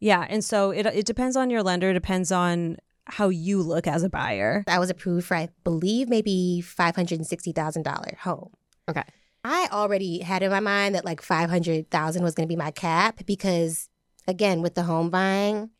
Yeah. 0.00 0.26
And 0.28 0.44
so 0.44 0.70
it, 0.70 0.84
it 0.84 1.06
depends 1.06 1.34
on 1.34 1.48
your 1.48 1.62
lender, 1.62 1.92
depends 1.94 2.30
on 2.30 2.76
how 3.06 3.30
you 3.30 3.62
look 3.62 3.86
as 3.86 4.02
a 4.02 4.10
buyer. 4.10 4.64
I 4.68 4.78
was 4.78 4.90
approved 4.90 5.26
for 5.26 5.36
I 5.36 5.48
believe 5.64 6.10
maybe 6.10 6.62
$560,000 6.62 8.16
home. 8.18 8.50
Okay. 8.88 9.04
I 9.44 9.68
already 9.72 10.18
had 10.18 10.42
in 10.42 10.50
my 10.50 10.60
mind 10.60 10.94
that 10.94 11.04
like 11.04 11.22
500,000 11.22 12.22
was 12.22 12.34
going 12.34 12.46
to 12.46 12.52
be 12.52 12.56
my 12.56 12.70
cap 12.70 13.22
because 13.24 13.88
again 14.28 14.62
with 14.62 14.74
the 14.76 14.84
home 14.84 15.10
buying 15.10 15.70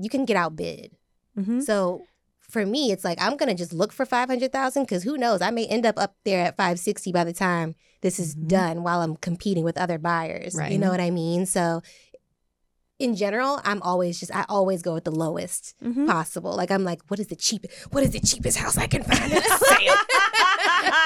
you 0.00 0.08
can 0.08 0.24
get 0.24 0.36
outbid. 0.36 0.92
Mm-hmm. 1.36 1.60
So 1.60 2.02
for 2.40 2.64
me, 2.64 2.92
it's 2.92 3.04
like 3.04 3.20
I'm 3.20 3.36
gonna 3.36 3.54
just 3.54 3.72
look 3.72 3.92
for 3.92 4.06
five 4.06 4.28
hundred 4.28 4.52
thousand 4.52 4.84
because 4.84 5.02
who 5.02 5.18
knows? 5.18 5.42
I 5.42 5.50
may 5.50 5.66
end 5.66 5.84
up 5.84 5.98
up 5.98 6.14
there 6.24 6.40
at 6.46 6.56
five 6.56 6.78
sixty 6.78 7.10
by 7.12 7.24
the 7.24 7.32
time 7.32 7.74
this 8.00 8.18
is 8.20 8.32
done 8.34 8.84
while 8.84 9.02
I'm 9.02 9.16
competing 9.16 9.64
with 9.64 9.76
other 9.76 9.98
buyers. 9.98 10.56
You 10.70 10.78
know 10.78 10.90
what 10.90 11.00
I 11.00 11.10
mean? 11.10 11.46
So 11.46 11.82
in 13.00 13.14
general, 13.16 13.60
I'm 13.64 13.82
always 13.82 14.18
just 14.20 14.34
I 14.34 14.44
always 14.48 14.82
go 14.82 14.94
with 14.94 15.04
the 15.04 15.10
lowest 15.10 15.74
Mhm. 15.84 16.06
possible. 16.06 16.54
Like 16.56 16.70
I'm 16.70 16.84
like, 16.84 17.00
what 17.08 17.18
is 17.20 17.26
the 17.26 17.36
cheapest? 17.36 17.92
What 17.92 18.02
is 18.04 18.10
the 18.10 18.20
cheapest 18.20 18.56
house 18.58 18.78
I 18.78 18.86
can 18.86 19.02
find? 19.02 19.32
in 19.32 19.38
a 19.38 19.42
sale? 19.42 19.94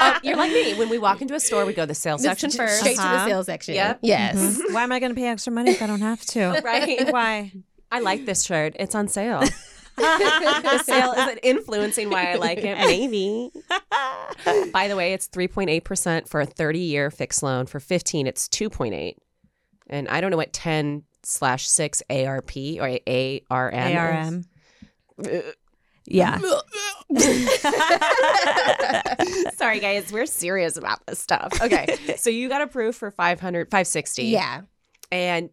Um, 0.01 0.19
you're 0.23 0.37
like 0.37 0.51
me. 0.51 0.73
When 0.75 0.89
we 0.89 0.97
walk 0.97 1.21
into 1.21 1.33
a 1.35 1.39
store, 1.39 1.65
we 1.65 1.73
go 1.73 1.83
to 1.83 1.87
the 1.87 1.95
sales 1.95 2.21
section 2.21 2.49
first. 2.51 2.79
straight 2.79 2.95
to 2.95 3.01
the 3.01 3.07
Uh-huh. 3.07 3.25
sales 3.27 3.45
section. 3.45 3.75
Yep. 3.75 3.99
Yes. 4.01 4.35
Mhm. 4.37 4.73
Why 4.73 4.83
am 4.83 4.91
I 4.91 4.99
going 4.99 5.11
to 5.11 5.15
pay 5.19 5.27
extra 5.27 5.51
money 5.53 5.71
if 5.71 5.81
I 5.81 5.87
don't 5.87 6.01
have 6.01 6.21
to? 6.27 6.61
Right. 6.63 7.11
Why? 7.11 7.51
I 7.91 7.99
like 7.99 8.25
this 8.25 8.43
shirt. 8.43 8.75
It's 8.79 8.95
on 8.95 9.07
sale. 9.07 9.41
the 9.95 10.83
sale 10.83 11.11
is 11.13 11.27
it 11.33 11.39
influencing 11.43 12.09
why 12.09 12.31
I 12.31 12.35
like 12.35 12.57
it? 12.59 12.77
Maybe. 12.87 13.51
By 14.71 14.87
the 14.87 14.95
way, 14.95 15.13
it's 15.13 15.27
3.8% 15.27 16.27
for 16.27 16.41
a 16.41 16.45
30 16.45 16.79
year 16.79 17.11
fixed 17.11 17.43
loan. 17.43 17.67
For 17.67 17.79
15, 17.79 18.25
it's 18.25 18.47
2.8. 18.47 19.15
And 19.87 20.07
I 20.07 20.19
don't 20.21 20.31
know 20.31 20.37
what 20.37 20.53
10 20.53 21.03
slash 21.23 21.67
6 21.67 22.01
ARP 22.09 22.51
or 22.79 22.99
ARM. 23.51 23.97
ARM. 23.97 24.45
is. 25.19 25.43
Yeah. 26.05 26.39
Sorry, 29.55 29.79
guys. 29.79 30.11
We're 30.11 30.25
serious 30.25 30.77
about 30.77 31.05
this 31.07 31.19
stuff. 31.19 31.53
Okay. 31.61 31.95
So 32.17 32.29
you 32.29 32.49
got 32.49 32.61
approved 32.61 32.97
for 32.97 33.11
500, 33.11 33.69
560. 33.69 34.23
Yeah. 34.25 34.61
And 35.11 35.49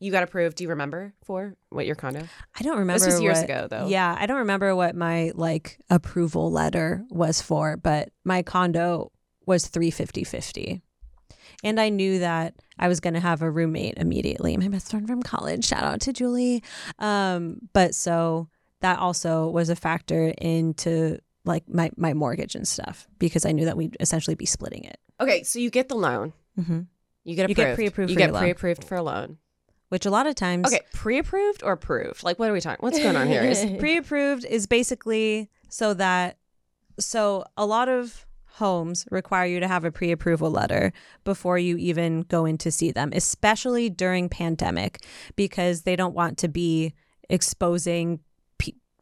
you 0.00 0.10
got 0.10 0.22
approved. 0.22 0.56
Do 0.56 0.64
you 0.64 0.70
remember 0.70 1.14
for 1.24 1.56
what 1.70 1.86
your 1.86 1.96
condo? 1.96 2.26
I 2.58 2.62
don't 2.62 2.78
remember. 2.78 3.04
This 3.04 3.14
was 3.14 3.22
years 3.22 3.38
what- 3.38 3.44
ago, 3.44 3.66
though. 3.70 3.86
Yeah, 3.86 4.14
I 4.18 4.26
don't 4.26 4.38
remember 4.38 4.74
what 4.76 4.94
my 4.94 5.32
like 5.34 5.78
approval 5.90 6.50
letter 6.50 7.04
was 7.10 7.40
for, 7.40 7.76
but 7.76 8.10
my 8.24 8.42
condo 8.42 9.12
was 9.46 9.66
350 9.68 10.24
50. 10.24 10.82
And 11.62 11.80
I 11.80 11.88
knew 11.88 12.18
that 12.18 12.54
I 12.78 12.88
was 12.88 13.00
going 13.00 13.14
to 13.14 13.20
have 13.20 13.40
a 13.40 13.50
roommate 13.50 13.94
immediately. 13.96 14.56
My 14.58 14.68
best 14.68 14.90
friend 14.90 15.06
from 15.06 15.22
college. 15.22 15.64
Shout 15.64 15.84
out 15.84 16.00
to 16.02 16.12
Julie. 16.12 16.62
Um, 16.98 17.58
but 17.72 17.94
so 17.94 18.48
that 18.84 18.98
also 18.98 19.48
was 19.48 19.70
a 19.70 19.76
factor 19.76 20.34
into 20.36 21.18
like 21.46 21.66
my, 21.66 21.90
my 21.96 22.12
mortgage 22.12 22.54
and 22.54 22.68
stuff 22.68 23.08
because 23.18 23.46
I 23.46 23.52
knew 23.52 23.64
that 23.64 23.78
we'd 23.78 23.96
essentially 23.98 24.34
be 24.34 24.44
splitting 24.44 24.84
it, 24.84 24.98
Okay. 25.18 25.42
So 25.42 25.58
you 25.58 25.70
get 25.70 25.88
the 25.88 25.94
loan. 25.94 26.34
mm-hmm. 26.58 26.80
You 27.24 27.34
get 27.34 27.48
You 27.48 27.54
get 27.54 27.74
pre-approved 27.76 28.10
You 28.10 28.14
for 28.16 28.18
get 28.18 28.34
pre-approved 28.34 28.84
for 28.84 28.96
a 28.96 29.02
loan. 29.02 29.38
which 29.88 30.04
a 30.04 30.10
lot 30.10 30.26
of 30.26 30.34
times. 30.34 30.66
Okay, 30.66 30.82
pre-approved 30.92 31.62
or 31.62 31.72
approved? 31.72 32.22
Like, 32.22 32.38
what 32.38 32.50
are 32.50 32.52
we 32.52 32.60
talking? 32.60 32.82
What's 32.82 32.98
going 32.98 33.16
on 33.16 33.26
here? 33.26 33.42
Is 33.42 33.64
pre-approved 33.78 34.44
is 34.44 34.66
basically 34.66 35.48
so 35.70 35.94
that 35.94 36.36
so 37.00 37.44
a 37.56 37.64
lot 37.64 37.88
of 37.88 38.26
homes 38.46 39.06
require 39.10 39.46
you 39.46 39.60
to 39.60 39.66
have 39.66 39.86
a 39.86 39.90
pre-approval 39.90 40.50
letter 40.50 40.92
before 41.24 41.58
you 41.58 41.78
even 41.78 42.20
go 42.22 42.44
in 42.44 42.56
to 42.56 42.70
see 42.70 42.92
them 42.92 43.10
especially 43.12 43.90
during 43.90 44.28
pandemic 44.28 45.00
because 45.34 45.82
they 45.82 45.96
don't 45.96 46.14
want 46.14 46.38
to 46.38 46.46
be 46.46 46.94
exposing 47.28 48.20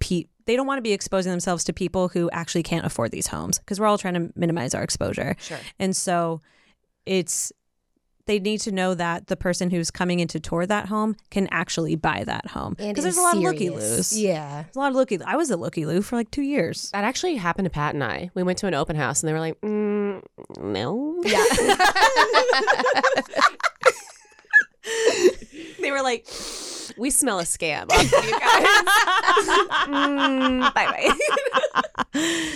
pe- 0.03 0.25
they 0.47 0.57
don't 0.57 0.67
want 0.67 0.79
to 0.79 0.83
be 0.83 0.93
exposing 0.93 1.31
themselves 1.31 1.63
to 1.65 1.73
people 1.73 2.09
who 2.09 2.29
actually 2.33 2.65
can't 2.65 2.85
afford 2.85 3.13
these 3.13 3.29
homes 3.29 3.61
because 3.61 3.79
we're 3.79 3.87
all 3.87 3.99
trying 3.99 4.15
to 4.15 4.33
minimize 4.35 4.75
our 4.75 4.83
exposure 4.83 5.37
sure. 5.41 5.59
and 5.79 5.95
so 5.97 6.41
it's 7.07 7.53
they 8.27 8.39
need 8.39 8.61
to 8.61 8.71
know 8.71 8.95
that 8.95 9.27
the 9.27 9.37
person 9.37 9.69
who's 9.71 9.91
coming 9.91 10.21
in 10.21 10.29
to 10.29 10.39
tour 10.39 10.65
that 10.65 10.87
home 10.87 11.17
can 11.31 11.49
actually 11.51 11.97
buy 11.97 12.23
that 12.25 12.47
home 12.47 12.75
because 12.79 13.03
there's 13.03 13.17
a 13.17 13.21
lot 13.21 13.37
of 13.37 13.43
looky 13.43 13.69
loos 13.71 14.17
Yeah. 14.17 14.63
there's 14.63 14.77
a 14.77 14.79
lot 14.79 14.91
of 14.91 14.95
looky. 14.97 15.21
I 15.23 15.35
was 15.35 15.51
at 15.51 15.59
Looky 15.59 15.87
Loo 15.87 16.03
for 16.03 16.15
like 16.15 16.31
two 16.31 16.43
years. 16.43 16.89
That 16.93 17.03
actually 17.03 17.35
happened 17.35 17.67
to 17.67 17.71
Pat 17.71 17.95
and 17.95 18.05
I. 18.05 18.31
We 18.35 18.45
went 18.45 18.59
to 18.59 18.69
an 18.69 18.75
open 18.75 18.95
house 18.95 19.23
and 19.23 19.29
they 19.29 19.33
were 19.33 19.41
like, 19.41 19.61
mm, 19.61 20.23
no. 20.61 21.21
Yeah. 21.25 21.45
they 25.81 25.91
were 25.91 26.03
like, 26.03 26.27
we 26.97 27.11
smell 27.11 27.39
a 27.39 27.45
scam 27.45 27.87
off 27.91 28.01
of 28.01 28.25
you 28.25 28.39
mm, 29.95 30.75
bye 30.75 31.09
bye. 32.15 32.49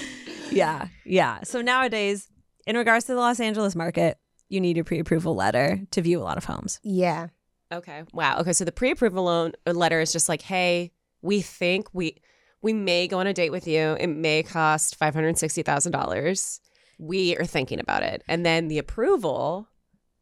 yeah, 0.51 0.89
yeah. 1.05 1.43
So 1.43 1.63
nowadays, 1.63 2.29
in 2.67 2.77
regards 2.77 3.07
to 3.07 3.15
the 3.15 3.21
Los 3.21 3.41
Angeles 3.41 3.77
market, 3.77 4.19
you 4.49 4.61
need 4.61 4.79
a 4.79 4.85
pre-approval 4.85 5.35
letter 5.35 5.81
to 5.91 6.03
view 6.03 6.21
a 6.21 6.25
lot 6.25 6.37
of 6.39 6.45
homes. 6.45 6.81
Yeah. 6.83 7.29
Okay. 7.73 8.05
Wow. 8.13 8.39
Okay. 8.41 8.53
So 8.53 8.65
the 8.65 8.73
pre-approval 8.73 9.25
loan 9.25 9.53
uh, 9.67 9.73
letter 9.73 10.01
is 10.01 10.13
just 10.13 10.29
like, 10.29 10.43
hey, 10.43 10.93
we 11.23 11.41
think 11.41 11.89
we 11.93 12.17
we 12.63 12.73
may 12.73 13.07
go 13.09 13.19
on 13.19 13.27
a 13.27 13.33
date 13.33 13.51
with 13.51 13.67
you. 13.67 13.97
It 13.99 14.07
may 14.09 14.43
cost 14.43 14.97
five 14.97 15.15
hundred 15.15 15.39
sixty 15.39 15.63
thousand 15.63 15.93
dollars. 15.93 16.61
We 16.99 17.37
are 17.37 17.45
thinking 17.45 17.79
about 17.81 18.03
it, 18.03 18.23
and 18.27 18.47
then 18.47 18.69
the 18.69 18.79
approval 18.79 19.69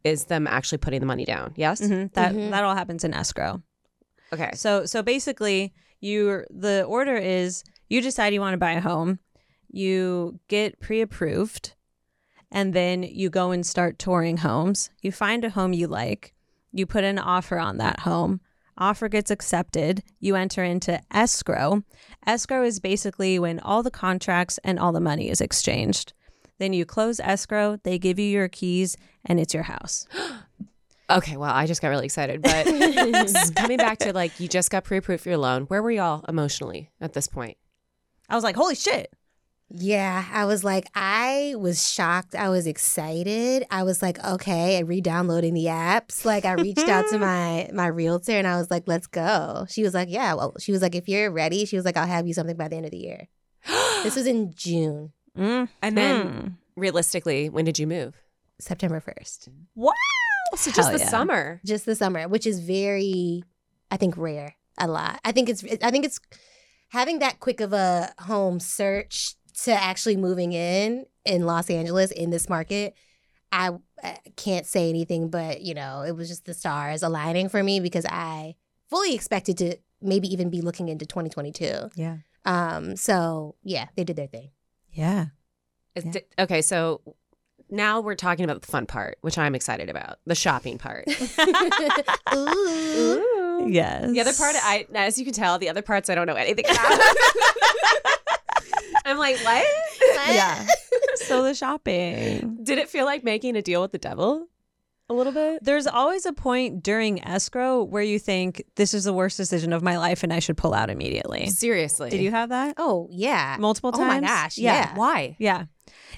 is 0.04 0.24
them 0.26 0.46
actually 0.46 0.78
putting 0.78 1.00
the 1.00 1.06
money 1.06 1.24
down. 1.24 1.52
Yes. 1.56 1.80
Mhm. 1.80 2.12
That 2.12 2.34
Mhm. 2.34 2.50
that 2.50 2.62
all 2.62 2.76
happens 2.76 3.02
in 3.04 3.14
escrow. 3.14 3.62
Okay. 4.32 4.50
So 4.54 4.84
so 4.86 5.02
basically, 5.02 5.72
you 6.00 6.44
the 6.50 6.84
order 6.84 7.16
is 7.16 7.64
you 7.88 8.00
decide 8.00 8.32
you 8.34 8.40
want 8.40 8.54
to 8.54 8.58
buy 8.58 8.72
a 8.72 8.80
home, 8.80 9.18
you 9.70 10.38
get 10.48 10.78
pre-approved, 10.80 11.74
and 12.50 12.74
then 12.74 13.02
you 13.02 13.30
go 13.30 13.50
and 13.50 13.64
start 13.66 13.98
touring 13.98 14.38
homes. 14.38 14.90
You 15.02 15.10
find 15.12 15.44
a 15.44 15.50
home 15.50 15.72
you 15.72 15.86
like, 15.86 16.34
you 16.72 16.86
put 16.86 17.04
an 17.04 17.18
offer 17.18 17.58
on 17.58 17.78
that 17.78 18.00
home. 18.00 18.40
Offer 18.76 19.08
gets 19.08 19.30
accepted. 19.30 20.02
You 20.18 20.34
enter 20.34 20.64
into 20.64 21.00
escrow. 21.12 21.84
Escrow 22.26 22.64
is 22.64 22.80
basically 22.80 23.38
when 23.38 23.60
all 23.60 23.84
the 23.84 23.90
contracts 23.90 24.58
and 24.64 24.80
all 24.80 24.92
the 24.92 25.00
money 25.00 25.28
is 25.30 25.40
exchanged. 25.40 26.12
Then 26.58 26.72
you 26.72 26.84
close 26.84 27.20
escrow, 27.20 27.78
they 27.82 27.98
give 27.98 28.18
you 28.18 28.26
your 28.26 28.48
keys, 28.48 28.96
and 29.24 29.40
it's 29.40 29.54
your 29.54 29.64
house. 29.64 30.06
Okay, 31.10 31.36
well, 31.36 31.52
I 31.52 31.66
just 31.66 31.82
got 31.82 31.88
really 31.88 32.06
excited. 32.06 32.40
But 32.40 32.64
coming 33.56 33.76
back 33.76 33.98
to 33.98 34.14
like, 34.14 34.40
you 34.40 34.48
just 34.48 34.70
got 34.70 34.84
pre 34.84 34.96
approved 34.96 35.22
for 35.22 35.28
your 35.28 35.36
loan. 35.36 35.64
Where 35.64 35.82
were 35.82 35.90
y'all 35.90 36.24
emotionally 36.26 36.90
at 36.98 37.12
this 37.12 37.28
point? 37.28 37.58
I 38.30 38.34
was 38.34 38.42
like, 38.42 38.56
holy 38.56 38.74
shit. 38.74 39.12
Yeah, 39.70 40.24
I 40.32 40.44
was 40.44 40.62
like, 40.62 40.86
I 40.94 41.54
was 41.56 41.90
shocked. 41.90 42.34
I 42.34 42.48
was 42.48 42.66
excited. 42.66 43.64
I 43.70 43.82
was 43.82 44.02
like, 44.02 44.22
okay, 44.24 44.76
and 44.76 44.88
re-downloading 44.88 45.52
the 45.52 45.64
apps. 45.64 46.24
Like, 46.24 46.44
I 46.44 46.52
reached 46.52 46.88
out 46.88 47.08
to 47.08 47.18
my 47.18 47.68
my 47.72 47.86
realtor 47.86 48.32
and 48.32 48.46
I 48.46 48.56
was 48.56 48.70
like, 48.70 48.84
let's 48.86 49.06
go. 49.06 49.66
She 49.68 49.82
was 49.82 49.92
like, 49.92 50.08
yeah. 50.10 50.34
Well, 50.34 50.54
she 50.58 50.70
was 50.72 50.80
like, 50.80 50.94
if 50.94 51.08
you're 51.08 51.30
ready, 51.30 51.64
she 51.64 51.76
was 51.76 51.84
like, 51.84 51.96
I'll 51.96 52.06
have 52.06 52.26
you 52.26 52.34
something 52.34 52.56
by 52.56 52.68
the 52.68 52.76
end 52.76 52.86
of 52.86 52.92
the 52.92 52.98
year. 52.98 53.28
This 54.04 54.16
was 54.16 54.26
in 54.26 54.52
June, 54.54 55.12
Mm. 55.36 55.68
And 55.82 55.98
then 55.98 56.58
realistically, 56.76 57.48
when 57.48 57.64
did 57.64 57.78
you 57.78 57.86
move? 57.86 58.14
September 58.60 59.00
first, 59.00 59.48
Wow. 59.74 59.92
So 60.54 60.70
just 60.70 60.88
Hell 60.88 60.98
the 60.98 61.04
yeah. 61.04 61.10
summer. 61.10 61.60
just 61.64 61.84
the 61.84 61.96
summer, 61.96 62.28
which 62.28 62.46
is 62.46 62.60
very, 62.60 63.42
I 63.90 63.96
think, 63.96 64.16
rare. 64.16 64.54
A 64.78 64.86
lot. 64.86 65.20
I 65.24 65.32
think 65.32 65.48
it's. 65.48 65.64
I 65.82 65.90
think 65.90 66.04
it's 66.04 66.20
having 66.88 67.18
that 67.20 67.40
quick 67.40 67.60
of 67.60 67.72
a 67.72 68.12
home 68.20 68.58
search 68.60 69.34
to 69.62 69.72
actually 69.72 70.16
moving 70.16 70.52
in 70.52 71.06
in 71.24 71.46
Los 71.46 71.70
Angeles 71.70 72.10
in 72.10 72.30
this 72.30 72.48
market. 72.48 72.94
I, 73.52 73.70
I 74.02 74.18
can't 74.36 74.66
say 74.66 74.88
anything, 74.88 75.30
but 75.30 75.60
you 75.62 75.74
know, 75.74 76.02
it 76.02 76.12
was 76.16 76.28
just 76.28 76.44
the 76.44 76.54
stars 76.54 77.02
aligning 77.04 77.48
for 77.48 77.62
me 77.62 77.78
because 77.78 78.04
I 78.08 78.56
fully 78.90 79.14
expected 79.14 79.58
to 79.58 79.76
maybe 80.02 80.26
even 80.32 80.50
be 80.50 80.60
looking 80.60 80.88
into 80.88 81.06
2022. 81.06 81.90
Yeah. 81.94 82.16
Um. 82.44 82.96
So 82.96 83.54
yeah, 83.62 83.86
they 83.96 84.02
did 84.04 84.16
their 84.16 84.26
thing. 84.26 84.50
Yeah. 84.94 85.26
Yeah. 85.96 86.12
okay, 86.38 86.62
so 86.62 87.02
now 87.70 88.00
we're 88.00 88.14
talking 88.14 88.44
about 88.44 88.62
the 88.62 88.66
fun 88.66 88.86
part, 88.86 89.18
which 89.20 89.38
I'm 89.38 89.54
excited 89.54 89.88
about 89.88 90.18
the 90.26 90.34
shopping 90.34 90.78
part. 90.78 91.06
Ooh. 92.34 93.66
Yes. 93.68 94.10
The 94.10 94.20
other 94.20 94.32
part, 94.32 94.56
I 94.56 94.86
as 94.94 95.18
you 95.18 95.24
can 95.24 95.34
tell, 95.34 95.58
the 95.58 95.68
other 95.68 95.82
parts 95.82 96.08
I 96.10 96.14
don't 96.14 96.26
know 96.26 96.34
anything 96.34 96.64
about. 96.64 97.00
I'm 99.04 99.18
like, 99.18 99.36
what? 99.44 99.66
Yeah. 100.28 100.66
so 101.16 101.42
the 101.42 101.54
shopping. 101.54 102.58
Did 102.62 102.78
it 102.78 102.88
feel 102.88 103.04
like 103.04 103.22
making 103.22 103.56
a 103.56 103.62
deal 103.62 103.82
with 103.82 103.92
the 103.92 103.98
devil? 103.98 104.48
A 105.10 105.14
little 105.14 105.32
bit. 105.32 105.62
There's 105.62 105.86
always 105.86 106.24
a 106.24 106.32
point 106.32 106.82
during 106.82 107.22
escrow 107.26 107.82
where 107.82 108.02
you 108.02 108.18
think 108.18 108.62
this 108.76 108.94
is 108.94 109.04
the 109.04 109.12
worst 109.12 109.36
decision 109.36 109.72
of 109.74 109.82
my 109.82 109.98
life 109.98 110.22
and 110.22 110.32
I 110.32 110.38
should 110.38 110.56
pull 110.56 110.72
out 110.72 110.88
immediately. 110.88 111.48
Seriously. 111.50 112.08
Did 112.08 112.22
you 112.22 112.30
have 112.30 112.48
that? 112.48 112.74
Oh 112.78 113.08
yeah. 113.10 113.56
Multiple 113.60 113.92
times? 113.92 114.02
Oh 114.02 114.06
my 114.06 114.20
gosh, 114.20 114.56
Yeah. 114.56 114.72
yeah. 114.74 114.96
Why? 114.96 115.36
Yeah. 115.38 115.64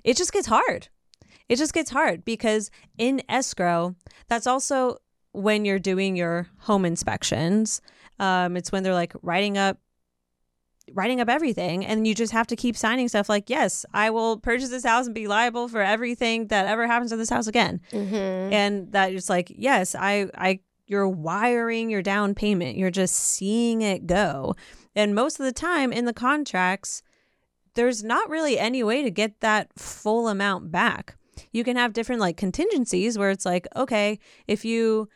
It 0.05 0.16
just 0.16 0.32
gets 0.32 0.47
hard. 0.47 0.89
It 1.49 1.57
just 1.57 1.74
gets 1.74 1.91
hard 1.91 2.24
because 2.24 2.70
in 2.97 3.22
escrow, 3.28 3.97
that's 4.28 4.47
also 4.47 4.99
when 5.32 5.64
you're 5.64 5.78
doing 5.80 6.14
your 6.16 6.47
home 6.59 6.84
inspections. 6.84 7.80
Um, 8.20 8.57
it's 8.57 8.70
when 8.72 8.82
they're 8.84 8.95
like 8.95 9.12
writing 9.22 9.59
up 9.59 9.78
writing 10.95 11.20
up 11.20 11.28
everything 11.28 11.84
and 11.84 12.07
you 12.07 12.14
just 12.14 12.32
have 12.32 12.47
to 12.47 12.55
keep 12.57 12.76
signing 12.76 13.09
stuff 13.09 13.28
like 13.28 13.51
yes 13.51 13.84
i 13.93 14.09
will 14.09 14.39
purchase 14.39 14.68
this 14.70 14.84
house 14.84 15.07
and 15.07 15.14
be 15.14 15.26
liable 15.26 15.66
for 15.68 15.82
everything 15.82 16.47
that 16.47 16.66
ever 16.66 16.87
happens 16.87 17.11
to 17.11 17.16
this 17.16 17.30
house 17.30 17.47
again 17.49 17.80
Mm-hmm. 17.91 18.14
and 18.53 18.93
that 18.93 19.12
it's 19.12 19.28
like 19.28 19.53
yes 19.57 19.95
i 19.95 20.28
i 20.37 20.61
you're 20.87 21.09
wiring 21.09 21.91
your 21.91 22.03
down 22.03 22.34
payment 22.34 22.76
you're 22.76 22.91
just 22.93 23.14
seeing 23.16 23.82
it 23.82 24.07
go 24.07 24.55
and 24.95 25.14
most 25.14 25.41
of 25.41 25.45
the 25.47 25.53
time 25.53 25.93
in 25.93 26.05
the 26.05 26.12
contracts 26.14 27.03
there's 27.74 28.03
not 28.05 28.30
really 28.30 28.59
any 28.59 28.82
way 28.82 29.03
to 29.03 29.11
get 29.11 29.41
that 29.41 29.68
full 29.78 30.28
amount 30.28 30.70
back. 30.72 31.14
You 31.53 31.62
can 31.62 31.76
have 31.76 31.93
different 31.93 32.22
like 32.22 32.39
contingencies 32.39 33.18
where 33.18 33.28
it's 33.30 33.45
like, 33.45 33.68
okay, 33.76 34.18
if 34.47 34.64
you 34.64 35.11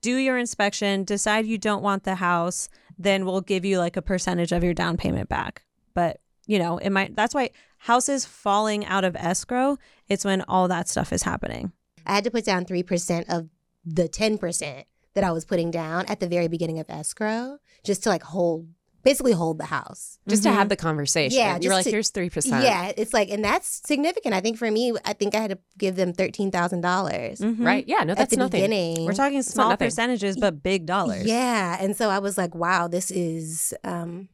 do 0.00 0.14
your 0.14 0.38
inspection, 0.38 1.02
decide 1.02 1.44
you 1.44 1.58
don't 1.58 1.82
want 1.82 2.04
the 2.04 2.14
house, 2.14 2.68
then 2.98 3.24
we'll 3.24 3.40
give 3.40 3.64
you 3.64 3.78
like 3.78 3.96
a 3.96 4.02
percentage 4.02 4.52
of 4.52 4.64
your 4.64 4.74
down 4.74 4.96
payment 4.96 5.28
back. 5.28 5.62
But, 5.94 6.20
you 6.46 6.58
know, 6.58 6.78
it 6.78 6.90
might 6.90 7.14
that's 7.16 7.34
why 7.34 7.50
houses 7.78 8.26
falling 8.26 8.84
out 8.84 9.04
of 9.04 9.16
escrow, 9.16 9.78
it's 10.08 10.24
when 10.24 10.42
all 10.42 10.68
that 10.68 10.88
stuff 10.88 11.12
is 11.12 11.22
happening. 11.22 11.72
I 12.04 12.14
had 12.14 12.24
to 12.24 12.30
put 12.30 12.44
down 12.44 12.64
3% 12.64 13.24
of 13.28 13.48
the 13.84 14.08
10% 14.08 14.84
that 15.14 15.24
I 15.24 15.32
was 15.32 15.44
putting 15.44 15.70
down 15.70 16.06
at 16.06 16.20
the 16.20 16.28
very 16.28 16.48
beginning 16.48 16.78
of 16.78 16.88
escrow 16.88 17.58
just 17.84 18.02
to 18.04 18.08
like 18.08 18.22
hold 18.22 18.68
basically 19.04 19.32
hold 19.32 19.58
the 19.58 19.64
house. 19.66 20.18
Just 20.28 20.42
to 20.42 20.50
have 20.50 20.68
the 20.68 20.76
conversation. 20.76 21.38
Yeah, 21.38 21.50
You 21.52 21.54
were 21.54 21.60
just 21.60 21.72
like, 21.72 21.84
to- 21.84 21.90
here's 21.90 22.10
3%. 22.10 22.62
Yeah, 22.62 22.92
it's 22.96 23.14
like 23.14 23.30
and 23.30 23.44
that's 23.44 23.80
significant. 23.86 24.34
I 24.34 24.40
think 24.40 24.58
for 24.58 24.70
me, 24.70 24.92
I 25.04 25.12
think 25.12 25.34
I 25.34 25.40
had 25.40 25.50
to 25.50 25.58
give 25.78 25.96
them 25.96 26.12
$13,000 26.12 27.40
Mhm. 27.40 27.64
Right. 27.64 27.84
Yeah. 27.86 28.04
No, 28.04 28.14
that's 28.14 28.30
the 28.30 28.36
nothing. 28.38 28.60
beginning. 28.62 29.04
We're 29.06 29.12
talking 29.12 29.42
small 29.42 29.76
percentages, 29.76 30.36
but 30.36 30.62
big 30.62 30.86
dollars. 30.86 31.26
Yeah, 31.26 31.76
and 31.80 31.96
so 31.96 32.10
I 32.10 32.18
was 32.18 32.36
like, 32.38 32.54
wow, 32.54 32.88
this 32.88 33.10
is 33.10 33.72
um 33.84 34.28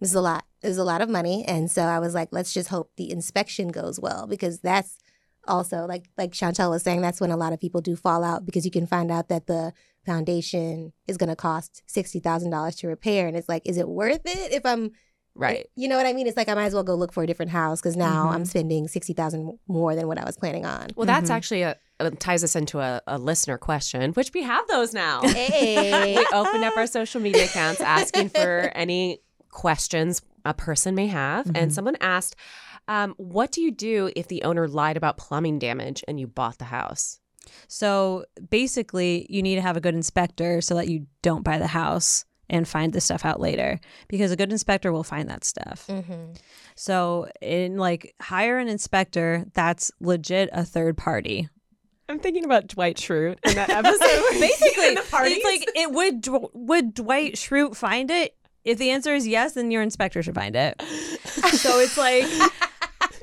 this 0.00 0.10
is 0.10 0.14
a 0.14 0.20
lot. 0.20 0.44
This 0.62 0.72
is 0.72 0.78
a 0.78 0.84
lot 0.84 1.00
of 1.00 1.08
money, 1.08 1.44
and 1.46 1.70
so 1.70 1.82
I 1.82 1.98
was 2.00 2.12
like, 2.14 2.28
let's 2.32 2.52
just 2.52 2.68
hope 2.68 2.90
the 2.96 3.10
inspection 3.10 3.68
goes 3.68 3.98
well 4.00 4.26
because 4.26 4.60
that's 4.60 4.98
also 5.48 5.86
like 5.86 6.08
like 6.18 6.32
Chantel 6.32 6.70
was 6.70 6.82
saying, 6.82 7.00
that's 7.00 7.20
when 7.20 7.30
a 7.30 7.36
lot 7.36 7.52
of 7.52 7.60
people 7.60 7.80
do 7.80 7.96
fall 7.96 8.22
out 8.24 8.44
because 8.46 8.64
you 8.64 8.70
can 8.70 8.86
find 8.86 9.10
out 9.10 9.28
that 9.28 9.46
the 9.46 9.72
foundation 10.04 10.92
is 11.06 11.16
going 11.16 11.28
to 11.28 11.36
cost 11.36 11.82
sixty 11.86 12.20
thousand 12.20 12.50
dollars 12.50 12.76
to 12.76 12.88
repair, 12.88 13.26
and 13.26 13.36
it's 13.36 13.48
like, 13.48 13.62
is 13.66 13.76
it 13.76 13.88
worth 13.88 14.22
it 14.24 14.52
if 14.52 14.64
I'm 14.64 14.92
Right. 15.38 15.66
You 15.76 15.86
know 15.88 15.98
what 15.98 16.06
I 16.06 16.14
mean? 16.14 16.26
It's 16.26 16.36
like 16.38 16.48
I 16.48 16.54
might 16.54 16.64
as 16.64 16.72
well 16.72 16.82
go 16.82 16.94
look 16.94 17.12
for 17.12 17.22
a 17.22 17.26
different 17.26 17.50
house 17.50 17.78
because 17.78 17.94
now 17.94 18.24
Mhm. 18.28 18.32
I'm 18.34 18.44
spending 18.46 18.88
sixty 18.88 19.12
thousand 19.12 19.58
more 19.68 19.94
than 19.94 20.08
what 20.08 20.16
I 20.16 20.24
was 20.24 20.34
planning 20.38 20.64
on. 20.64 20.88
Well, 20.96 21.04
that's 21.04 21.28
Mhm. 21.28 21.34
actually 21.34 21.62
a, 21.62 21.76
uh 22.00 22.10
ties 22.18 22.42
us 22.42 22.56
into 22.56 22.80
a, 22.80 23.02
a 23.06 23.18
listener 23.18 23.58
question, 23.58 24.12
which 24.14 24.30
we 24.32 24.42
have 24.42 24.66
those 24.68 24.94
now. 24.94 25.20
Hey. 25.34 26.16
we 26.16 26.26
opened 26.32 26.64
up 26.64 26.74
our 26.78 26.86
social 26.86 27.20
media 27.20 27.44
accounts 27.44 27.82
asking 27.82 28.30
for 28.30 28.72
any 28.74 29.20
questions 29.50 30.22
a 30.46 30.54
person 30.54 30.94
may 30.94 31.08
have. 31.08 31.46
And 31.54 31.70
Mhm. 31.70 31.74
someone 31.74 31.96
asked, 32.00 32.34
um, 32.88 33.14
What 33.16 33.52
do 33.52 33.60
you 33.60 33.70
do 33.70 34.10
if 34.16 34.28
the 34.28 34.42
owner 34.42 34.68
lied 34.68 34.96
about 34.96 35.18
plumbing 35.18 35.58
damage 35.58 36.04
and 36.06 36.18
you 36.20 36.26
bought 36.26 36.58
the 36.58 36.64
house? 36.66 37.20
So 37.68 38.24
basically, 38.50 39.26
you 39.30 39.42
need 39.42 39.54
to 39.56 39.62
have 39.62 39.76
a 39.76 39.80
good 39.80 39.94
inspector 39.94 40.60
so 40.60 40.74
that 40.74 40.88
you 40.88 41.06
don't 41.22 41.44
buy 41.44 41.58
the 41.58 41.66
house 41.68 42.24
and 42.48 42.66
find 42.66 42.92
the 42.92 43.00
stuff 43.00 43.24
out 43.24 43.40
later 43.40 43.80
because 44.08 44.30
a 44.30 44.36
good 44.36 44.52
inspector 44.52 44.92
will 44.92 45.04
find 45.04 45.28
that 45.28 45.44
stuff. 45.44 45.86
Mm-hmm. 45.88 46.32
So, 46.74 47.28
in 47.40 47.76
like 47.76 48.14
hire 48.20 48.58
an 48.58 48.68
inspector 48.68 49.44
that's 49.54 49.90
legit 50.00 50.48
a 50.52 50.64
third 50.64 50.96
party. 50.96 51.48
I'm 52.08 52.20
thinking 52.20 52.44
about 52.44 52.68
Dwight 52.68 52.98
Schrute 52.98 53.38
in 53.44 53.54
that 53.54 53.68
episode. 53.68 54.00
Basically, 54.40 54.94
the 54.94 55.02
it's 55.12 55.44
like 55.44 55.68
it 55.74 55.90
would 55.90 56.26
would 56.54 56.94
Dwight 56.94 57.34
Schrute 57.34 57.74
find 57.74 58.10
it? 58.10 58.36
If 58.64 58.78
the 58.78 58.90
answer 58.90 59.14
is 59.14 59.26
yes, 59.26 59.54
then 59.54 59.70
your 59.70 59.82
inspector 59.82 60.22
should 60.22 60.34
find 60.34 60.56
it. 60.56 60.80
so 60.82 61.80
it's 61.80 61.96
like 61.96 62.24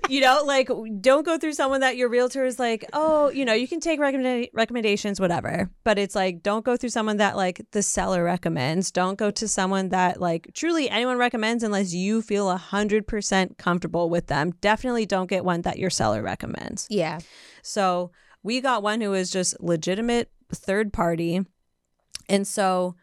you 0.10 0.22
know, 0.22 0.43
like 0.45 0.70
don't 0.99 1.26
go 1.26 1.38
through 1.38 1.54
someone 1.54 1.82
that 1.82 1.97
your 1.97 2.10
realtor 2.10 2.45
is 2.45 2.60
like, 2.60 2.86
oh, 2.93 3.30
you 3.30 3.45
know, 3.45 3.54
you 3.54 3.68
can 3.68 3.80
take 3.80 3.99
recommenda- 3.99 4.49
recommendations, 4.54 5.20
whatever. 5.20 5.70
But 5.84 5.97
it's 5.97 6.16
like, 6.16 6.43
don't 6.43 6.66
go 6.66 6.78
through 6.78 6.89
someone 6.89 7.18
that 7.18 7.36
like 7.36 7.66
the 7.72 7.82
seller 7.82 8.24
recommends. 8.24 8.91
Don't 8.91 9.18
go 9.18 9.32
to 9.32 9.47
someone 9.47 9.89
that 9.89 10.20
like 10.20 10.49
truly 10.54 10.89
anyone 10.89 11.18
recommends 11.18 11.64
unless 11.64 11.93
you 11.93 12.22
feel 12.22 12.49
a 12.49 12.58
hundred 12.58 13.08
percent 13.08 13.58
comfortable 13.58 14.10
with 14.10 14.28
them. 14.28 14.51
Definitely 14.62 15.06
don't 15.06 15.30
get 15.30 15.45
one 15.45 15.62
that 15.62 15.80
your 15.80 15.89
seller 15.89 16.22
recommends. 16.22 16.88
Yeah. 16.89 17.20
So 17.62 18.12
we 18.43 18.62
got 18.62 18.84
one 18.84 19.01
who 19.01 19.14
is 19.14 19.32
just 19.32 19.60
legitimate 19.62 20.30
third 20.51 20.91
party. 20.93 21.41
And 22.30 22.47
so 22.47 22.95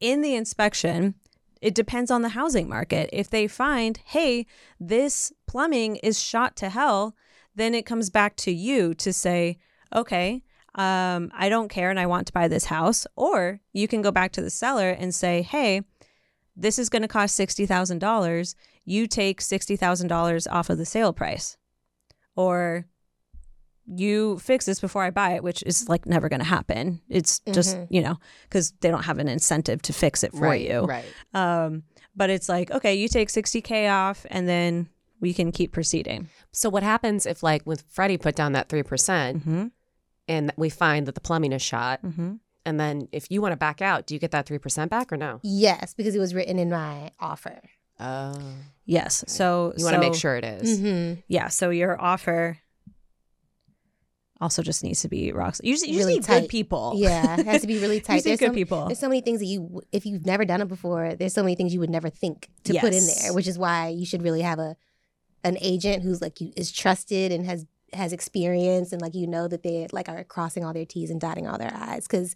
in 0.00 0.22
the 0.22 0.34
inspection, 0.34 1.14
it 1.60 1.74
depends 1.74 2.10
on 2.10 2.22
the 2.22 2.30
housing 2.30 2.68
market. 2.68 3.10
If 3.12 3.30
they 3.30 3.48
find, 3.48 3.98
hey, 4.04 4.46
this 4.78 5.32
plumbing 5.46 5.96
is 5.96 6.20
shot 6.20 6.56
to 6.56 6.68
hell, 6.68 7.14
then 7.54 7.74
it 7.74 7.86
comes 7.86 8.10
back 8.10 8.36
to 8.36 8.52
you 8.52 8.94
to 8.94 9.12
say, 9.12 9.58
okay, 9.94 10.42
um, 10.74 11.30
I 11.34 11.48
don't 11.48 11.68
care 11.68 11.90
and 11.90 11.98
I 11.98 12.06
want 12.06 12.26
to 12.28 12.32
buy 12.32 12.48
this 12.48 12.66
house. 12.66 13.06
Or 13.16 13.60
you 13.72 13.88
can 13.88 14.02
go 14.02 14.10
back 14.10 14.32
to 14.32 14.42
the 14.42 14.50
seller 14.50 14.90
and 14.90 15.14
say, 15.14 15.42
hey, 15.42 15.82
this 16.56 16.78
is 16.78 16.88
going 16.88 17.02
to 17.02 17.08
cost 17.08 17.38
$60,000. 17.38 18.54
You 18.84 19.06
take 19.06 19.40
$60,000 19.40 20.46
off 20.50 20.70
of 20.70 20.78
the 20.78 20.86
sale 20.86 21.12
price. 21.12 21.56
Or 22.36 22.86
you 23.96 24.38
fix 24.38 24.66
this 24.66 24.80
before 24.80 25.02
I 25.02 25.10
buy 25.10 25.32
it, 25.32 25.42
which 25.42 25.62
is 25.64 25.88
like 25.88 26.06
never 26.06 26.28
going 26.28 26.40
to 26.40 26.46
happen. 26.46 27.00
It's 27.08 27.40
just, 27.52 27.76
Mhm. 27.76 27.86
you 27.90 28.02
know, 28.02 28.16
because 28.42 28.72
they 28.80 28.90
don't 28.90 29.04
have 29.04 29.18
an 29.18 29.28
incentive 29.28 29.80
to 29.82 29.92
fix 29.92 30.22
it 30.22 30.32
for 30.32 30.40
right, 30.42 30.60
you. 30.68 30.80
Right. 30.80 31.04
Um, 31.34 31.84
but 32.14 32.28
it's 32.30 32.48
like, 32.48 32.70
okay, 32.70 32.94
you 32.94 33.08
take 33.08 33.28
60K 33.30 33.88
off 33.90 34.26
and 34.30 34.48
then 34.48 34.88
we 35.20 35.32
can 35.32 35.52
keep 35.52 35.72
proceeding. 35.72 36.28
So 36.52 36.68
what 36.68 36.82
happens 36.82 37.24
if, 37.26 37.42
like, 37.42 37.64
with 37.66 37.82
Freddie 37.88 38.18
put 38.18 38.36
down 38.36 38.52
that 38.52 38.68
3% 38.68 39.38
Mm-hmm. 39.38 39.66
and 40.28 40.52
we 40.56 40.68
find 40.68 41.06
that 41.06 41.14
the 41.14 41.20
plumbing 41.20 41.52
is 41.52 41.62
shot, 41.62 42.02
Mm-hmm. 42.04 42.34
and 42.66 42.78
then 42.80 43.08
if 43.12 43.30
you 43.30 43.40
want 43.40 43.52
to 43.52 43.56
back 43.56 43.80
out, 43.80 44.06
do 44.06 44.14
you 44.14 44.20
get 44.20 44.30
that 44.32 44.46
3% 44.46 44.90
back 44.90 45.12
or 45.12 45.16
no? 45.16 45.40
Yes, 45.42 45.94
because 45.94 46.14
it 46.14 46.18
was 46.18 46.34
written 46.34 46.58
in 46.58 46.68
my 46.70 47.10
offer. 47.18 47.60
Oh. 48.00 48.34
Yes. 48.84 49.24
So 49.26 49.72
You 49.76 49.84
want 49.84 49.94
to 49.94 50.00
make 50.00 50.14
sure 50.14 50.36
it 50.36 50.44
is. 50.44 50.78
Mm-hmm. 50.78 51.20
Yeah. 51.26 51.48
So 51.48 51.70
your 51.70 52.00
offer 52.00 52.58
also 54.40 54.62
just 54.62 54.84
needs 54.84 55.02
to 55.02 55.08
be 55.08 55.32
rock. 55.32 55.56
You 55.62 55.72
just, 55.74 55.86
you 55.86 55.94
just 55.94 55.98
Really 56.06 56.14
need 56.18 56.24
tight. 56.24 56.40
good 56.42 56.48
people. 56.48 56.92
Yeah, 56.96 57.38
it 57.40 57.46
has 57.46 57.60
to 57.62 57.66
be 57.66 57.78
really 57.80 57.96
You 58.00 58.00
tight. 58.00 58.14
just 58.16 58.26
need 58.26 58.30
There's 58.32 58.40
good 58.40 58.50
so, 58.50 58.54
people. 58.54 58.86
There's 58.86 58.98
so 58.98 59.08
many 59.08 59.20
things 59.20 59.40
that 59.40 59.46
you, 59.46 59.82
if 59.92 60.06
you've 60.06 60.24
never 60.26 60.44
done 60.44 60.60
it 60.60 60.68
before, 60.68 61.14
there's 61.14 61.34
so 61.34 61.42
many 61.42 61.54
things 61.56 61.74
you 61.74 61.80
would 61.80 61.90
never 61.90 62.08
think 62.08 62.48
to 62.64 62.74
put 62.78 62.92
in 62.94 63.04
there, 63.06 63.32
which 63.34 63.48
is 63.48 63.58
why 63.58 63.88
you 63.88 64.06
should 64.06 64.22
really 64.22 64.42
have 64.42 64.58
a 64.58 64.76
an 65.44 65.56
agent 65.60 66.02
who's 66.02 66.20
like 66.20 66.40
you 66.40 66.52
is 66.56 66.72
trusted 66.72 67.30
and 67.30 67.46
has 67.46 67.64
has 67.92 68.12
experience 68.12 68.92
and 68.92 69.00
like 69.00 69.14
you 69.14 69.26
know 69.26 69.46
that 69.48 69.62
they 69.62 69.86
like 69.92 70.08
are 70.08 70.24
crossing 70.24 70.64
all 70.64 70.72
their 70.72 70.84
T's 70.84 71.10
and 71.10 71.20
dotting 71.20 71.46
all 71.46 71.56
their 71.58 71.72
I's. 71.74 72.06
Because 72.06 72.34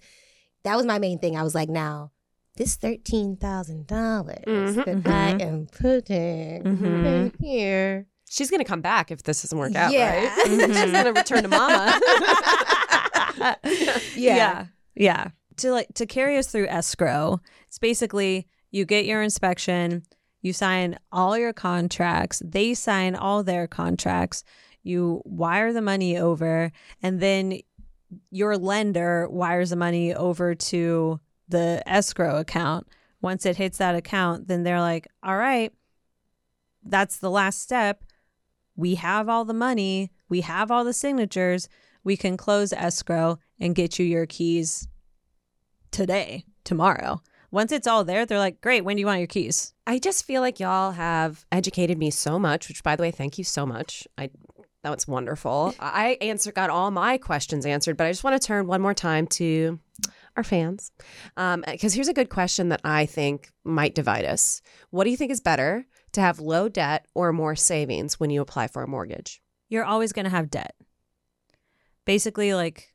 that 0.62 0.76
was 0.76 0.86
my 0.86 0.98
main 1.00 1.18
thing. 1.18 1.36
I 1.36 1.42
was 1.42 1.54
like, 1.54 1.68
now 1.68 2.12
this 2.56 2.76
thirteen 2.76 3.36
thousand 3.36 3.86
dollars 3.88 4.44
Mhm, 4.46 5.02
that 5.04 5.12
I 5.12 5.42
am 5.44 5.66
putting 5.66 6.62
Mhm. 6.62 7.04
in 7.04 7.32
here. 7.40 8.06
She's 8.32 8.50
going 8.50 8.60
to 8.60 8.64
come 8.64 8.80
back 8.80 9.10
if 9.10 9.24
this 9.24 9.42
doesn't 9.42 9.58
work 9.58 9.74
out, 9.74 9.92
Yeah. 9.92 10.16
right? 10.16 10.32
She's 10.46 10.58
mm-hmm. 10.58 10.92
going 10.92 11.04
to 11.04 11.12
return 11.12 11.42
to 11.42 11.48
mama. 11.48 12.00
Yeah. 14.14 14.36
yeah. 14.36 14.66
Yeah. 14.94 15.28
To 15.56 15.72
like 15.72 15.88
to 15.94 16.06
carry 16.06 16.38
us 16.38 16.46
through 16.48 16.68
escrow, 16.68 17.40
it's 17.66 17.78
basically 17.78 18.46
you 18.70 18.84
get 18.84 19.04
your 19.04 19.20
inspection, 19.20 20.02
you 20.42 20.52
sign 20.52 20.98
all 21.10 21.36
your 21.36 21.52
contracts, 21.52 22.42
they 22.44 22.74
sign 22.74 23.14
all 23.14 23.42
their 23.42 23.66
contracts, 23.66 24.44
you 24.82 25.22
wire 25.24 25.72
the 25.72 25.82
money 25.82 26.16
over, 26.16 26.72
and 27.02 27.20
then 27.20 27.58
your 28.30 28.56
lender 28.56 29.28
wires 29.28 29.70
the 29.70 29.76
money 29.76 30.14
over 30.14 30.54
to 30.54 31.20
the 31.48 31.82
escrow 31.86 32.38
account. 32.38 32.86
Once 33.20 33.44
it 33.44 33.56
hits 33.56 33.78
that 33.78 33.94
account, 33.94 34.46
then 34.46 34.62
they're 34.62 34.80
like, 34.80 35.08
all 35.22 35.36
right, 35.36 35.72
that's 36.84 37.16
the 37.18 37.30
last 37.30 37.60
step. 37.60 38.04
We 38.76 38.96
have 38.96 39.28
all 39.28 39.44
the 39.44 39.54
money, 39.54 40.10
we 40.28 40.40
have 40.42 40.70
all 40.70 40.84
the 40.84 40.92
signatures. 40.92 41.68
We 42.04 42.16
can 42.16 42.36
close 42.36 42.72
escrow 42.72 43.38
and 43.60 43.74
get 43.74 43.98
you 43.98 44.04
your 44.04 44.26
keys 44.26 44.88
today, 45.92 46.44
tomorrow. 46.64 47.22
Once 47.52 47.70
it's 47.70 47.86
all 47.86 48.02
there, 48.02 48.24
they're 48.24 48.38
like, 48.38 48.60
great, 48.60 48.82
when 48.82 48.96
do 48.96 49.00
you 49.00 49.06
want 49.06 49.20
your 49.20 49.26
keys? 49.26 49.74
I 49.86 49.98
just 49.98 50.24
feel 50.24 50.40
like 50.40 50.58
y'all 50.58 50.92
have 50.92 51.44
educated 51.52 51.98
me 51.98 52.10
so 52.10 52.38
much, 52.38 52.68
which 52.68 52.82
by 52.82 52.96
the 52.96 53.02
way, 53.02 53.10
thank 53.10 53.38
you 53.38 53.44
so 53.44 53.66
much. 53.66 54.08
I 54.16 54.30
that 54.82 54.90
was 54.90 55.06
wonderful. 55.06 55.74
I 55.78 56.18
answer 56.20 56.50
got 56.50 56.70
all 56.70 56.90
my 56.90 57.16
questions 57.16 57.66
answered, 57.66 57.96
but 57.96 58.06
I 58.06 58.10
just 58.10 58.24
want 58.24 58.40
to 58.40 58.44
turn 58.44 58.66
one 58.66 58.80
more 58.80 58.94
time 58.94 59.28
to 59.28 59.78
our 60.36 60.42
fans. 60.42 60.90
Um, 61.36 61.62
because 61.66 61.94
here's 61.94 62.08
a 62.08 62.14
good 62.14 62.30
question 62.30 62.70
that 62.70 62.80
I 62.82 63.06
think 63.06 63.52
might 63.62 63.94
divide 63.94 64.24
us. 64.24 64.60
What 64.90 65.04
do 65.04 65.10
you 65.10 65.16
think 65.16 65.30
is 65.30 65.40
better 65.40 65.86
to 66.12 66.20
have 66.20 66.38
low 66.40 66.68
debt 66.68 67.06
or 67.14 67.32
more 67.32 67.56
savings 67.56 68.18
when 68.20 68.30
you 68.30 68.40
apply 68.40 68.68
for 68.68 68.82
a 68.82 68.88
mortgage? 68.88 69.40
You're 69.68 69.84
always 69.84 70.12
going 70.12 70.24
to 70.24 70.30
have 70.30 70.50
debt. 70.50 70.74
Basically, 72.04 72.52
like, 72.54 72.92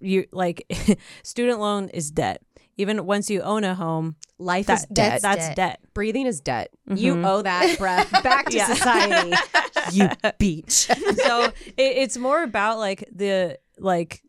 you 0.00 0.26
like 0.32 0.64
student 1.22 1.60
loan 1.60 1.88
is 1.88 2.10
debt. 2.10 2.42
Even 2.78 3.04
once 3.04 3.28
you 3.28 3.42
own 3.42 3.64
a 3.64 3.74
home, 3.74 4.16
Life 4.38 4.66
that, 4.66 4.78
is 4.80 4.86
debt. 4.86 5.22
That's 5.22 5.48
debt. 5.48 5.56
debt. 5.56 5.80
Breathing 5.94 6.26
is 6.26 6.40
debt. 6.40 6.70
You 6.92 7.14
Mhm. 7.14 7.26
owe 7.26 7.42
that 7.42 7.76
breath 7.78 8.10
back 8.24 8.46
to 8.48 8.58
society. 8.60 9.32
you 9.92 10.08
beach. 10.38 10.72
so 10.72 11.44
it, 11.44 11.52
it's 11.76 12.16
more 12.16 12.42
about 12.42 12.78
like 12.78 13.04
the 13.14 13.58
like 13.78 14.22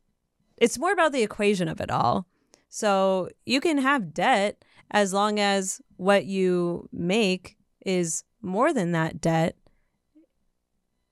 it's 0.57 0.77
more 0.77 0.91
about 0.91 1.11
the 1.13 1.23
equation 1.23 1.67
of 1.67 1.79
it 1.81 1.89
all 1.89 2.27
so 2.69 3.29
you 3.45 3.59
can 3.61 3.77
have 3.79 4.13
debt 4.13 4.63
as 4.91 5.13
long 5.13 5.39
as 5.39 5.81
what 6.03 6.25
you 6.25 6.89
make 6.91 7.57
is 7.85 8.23
more 8.41 8.73
than 8.73 8.91
that 8.91 9.21
debt 9.21 9.55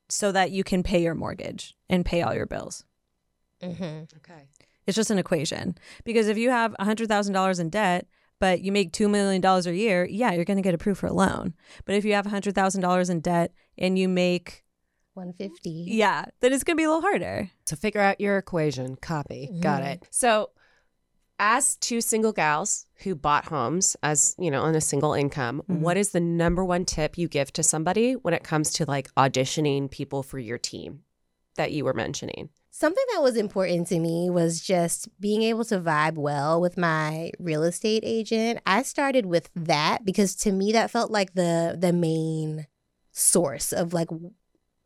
so 0.10 0.32
that 0.32 0.52
you 0.52 0.64
can 0.64 0.84
pay 0.84 1.02
your 1.02 1.16
mortgage 1.16 1.76
and 1.89 2.06
pay 2.06 2.22
all 2.22 2.34
your 2.34 2.46
bills. 2.46 2.84
Mm-hmm. 3.64 4.18
Okay. 4.18 4.50
It's 4.86 4.96
just 4.96 5.12
an 5.12 5.18
equation. 5.18 5.78
Because 6.04 6.28
if 6.28 6.38
you 6.38 6.50
have 6.50 6.76
$100,000 6.80 7.60
in 7.60 7.70
debt, 7.70 8.08
but 8.39 8.62
you 8.62 8.72
make 8.72 8.92
$2 8.92 9.10
million 9.10 9.44
a 9.46 9.72
year, 9.72 10.06
yeah, 10.10 10.34
you're 10.34 10.46
going 10.46 10.58
to 10.58 10.64
get 10.64 10.74
approved 10.74 11.00
for 11.00 11.08
a 11.08 11.14
loan. 11.14 11.54
But 11.86 11.96
if 11.96 12.04
you 12.04 12.14
have 12.14 12.26
$100,000 12.26 13.10
in 13.10 13.20
debt 13.22 13.54
and 13.78 13.98
you 13.98 14.10
make, 14.10 14.64
150. 15.14 15.70
yeah, 15.88 16.26
then 16.39 16.52
it's 16.52 16.64
going 16.64 16.76
to 16.76 16.82
be 16.82 16.86
a 16.86 16.89
little 16.89 17.02
harder. 17.02 17.52
So 17.66 17.76
figure 17.76 18.02
out 18.02 18.20
your 18.20 18.38
equation. 18.38 18.96
Copy. 18.98 19.50
Got 19.62 19.84
it. 19.84 20.08
So 20.10 20.50
as 21.44 21.76
two 21.78 22.02
single 22.02 22.32
gals 22.32 22.86
who 23.04 23.16
bought 23.16 23.46
homes 23.46 23.98
as, 24.04 24.36
you 24.38 24.52
know, 24.52 24.62
on 24.62 24.76
a 24.76 24.80
single 24.80 25.14
income, 25.14 25.64
Mhm. 25.68 25.80
what 25.80 25.98
is 25.98 26.12
the 26.12 26.20
number 26.20 26.64
one 26.64 26.86
tip 26.86 27.18
you 27.18 27.28
give 27.28 27.52
to 27.54 27.64
somebody 27.64 28.14
when 28.14 28.36
it 28.36 28.44
comes 28.44 28.72
to 28.74 28.86
like 28.86 29.10
auditioning 29.16 29.89
people 29.89 30.22
for 30.22 30.38
your 30.38 30.60
team 30.60 31.04
that 31.56 31.72
you 31.72 31.84
were 31.84 31.96
mentioning? 31.96 32.50
Something 32.70 33.04
that 33.14 33.24
was 33.24 33.36
important 33.36 33.88
to 33.88 34.00
me 34.00 34.30
was 34.30 34.62
just 34.62 35.10
being 35.20 35.42
able 35.42 35.66
to 35.66 35.80
vibe 35.80 36.14
well 36.16 36.62
with 36.62 36.78
my 36.78 37.32
real 37.39 37.64
estate 37.64 38.04
agent. 38.06 38.60
I 38.68 38.84
started 38.84 39.26
with 39.26 39.50
that 39.56 40.06
because 40.06 40.36
to 40.38 40.52
me 40.52 40.72
that 40.74 40.92
felt 40.92 41.10
like 41.10 41.34
the 41.34 41.76
the 41.78 41.92
main 41.92 42.68
source 43.12 43.74
of 43.74 43.94
like 43.94 44.10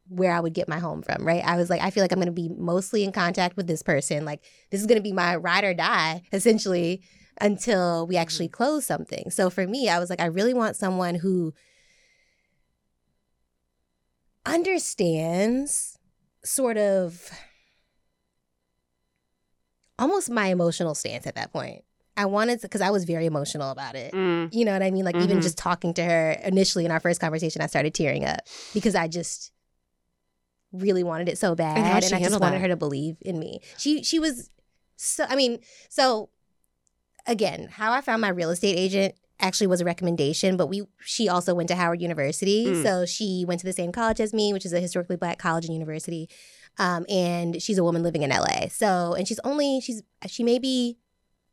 where 0.07 0.31
I 0.31 0.39
would 0.39 0.53
get 0.53 0.67
my 0.67 0.79
home 0.79 1.01
from, 1.01 1.25
right? 1.25 1.43
I 1.43 1.55
was 1.57 1.69
like 1.69 1.81
I 1.81 1.89
feel 1.89 2.03
like 2.03 2.11
I'm 2.11 2.19
going 2.19 2.27
to 2.27 2.31
be 2.31 2.49
mostly 2.49 3.03
in 3.03 3.11
contact 3.11 3.57
with 3.57 3.67
this 3.67 3.81
person. 3.81 4.25
Like 4.25 4.43
this 4.69 4.79
is 4.81 4.87
going 4.87 4.97
to 4.99 5.03
be 5.03 5.11
my 5.13 5.35
ride 5.35 5.63
or 5.63 5.73
die 5.73 6.21
essentially 6.31 7.01
until 7.41 8.07
we 8.07 8.15
actually 8.15 8.47
close 8.47 8.85
something. 8.85 9.29
So 9.29 9.49
for 9.49 9.67
me, 9.67 9.89
I 9.89 9.99
was 9.99 10.09
like 10.09 10.21
I 10.21 10.25
really 10.25 10.53
want 10.53 10.75
someone 10.75 11.15
who 11.15 11.53
understands 14.45 15.97
sort 16.43 16.77
of 16.77 17.29
almost 19.97 20.29
my 20.29 20.47
emotional 20.47 20.93
stance 20.95 21.25
at 21.25 21.35
that 21.35 21.51
point. 21.51 21.83
I 22.17 22.25
wanted 22.25 22.61
to, 22.61 22.67
because 22.67 22.81
I 22.81 22.91
was 22.91 23.03
very 23.03 23.25
emotional 23.25 23.71
about 23.71 23.95
it. 23.95 24.13
Mm. 24.13 24.53
You 24.53 24.63
know 24.63 24.71
what 24.71 24.83
I 24.83 24.91
mean? 24.91 25.03
Like, 25.03 25.15
even 25.15 25.39
Mhm. 25.39 25.41
just 25.41 25.57
talking 25.57 25.93
to 25.95 26.03
her 26.03 26.31
initially 26.43 26.85
in 26.85 26.91
our 26.91 26.99
first 27.01 27.19
conversation, 27.19 27.61
I 27.61 27.67
started 27.67 27.93
tearing 27.93 28.23
up 28.23 28.39
because 28.73 28.95
I 28.95 29.07
just 29.07 29.51
really 30.81 31.03
wanted 31.03 31.29
it 31.29 31.37
so 31.37 31.55
bad. 31.55 31.77
And 31.77 31.85
how'd 31.85 32.03
I 32.03 32.19
just 32.19 32.39
wanted 32.39 32.55
that? 32.55 32.61
her 32.61 32.67
to 32.69 32.75
believe 32.75 33.17
in 33.21 33.39
me. 33.39 33.61
She, 33.77 34.03
she 34.03 34.19
was 34.19 34.49
so, 34.95 35.25
I 35.27 35.35
mean, 35.35 35.59
so 35.89 36.29
again, 37.27 37.69
how 37.71 37.91
I 37.91 38.01
found 38.01 38.21
my 38.21 38.29
real 38.29 38.49
estate 38.49 38.77
agent 38.77 39.15
actually 39.39 39.67
was 39.67 39.81
a 39.81 39.85
recommendation, 39.85 40.55
but 40.55 40.67
we, 40.67 40.83
she 41.03 41.27
also 41.27 41.53
went 41.53 41.67
to 41.69 41.75
Howard 41.75 42.01
University. 42.01 42.67
Mm. 42.67 42.83
So 42.83 43.05
she 43.05 43.43
went 43.47 43.59
to 43.61 43.65
the 43.67 43.73
same 43.73 43.91
college 43.91 44.21
as 44.21 44.33
me, 44.33 44.53
which 44.53 44.65
is 44.65 44.73
a 44.73 44.79
historically 44.79 45.17
black 45.17 45.39
college 45.39 45.65
and 45.65 45.73
university 45.73 46.29
um, 46.77 47.05
and 47.09 47.61
she's 47.61 47.77
a 47.77 47.83
woman 47.83 48.03
living 48.03 48.23
in 48.23 48.29
LA. 48.29 48.67
So, 48.69 49.13
and 49.13 49.27
she's 49.27 49.39
only 49.43 49.79
she's 49.81 50.03
she 50.27 50.43
may 50.43 50.59
be 50.59 50.97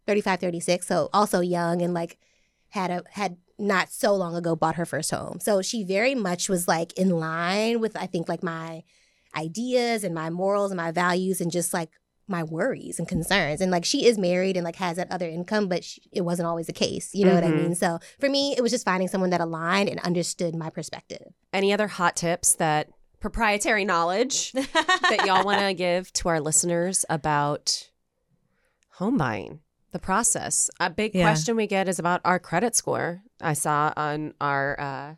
35, 0.07 0.41
36, 0.41 0.87
so 0.87 1.09
also 1.13 1.41
young 1.41 1.83
and 1.83 1.95
like 1.95 2.19
had 2.71 2.91
a 2.91 3.03
had 3.11 3.37
not 3.59 3.91
so 3.91 4.15
long 4.15 4.35
ago 4.35 4.57
bought 4.57 4.77
her 4.77 4.87
first 4.87 5.11
home. 5.11 5.39
So 5.41 5.63
she 5.63 5.85
very 5.85 6.15
much 6.15 6.49
was 6.49 6.67
like 6.67 6.93
in 6.99 7.11
line 7.11 7.81
with 7.81 7.97
I 7.97 8.07
think 8.07 8.29
like 8.29 8.43
my 8.43 8.83
ideas 9.37 10.05
and 10.05 10.15
my 10.15 10.31
morals 10.31 10.71
and 10.71 10.77
my 10.79 10.91
values 10.91 11.41
and 11.41 11.51
just 11.51 11.73
like 11.73 11.91
my 12.29 12.43
worries 12.43 12.99
and 12.99 13.09
concerns. 13.09 13.61
And 13.61 13.71
like 13.71 13.85
she 13.85 14.07
is 14.07 14.17
married 14.17 14.57
and 14.57 14.65
like 14.65 14.77
has 14.77 14.97
that 14.97 15.11
other 15.11 15.29
income, 15.29 15.69
but 15.69 15.83
she, 15.85 16.03
it 16.13 16.21
wasn't 16.23 16.47
always 16.47 16.67
the 16.67 16.73
case. 16.73 17.15
You 17.15 17.25
know 17.25 17.35
what 17.35 17.45
I 17.45 17.49
Mhm. 17.49 17.57
mean? 17.57 17.75
So 17.75 17.99
for 18.21 18.29
me, 18.29 18.55
it 18.57 18.63
was 18.63 18.71
just 18.71 18.85
finding 18.85 19.09
someone 19.09 19.31
that 19.31 19.41
aligned 19.41 19.89
and 19.89 19.99
understood 20.01 20.55
my 20.55 20.71
perspective. 20.71 21.33
Any 21.53 21.73
other 21.73 21.89
hot 21.89 22.17
tips 22.17 22.55
that 22.55 22.89
proprietary 23.21 23.85
knowledge 23.85 24.53
that 24.53 25.27
y'all 25.27 25.45
want 25.45 25.61
to 25.61 25.75
give 25.75 26.13
to 26.15 26.29
our 26.29 26.41
listeners 26.41 27.05
about 27.11 27.91
home 28.95 29.17
buying, 29.19 29.61
the 29.91 29.99
process? 29.99 30.71
A 30.81 30.91
big 30.91 31.15
Yeah. 31.15 31.25
question 31.25 31.57
we 31.57 31.67
get 31.67 31.89
is 31.89 31.99
about 31.99 32.21
our 32.25 32.39
credit 32.39 32.75
score. 32.77 33.23
I 33.41 33.53
saw 33.55 33.93
on 33.97 34.35
our 34.41 34.79
uh, 34.81 35.15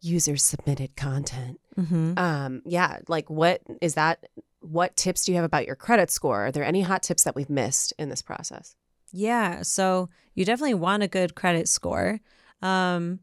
user 0.00 0.36
submitted 0.36 0.96
content. 0.96 1.60
Mm-hmm. 1.78 2.18
Um, 2.18 2.62
yeah, 2.64 2.98
like 3.08 3.28
what 3.30 3.62
is 3.80 3.94
that? 3.94 4.26
What 4.60 4.96
tips 4.96 5.24
do 5.24 5.32
you 5.32 5.36
have 5.36 5.44
about 5.44 5.66
your 5.66 5.76
credit 5.76 6.10
score? 6.10 6.46
Are 6.46 6.52
there 6.52 6.64
any 6.64 6.82
hot 6.82 7.02
tips 7.02 7.24
that 7.24 7.36
we've 7.36 7.50
missed 7.50 7.92
in 7.98 8.08
this 8.08 8.22
process? 8.22 8.74
Yeah. 9.12 9.62
So 9.62 10.08
you 10.34 10.44
definitely 10.44 10.74
want 10.74 11.02
a 11.02 11.08
good 11.08 11.34
credit 11.34 11.68
score. 11.68 12.20
Um, 12.62 13.20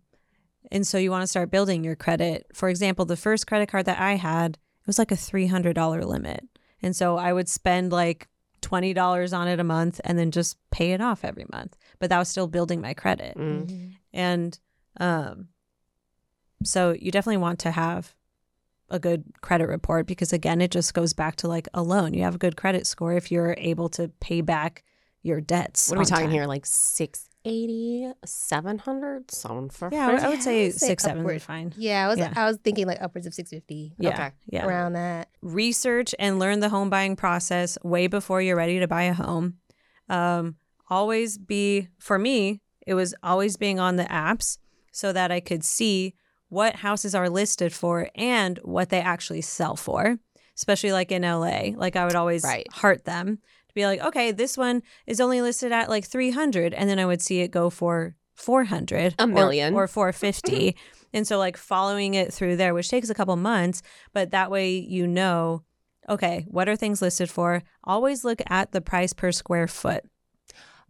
and 0.71 0.87
so 0.87 0.97
you 0.97 1.11
want 1.11 1.23
to 1.23 1.27
start 1.27 1.51
building 1.51 1.83
your 1.83 1.95
credit. 1.95 2.47
For 2.53 2.69
example, 2.69 3.05
the 3.05 3.17
first 3.17 3.47
credit 3.47 3.69
card 3.69 3.85
that 3.85 3.99
I 3.99 4.15
had, 4.15 4.53
it 4.53 4.87
was 4.87 4.97
like 4.97 5.11
a 5.11 5.15
$300 5.15 6.05
limit. 6.05 6.47
And 6.81 6.95
so 6.95 7.17
I 7.17 7.33
would 7.33 7.49
spend 7.49 7.91
like 7.91 8.27
$20 8.61 9.37
on 9.37 9.47
it 9.47 9.59
a 9.59 9.63
month 9.63 9.99
and 10.03 10.17
then 10.17 10.31
just 10.31 10.57
pay 10.71 10.93
it 10.93 11.01
off 11.01 11.23
every 11.23 11.45
month. 11.51 11.75
But 11.99 12.09
that 12.09 12.19
was 12.19 12.29
still 12.29 12.47
building 12.47 12.81
my 12.81 12.93
credit. 12.93 13.37
Mm. 13.37 13.93
And 14.13 14.59
um, 14.99 15.49
so 16.63 16.95
you 16.99 17.11
definitely 17.11 17.37
want 17.37 17.59
to 17.59 17.71
have 17.71 18.15
a 18.89 18.99
good 18.99 19.23
credit 19.41 19.67
report 19.67 20.05
because, 20.07 20.33
again, 20.33 20.61
it 20.61 20.69
just 20.71 20.93
goes 20.93 21.13
back 21.13 21.35
to 21.37 21.47
like 21.47 21.67
a 21.73 21.81
loan. 21.81 22.13
You 22.13 22.23
have 22.23 22.35
a 22.35 22.39
good 22.39 22.55
credit 22.57 22.85
score 22.85 23.13
if 23.13 23.31
you're 23.31 23.55
able 23.57 23.89
to 23.89 24.09
pay 24.19 24.41
back 24.41 24.83
your 25.23 25.41
debts. 25.41 25.89
What 25.89 25.97
are 25.97 25.99
we 25.99 26.05
talking 26.05 26.25
time. 26.25 26.31
here? 26.33 26.45
Like 26.45 26.65
680, 26.65 28.13
700? 28.25 29.31
Sound 29.31 29.73
for 29.73 29.89
Yeah, 29.91 30.07
I 30.07 30.11
would- 30.13 30.21
I 30.23 30.29
would 30.29 30.43
say 30.43 30.65
I'd 30.67 30.73
say 30.73 30.87
six, 30.87 31.03
seven 31.03 31.19
upward. 31.19 31.41
fine. 31.41 31.73
Yeah, 31.77 32.05
I 32.05 32.07
was 32.09 32.19
Yeah. 32.19 32.33
I 32.35 32.45
was 32.45 32.57
thinking 32.63 32.87
like 32.87 33.01
upwards 33.01 33.25
of 33.27 33.33
650 33.33 33.95
Yeah. 33.97 34.09
Okay. 34.13 34.31
Yeah. 34.47 34.65
around 34.67 34.93
that. 34.93 35.29
research 35.41 36.15
and 36.19 36.39
learn 36.39 36.59
the 36.61 36.69
home 36.69 36.89
buying 36.89 37.15
process 37.17 37.77
way 37.83 38.07
before 38.07 38.41
you're 38.41 38.55
ready 38.55 38.79
to 38.79 38.87
buy 38.87 39.03
a 39.03 39.13
home. 39.13 39.57
Um, 40.09 40.55
always 40.89 41.37
be, 41.37 41.89
for 41.99 42.17
me, 42.17 42.61
it 42.87 42.93
was 42.93 43.13
always 43.23 43.57
being 43.57 43.79
on 43.79 43.95
the 43.97 44.05
apps 44.05 44.57
so 44.91 45.11
that 45.13 45.31
I 45.31 45.39
could 45.41 45.63
see 45.63 46.13
what 46.53 46.77
houses 46.77 47.15
are 47.15 47.29
listed 47.29 47.73
for 47.73 48.09
and 48.15 48.59
what 48.59 48.89
they 48.89 49.01
actually 49.01 49.41
sell 49.41 49.75
for, 49.75 50.17
especially 50.55 50.91
like 50.91 51.11
in 51.11 51.23
LA. 51.23 51.71
Like 51.75 51.95
I 51.95 52.05
would 52.05 52.15
always 52.15 52.43
Right. 52.43 52.71
heart 52.71 53.05
them 53.05 53.37
to 53.67 53.73
be 53.73 53.85
like, 53.85 54.01
okay, 54.01 54.31
this 54.31 54.57
one 54.57 54.83
is 55.07 55.19
only 55.19 55.41
listed 55.41 55.71
at 55.71 55.89
like 55.89 56.05
300. 56.05 56.73
And 56.73 56.89
then 56.89 56.99
I 56.99 57.05
would 57.05 57.21
see 57.21 57.39
it 57.41 57.49
go 57.51 57.69
for 57.69 58.15
400 58.35 59.15
A 59.19 59.23
or- 59.23 59.27
million. 59.27 59.73
or 59.73 59.87
450. 59.87 60.75
and 61.13 61.25
so 61.27 61.37
like 61.37 61.57
following 61.57 62.13
it 62.13 62.33
through 62.33 62.55
there, 62.55 62.73
which 62.73 62.89
takes 62.89 63.09
a 63.09 63.15
couple 63.15 63.35
months, 63.35 63.81
but 64.13 64.31
that 64.31 64.51
way 64.51 64.69
you 64.77 65.07
know, 65.07 65.63
okay, 66.07 66.45
what 66.49 66.69
are 66.69 66.75
things 66.75 67.01
listed 67.01 67.29
for? 67.29 67.63
Always 67.83 68.23
look 68.23 68.41
at 68.47 68.71
the 68.71 68.81
price 68.81 69.13
per 69.13 69.31
square 69.31 69.67
foot. 69.67 70.03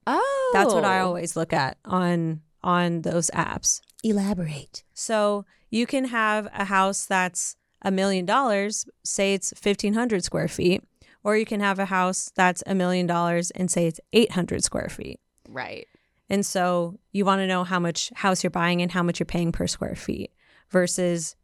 Oh. 0.06 0.52
That's 0.54 0.74
what 0.74 0.86
I 0.86 1.00
oh. 1.00 1.08
always 1.08 1.36
look 1.36 1.54
at 1.54 1.78
on 1.86 2.42
on 2.64 3.02
those 3.02 3.30
apps. 3.32 3.82
Elaborate. 4.04 4.84
So 4.94 5.46
you 5.70 5.86
can 5.86 6.06
have 6.06 6.48
a 6.54 6.66
house 6.66 7.06
that's 7.06 7.56
a 7.82 7.92
million 7.92 8.26
dollars, 8.26 8.86
say 9.04 9.34
it's 9.34 9.52
1500 9.54 10.24
square 10.24 10.48
feet, 10.48 10.84
or 11.24 11.38
you 11.38 11.46
can 11.46 11.60
have 11.62 11.80
a 11.80 11.86
house 11.86 12.32
that's 12.36 12.64
a 12.68 12.76
million 12.76 13.08
dollars 13.08 13.52
and 13.52 13.72
say 13.72 13.88
it's 13.88 14.00
800 14.12 14.64
square 14.64 14.90
feet. 14.90 15.20
Right. 15.50 15.88
And 16.30 16.46
so 16.46 17.00
you 17.12 17.26
want 17.26 17.40
to 17.40 17.48
know 17.48 17.64
how 17.64 17.80
much 17.80 18.12
house 18.16 18.44
you're 18.44 18.50
buying 18.52 18.82
and 18.82 18.92
how 18.92 19.04
much 19.04 19.20
you're 19.20 19.26
paying 19.26 19.52
per 19.52 19.68
square 19.68 19.96
feet 19.96 20.32
versus 20.70 21.36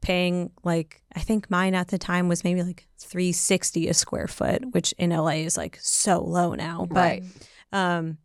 paying 0.00 0.50
like 0.64 1.02
I 1.14 1.20
think 1.20 1.50
mine 1.50 1.74
at 1.74 1.88
the 1.88 1.98
time 1.98 2.28
was 2.28 2.44
maybe 2.44 2.62
like 2.62 2.86
360 2.98 3.88
a 3.88 3.94
square 3.94 4.28
foot, 4.28 4.72
which 4.72 4.92
in 4.98 5.10
LA 5.10 5.44
is 5.46 5.56
like 5.56 5.78
so 5.80 6.20
low 6.22 6.54
now. 6.54 6.86
But 6.88 6.94
Right. 6.96 7.24
um 7.72 8.18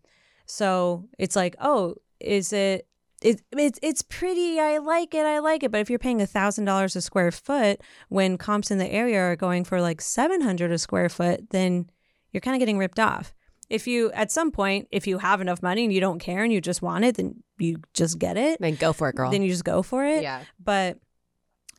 so 0.45 1.07
it's 1.17 1.35
like, 1.35 1.55
oh, 1.61 1.95
is 2.19 2.51
it 2.51 2.87
it, 3.22 3.41
it's 3.51 3.80
it's 3.82 4.01
pretty. 4.01 4.59
I 4.59 4.78
like 4.78 5.13
it. 5.13 5.26
I 5.26 5.39
like 5.39 5.63
it. 5.63 5.72
But 5.72 5.82
if 5.82 5.89
you're 5.89 5.99
paying 5.99 6.22
a 6.22 6.28
thousand 6.28 6.65
dollars 6.65 6.95
a 6.95 7.01
square 7.01 7.32
foot 7.32 7.82
when 8.09 8.38
comps 8.38 8.72
in 8.72 8.78
the 8.78 8.88
area 8.88 9.20
are 9.20 9.36
going 9.36 9.63
for 9.63 9.82
like 9.82 10.01
seven 10.01 10.41
hundred 10.41 10.72
a 10.72 10.78
square 10.78 11.09
foot, 11.09 11.49
then 11.51 11.89
you're 12.32 12.41
kind 12.41 12.55
of 12.55 12.59
getting 12.59 12.78
ripped 12.78 12.99
off. 12.99 13.34
If 13.70 13.88
you 13.88 14.11
at 14.13 14.32
some 14.32 14.51
point, 14.51 14.88
if 14.91 15.05
you 15.05 15.20
have 15.20 15.41
enough 15.41 15.61
money 15.61 15.84
and 15.84 15.93
you 15.93 15.99
don't 15.99 16.20
care 16.20 16.43
and 16.43 16.51
you 16.51 16.61
just 16.61 16.82
want 16.82 17.05
it, 17.05 17.17
then 17.17 17.43
you 17.57 17.82
just 17.93 18.17
get 18.20 18.38
it. 18.38 18.59
Then 18.59 18.76
go 18.76 18.93
for 18.93 19.09
it, 19.09 19.15
girl. 19.15 19.30
Then 19.32 19.43
you 19.43 19.49
just 19.49 19.65
go 19.65 19.84
for 19.84 20.05
it. 20.05 20.24
yeah. 20.24 20.43
But 20.63 20.97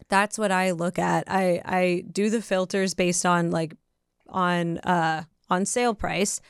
that's 0.09 0.39
what 0.39 0.53
I 0.53 0.71
look 0.73 0.99
at. 0.99 1.25
I 1.29 1.61
I 1.65 2.05
do 2.11 2.31
the 2.31 2.43
filters 2.43 2.95
based 2.95 3.25
on 3.27 3.51
like 3.51 3.75
on 4.29 4.79
uh 4.79 5.25
on 5.49 5.67
sale 5.67 5.95
price 5.95 6.41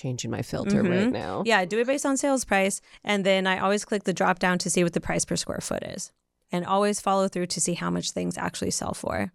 Changing 0.00 0.30
my 0.30 0.40
filter 0.42 0.82
Mhm. 0.82 0.90
right 0.90 1.12
now. 1.12 1.42
yeah, 1.44 1.64
do 1.66 1.78
it 1.78 1.86
based 1.86 2.06
on 2.06 2.16
sales 2.16 2.44
price. 2.44 2.80
And 3.04 3.24
then 3.24 3.46
I 3.46 3.58
always 3.58 3.84
click 3.84 4.04
the 4.04 4.14
drop 4.14 4.38
down 4.38 4.56
to 4.58 4.70
see 4.70 4.82
what 4.82 4.94
the 4.94 5.00
price 5.00 5.24
per 5.26 5.36
square 5.36 5.60
foot 5.60 5.82
is. 5.82 6.10
And 6.50 6.64
always 6.64 7.00
follow 7.00 7.28
through 7.28 7.46
to 7.48 7.60
see 7.60 7.74
how 7.74 7.90
much 7.90 8.12
things 8.12 8.38
actually 8.38 8.70
sell 8.70 8.94
for. 8.94 9.32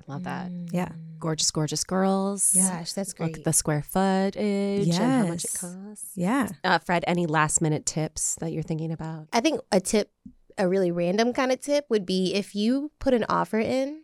I 0.00 0.12
love 0.12 0.24
that. 0.24 0.50
Yeah. 0.72 0.88
Gorgeous, 1.20 1.50
gorgeous 1.52 1.84
girls. 1.84 2.52
Gosh, 2.54 2.92
that's 2.94 3.12
great. 3.12 3.28
Look 3.28 3.38
at 3.38 3.44
the 3.44 3.52
square 3.52 3.82
footage 3.82 4.88
and 4.88 4.92
how 4.94 5.26
much 5.28 5.44
it 5.44 5.54
costs. 5.54 6.10
Yeah. 6.16 6.48
Uh, 6.64 6.78
Fred, 6.80 7.04
any 7.06 7.26
last 7.26 7.60
minute 7.62 7.86
tips 7.86 8.34
that 8.40 8.52
you're 8.52 8.64
thinking 8.64 8.90
about? 8.90 9.28
I 9.32 9.40
think 9.40 9.60
a 9.70 9.80
tip 9.80 10.10
a 10.58 10.68
really 10.68 10.90
random 10.90 11.32
kind 11.32 11.50
of 11.52 11.60
tip 11.60 11.86
would 11.88 12.04
be 12.04 12.34
if 12.34 12.54
you 12.54 12.90
put 12.98 13.14
an 13.14 13.24
offer 13.28 13.58
in 13.60 14.02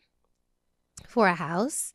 for 1.07 1.27
a 1.27 1.35
house, 1.35 1.93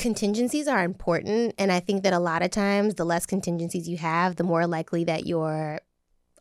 contingencies 0.00 0.66
are 0.66 0.82
important. 0.82 1.54
And 1.58 1.70
I 1.70 1.78
think 1.78 2.02
that 2.02 2.12
a 2.12 2.18
lot 2.18 2.42
of 2.42 2.50
times, 2.50 2.94
the 2.96 3.04
less 3.04 3.26
contingencies 3.26 3.88
you 3.88 3.98
have, 3.98 4.34
the 4.36 4.42
more 4.44 4.66
likely 4.66 5.04
that 5.04 5.26
your 5.26 5.80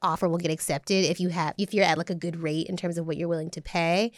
offer 0.02 0.28
will 0.30 0.38
get 0.38 0.50
accepted 0.50 1.04
if 1.06 1.20
you 1.20 1.28
have 1.28 1.54
if 1.58 1.74
you're 1.74 1.84
at 1.84 1.98
like 1.98 2.10
a 2.10 2.16
good 2.16 2.38
rate 2.42 2.68
in 2.68 2.78
terms 2.78 2.98
of 2.98 3.06
what 3.06 3.18
you're 3.18 3.28
willing 3.28 3.50
to 3.50 3.62
pay 3.62 4.14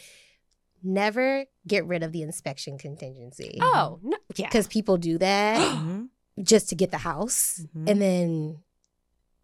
never 0.84 1.44
get 1.66 1.84
rid 1.86 2.04
of 2.04 2.12
the 2.12 2.22
inspection 2.22 2.78
contingency 2.78 3.58
Oh, 3.60 3.98
no, 4.00 4.16
yeah. 4.36 4.46
because 4.46 4.68
people 4.68 4.96
do 4.96 5.18
that 5.18 5.58
Mhm. 5.76 6.08
just 6.40 6.68
to 6.68 6.76
get 6.76 6.92
the 6.92 6.98
house 6.98 7.64
Mhm. 7.76 7.90
and 7.90 8.00
then 8.00 8.58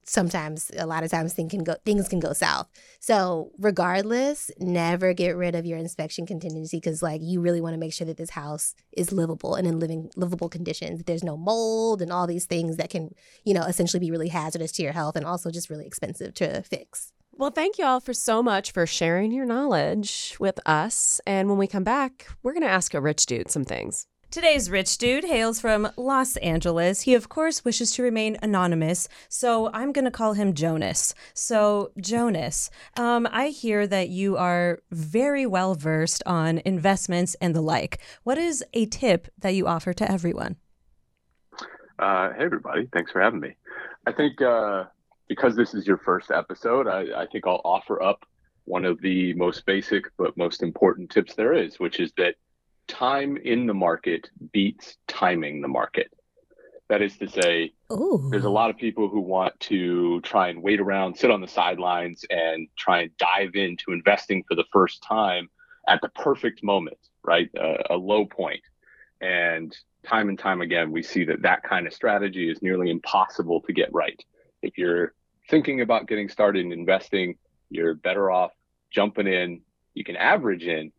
sometimes 0.09 0.71
a 0.77 0.87
lot 0.87 1.05
of 1.05 1.11
times 1.11 1.35
things 1.35 1.51
can 1.51 1.63
go 1.63 1.75
things 1.85 2.09
can 2.09 2.19
go 2.19 2.33
south 2.33 2.67
so 2.99 3.51
regardless 3.59 4.51
never 4.59 5.13
get 5.13 5.37
rid 5.37 5.55
of 5.55 5.67
your 5.67 5.79
inspection 5.79 6.25
contingency 6.25 6.79
because 6.79 7.03
like 7.03 7.21
you 7.23 7.41
really 7.41 7.61
want 7.61 7.75
to 7.75 7.79
make 7.79 7.93
sure 7.93 8.07
that 8.07 8.17
this 8.17 8.31
house 8.31 8.75
is 8.97 9.13
livable 9.13 9.55
and 9.55 9.67
in 9.67 9.79
living 9.79 10.11
livable 10.17 10.49
conditions 10.49 10.99
that 10.99 11.07
there's 11.07 11.25
no 11.25 11.37
mold 11.37 12.01
and 12.01 12.11
all 12.11 12.27
these 12.27 12.47
things 12.47 12.77
that 12.77 12.91
can 12.91 13.15
you 13.45 13.53
know 13.53 13.63
essentially 13.63 14.01
be 14.01 14.11
really 14.11 14.29
hazardous 14.29 14.73
to 14.73 14.83
your 14.83 14.93
health 14.93 15.15
and 15.15 15.27
also 15.27 15.51
just 15.51 15.69
really 15.69 15.87
expensive 15.87 16.33
to 16.35 16.63
fix 16.63 17.13
Well, 17.33 17.51
thank 17.51 17.79
you 17.79 17.85
all 17.85 18.01
for 18.01 18.15
so 18.15 18.43
much 18.43 18.73
for 18.73 18.85
sharing 18.85 19.31
your 19.31 19.47
knowledge 19.47 20.37
with 20.41 20.59
us. 20.67 21.21
And 21.25 21.49
when 21.49 21.57
we 21.57 21.69
come 21.69 21.85
back, 21.85 22.27
we're 22.43 22.53
going 22.53 22.67
to 22.67 22.69
ask 22.69 22.95
a 22.95 23.01
rich 23.01 23.27
dude 23.27 23.49
some 23.49 23.65
things. 23.65 24.09
Today's 24.31 24.69
rich 24.69 24.99
dude 24.99 25.25
hails 25.25 25.59
from 25.59 25.89
Los 25.97 26.37
Angeles. 26.37 27.01
He, 27.01 27.15
of 27.15 27.31
course, 27.31 27.65
wishes 27.65 27.93
to 27.93 28.03
remain 28.03 28.37
anonymous, 28.43 29.09
so 29.31 29.71
I'm 29.73 29.91
going 29.91 30.05
to 30.05 30.11
call 30.11 30.35
him 30.35 30.53
Jonas. 30.53 31.15
So, 31.33 31.93
Jonas, 31.99 32.69
um, 32.99 33.27
I 33.33 33.49
hear 33.49 33.87
that 33.87 34.11
you 34.11 34.37
are 34.37 34.81
very 34.91 35.47
well 35.47 35.75
versed 35.75 36.23
on 36.27 36.61
investments 36.67 37.37
and 37.41 37.57
the 37.57 37.63
like. 37.63 38.01
What 38.23 38.37
is 38.37 38.63
a 38.75 38.85
tip 38.85 39.29
that 39.39 39.55
you 39.55 39.67
offer 39.67 39.95
to 39.95 40.13
everyone? 40.13 40.57
Uh, 41.99 42.29
hey, 42.35 42.45
everybody. 42.45 42.87
Thanks 42.93 43.11
for 43.11 43.23
having 43.23 43.41
me. 43.41 43.57
I 44.07 44.13
think 44.13 44.43
uh, 44.43 44.85
because 45.27 45.57
this 45.57 45.73
is 45.73 45.87
your 45.87 45.97
first 46.05 46.31
episode, 46.31 46.87
I, 46.87 47.23
I 47.23 47.27
think 47.33 47.47
I'll 47.47 47.63
offer 47.65 48.03
up 48.03 48.27
one 48.67 48.85
of 48.85 49.01
the 49.01 49.33
most 49.33 49.65
basic 49.65 50.05
but 50.19 50.37
most 50.37 50.63
important 50.63 51.09
tips 51.09 51.35
there 51.35 51.55
is, 51.55 51.81
which 51.81 51.99
is 51.99 52.13
that 52.19 52.35
time 52.89 53.37
in 53.37 53.67
the 53.67 53.75
market 53.75 54.29
beats 54.53 54.97
timing 55.07 55.61
the 55.61 55.69
market. 55.69 56.13
That 56.89 57.03
is 57.03 57.17
to 57.19 57.29
say, 57.29 57.75
Ooh. 57.93 58.29
there's 58.31 58.47
a 58.47 58.51
lot 58.51 58.71
of 58.71 58.79
people 58.79 59.09
who 59.09 59.21
want 59.21 59.59
to 59.61 60.21
try 60.23 60.49
and 60.49 60.63
wait 60.63 60.81
around, 60.81 61.17
sit 61.17 61.31
on 61.31 61.43
the 61.43 61.49
sidelines, 61.49 62.25
and 62.31 62.67
try 62.77 63.03
and 63.03 63.11
dive 63.19 63.55
into 63.55 63.93
investing 63.93 64.43
for 64.49 64.55
the 64.55 64.65
first 64.73 65.03
time 65.03 65.51
at 65.87 66.01
the 66.01 66.09
perfect 66.09 66.65
moment, 66.65 66.99
right? 67.23 67.51
Uh, 67.59 67.77
a 67.91 67.97
low 67.97 68.25
point. 68.25 68.63
And 69.21 69.77
time 70.07 70.29
and 70.29 70.39
time 70.39 70.61
again, 70.63 70.91
we 70.91 71.03
see 71.03 71.25
that 71.25 71.43
that 71.43 71.63
kind 71.63 71.87
of 71.87 71.93
strategy 71.93 72.51
is 72.51 72.63
nearly 72.63 72.91
impossible 72.91 73.61
to 73.63 73.73
get 73.73 73.93
right. 73.93 74.23
If 74.63 74.79
you're 74.79 75.13
thinking 75.51 75.81
about 75.83 76.09
getting 76.09 76.29
started 76.29 76.65
in 76.65 76.73
investing, 76.73 77.37
you're 77.71 77.95
better 77.95 78.31
off 78.31 78.53
jumping 78.91 79.27
in. 79.27 79.61
You 79.95 80.05
can 80.05 80.17
average 80.17 80.65
in, 80.65 80.93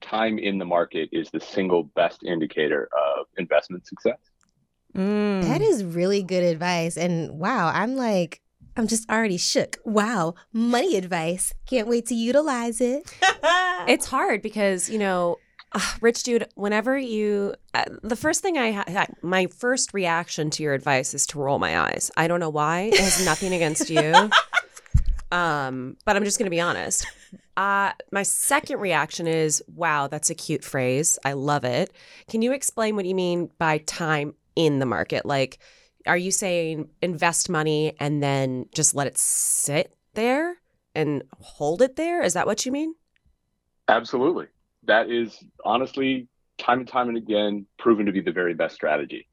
time 0.00 0.38
in 0.38 0.58
the 0.58 0.64
market 0.64 1.08
is 1.12 1.30
the 1.30 1.40
single 1.40 1.84
best 1.84 2.22
indicator 2.24 2.88
of 2.92 3.26
investment 3.36 3.86
success. 3.86 4.18
Mm. 4.96 5.42
That 5.42 5.60
is 5.60 5.84
really 5.84 6.22
good 6.22 6.44
advice. 6.44 6.96
And 6.96 7.38
wow, 7.38 7.70
I'm 7.74 7.96
like, 7.96 8.40
I'm 8.76 8.86
just 8.86 9.10
already 9.10 9.36
shook. 9.36 9.78
Wow, 9.84 10.34
money 10.52 10.96
advice. 10.96 11.52
Can't 11.66 11.88
wait 11.88 12.06
to 12.06 12.14
utilize 12.14 12.80
it. 12.80 13.12
It's 13.86 14.06
hard 14.06 14.42
because, 14.42 14.90
you 14.90 14.98
know, 14.98 15.36
uh, 15.72 15.80
Rich 16.00 16.24
Dude, 16.24 16.48
whenever 16.56 16.98
you, 16.98 17.54
uh, 17.72 17.84
the 18.02 18.16
first 18.16 18.42
thing 18.42 18.58
I, 18.58 18.72
ha- 18.72 19.06
my 19.22 19.46
first 19.46 19.94
reaction 19.94 20.50
to 20.50 20.62
your 20.62 20.74
advice 20.74 21.14
is 21.14 21.26
to 21.28 21.38
roll 21.38 21.58
my 21.58 21.78
eyes. 21.78 22.10
I 22.16 22.26
don't 22.26 22.40
know 22.40 22.50
why. 22.50 22.90
It 22.92 22.98
has 22.98 23.24
nothing 23.24 23.54
against 23.54 23.88
you. 23.88 24.00
Um, 25.30 25.96
but 26.04 26.16
I'm 26.16 26.24
just 26.24 26.38
going 26.38 26.46
to 26.46 26.50
be 26.50 26.60
honest. 26.60 27.06
Uh, 27.56 27.92
my 28.12 28.22
second 28.22 28.80
reaction 28.80 29.26
is, 29.26 29.62
wow, 29.74 30.06
that's 30.06 30.30
a 30.30 30.34
cute 30.34 30.64
phrase. 30.64 31.18
I 31.24 31.32
love 31.32 31.64
it. 31.64 31.92
Can 32.28 32.40
you 32.40 32.52
explain 32.52 32.96
what 32.96 33.04
you 33.04 33.14
mean 33.14 33.50
by 33.58 33.78
time 33.78 34.34
in 34.56 34.78
the 34.78 34.86
market? 34.86 35.26
Like, 35.26 35.58
are 36.06 36.16
you 36.16 36.30
saying 36.30 36.88
invest 37.02 37.50
money 37.50 37.94
and 38.00 38.22
then 38.22 38.66
just 38.74 38.94
let 38.94 39.06
it 39.06 39.18
sit 39.18 39.94
there 40.14 40.56
and 40.94 41.22
hold 41.40 41.82
it 41.82 41.96
there? 41.96 42.22
Is 42.22 42.34
that 42.34 42.46
what 42.46 42.64
you 42.64 42.72
mean? 42.72 42.94
Absolutely. 43.88 44.46
That 44.84 45.10
is 45.10 45.38
honestly, 45.64 46.28
time 46.56 46.80
and 46.80 46.88
time 46.88 47.08
and 47.08 47.18
again, 47.18 47.66
proven 47.78 48.06
to 48.06 48.12
be 48.12 48.20
the 48.20 48.32
very 48.32 48.54
best 48.54 48.74
strategy. 48.74 49.28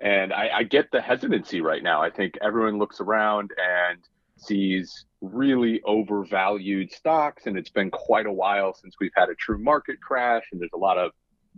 And 0.00 0.32
I, 0.32 0.50
I 0.58 0.62
get 0.64 0.90
the 0.92 1.00
hesitancy 1.00 1.60
right 1.60 1.82
now. 1.82 2.02
I 2.02 2.10
think 2.10 2.38
everyone 2.42 2.78
looks 2.78 3.00
around 3.00 3.50
and 3.56 3.98
sees 4.40 5.06
really 5.20 5.80
overvalued 5.84 6.92
stocks, 6.92 7.46
and 7.46 7.56
it's 7.56 7.70
been 7.70 7.90
quite 7.90 8.26
a 8.26 8.32
while 8.32 8.74
since 8.74 8.94
we've 9.00 9.12
had 9.16 9.28
a 9.28 9.34
true 9.34 9.58
market 9.58 10.00
crash, 10.00 10.44
and 10.52 10.60
there's 10.60 10.70
a 10.74 10.78
lot 10.78 10.98
of 10.98 11.12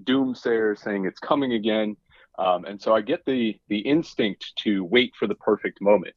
doomsayers 0.05 0.78
saying 0.78 1.05
it's 1.05 1.20
coming 1.20 1.53
again. 1.53 1.97
Um, 2.39 2.64
and 2.64 2.81
so 2.81 2.95
I 2.95 3.03
get 3.03 3.24
the 3.26 3.59
the 3.68 3.81
instinct 3.81 4.53
to 4.64 4.85
wait 4.85 5.12
for 5.18 5.26
the 5.26 5.35
perfect 5.35 5.81
moment. 5.81 6.14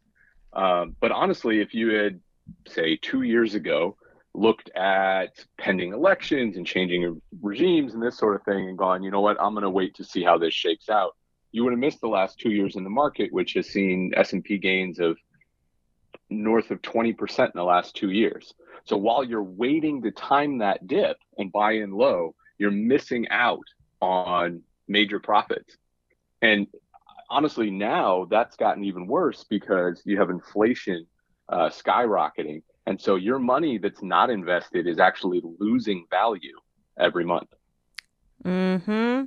Um, 0.53 0.95
but 0.99 1.11
honestly, 1.11 1.59
if 1.59 1.73
you 1.73 1.89
had, 1.89 2.19
say, 2.67 2.97
two 3.01 3.23
years 3.23 3.55
ago, 3.55 3.97
looked 4.35 4.69
at 4.75 5.43
pending 5.59 5.93
elections 5.93 6.57
and 6.57 6.65
changing 6.65 7.21
regimes 7.41 7.93
and 7.93 8.01
this 8.01 8.17
sort 8.17 8.35
of 8.35 8.43
thing 8.43 8.69
and 8.69 8.77
gone, 8.77 9.03
you 9.03 9.11
know 9.11 9.21
what, 9.21 9.37
I'm 9.39 9.53
going 9.53 9.63
to 9.63 9.69
wait 9.69 9.95
to 9.95 10.03
see 10.03 10.23
how 10.23 10.37
this 10.37 10.53
shakes 10.53 10.89
out. 10.89 11.15
You 11.51 11.63
would 11.63 11.73
have 11.73 11.79
missed 11.79 12.01
the 12.01 12.07
last 12.07 12.39
two 12.39 12.49
years 12.49 12.75
in 12.75 12.83
the 12.83 12.89
market, 12.89 13.31
which 13.31 13.53
has 13.53 13.67
seen 13.67 14.11
S&P 14.15 14.57
gains 14.57 14.99
of 14.99 15.17
north 16.41 16.71
of 16.71 16.81
20% 16.81 17.45
in 17.45 17.51
the 17.55 17.63
last 17.63 17.95
two 17.95 18.09
years. 18.09 18.53
So 18.85 18.97
while 18.97 19.23
you're 19.23 19.43
waiting 19.43 20.01
to 20.01 20.11
time 20.11 20.57
that 20.59 20.87
dip 20.87 21.17
and 21.37 21.51
buy 21.51 21.73
in 21.73 21.91
low, 21.91 22.35
you're 22.57 22.71
missing 22.71 23.27
out 23.29 23.63
on 24.01 24.61
major 24.87 25.19
profits. 25.19 25.77
And 26.41 26.67
honestly, 27.29 27.71
now 27.71 28.27
that's 28.29 28.55
gotten 28.55 28.83
even 28.83 29.07
worse 29.07 29.45
because 29.49 30.01
you 30.05 30.19
have 30.19 30.29
inflation 30.29 31.05
uh, 31.49 31.69
skyrocketing. 31.69 32.63
And 32.85 32.99
so 32.99 33.15
your 33.15 33.39
money 33.39 33.77
that's 33.77 34.03
not 34.03 34.29
invested 34.29 34.87
is 34.87 34.99
actually 34.99 35.41
losing 35.59 36.05
value 36.09 36.57
every 36.99 37.23
month. 37.23 37.49
Mm-hmm. 38.43 39.25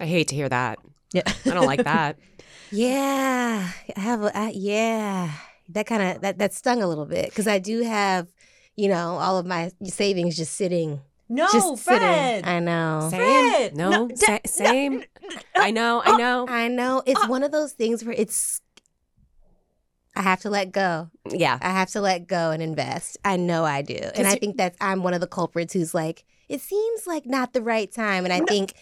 I 0.00 0.06
hate 0.06 0.28
to 0.28 0.34
hear 0.34 0.48
that. 0.48 0.78
Yeah. 1.12 1.22
I 1.44 1.50
don't 1.50 1.66
like 1.66 1.84
that. 1.84 2.18
Yeah, 2.72 3.70
I 3.96 4.00
have. 4.00 4.22
A, 4.22 4.36
I, 4.36 4.50
yeah, 4.50 5.30
that 5.70 5.86
kind 5.86 6.02
of 6.02 6.22
that 6.22 6.38
that 6.38 6.52
stung 6.54 6.82
a 6.82 6.86
little 6.88 7.06
bit 7.06 7.26
because 7.26 7.46
I 7.46 7.58
do 7.58 7.82
have, 7.82 8.28
you 8.76 8.88
know, 8.88 9.16
all 9.18 9.38
of 9.38 9.46
my 9.46 9.70
savings 9.84 10.36
just 10.36 10.54
sitting. 10.54 11.00
No, 11.28 11.48
just 11.52 11.82
Fred. 11.82 12.44
sitting. 12.44 12.48
I 12.48 12.60
know. 12.60 13.08
Same. 13.10 13.20
Fred! 13.20 13.76
No, 13.76 13.90
No, 13.90 14.08
sa- 14.14 14.26
da- 14.26 14.38
same. 14.46 15.02
I 15.56 15.72
know. 15.72 16.00
I 16.04 16.16
know. 16.16 16.46
I 16.48 16.68
know. 16.68 17.02
It's 17.04 17.26
one 17.26 17.42
of 17.42 17.50
those 17.50 17.72
things 17.72 18.04
where 18.04 18.14
it's. 18.16 18.60
I 20.14 20.22
have 20.22 20.40
to 20.42 20.50
let 20.50 20.72
go. 20.72 21.10
Yeah. 21.28 21.58
I 21.60 21.70
have 21.70 21.90
to 21.90 22.00
let 22.00 22.26
go 22.26 22.50
and 22.50 22.62
invest. 22.62 23.18
I 23.24 23.36
know 23.36 23.64
I 23.64 23.82
do, 23.82 23.98
and 24.14 24.26
I 24.26 24.36
think 24.36 24.56
that's 24.56 24.76
I'm 24.80 25.02
one 25.02 25.14
of 25.14 25.20
the 25.20 25.26
culprits 25.26 25.74
who's 25.74 25.92
like, 25.94 26.24
it 26.48 26.60
seems 26.60 27.06
like 27.06 27.26
not 27.26 27.52
the 27.52 27.60
right 27.60 27.92
time, 27.92 28.24
and 28.24 28.32
I 28.32 28.40
think 28.40 28.72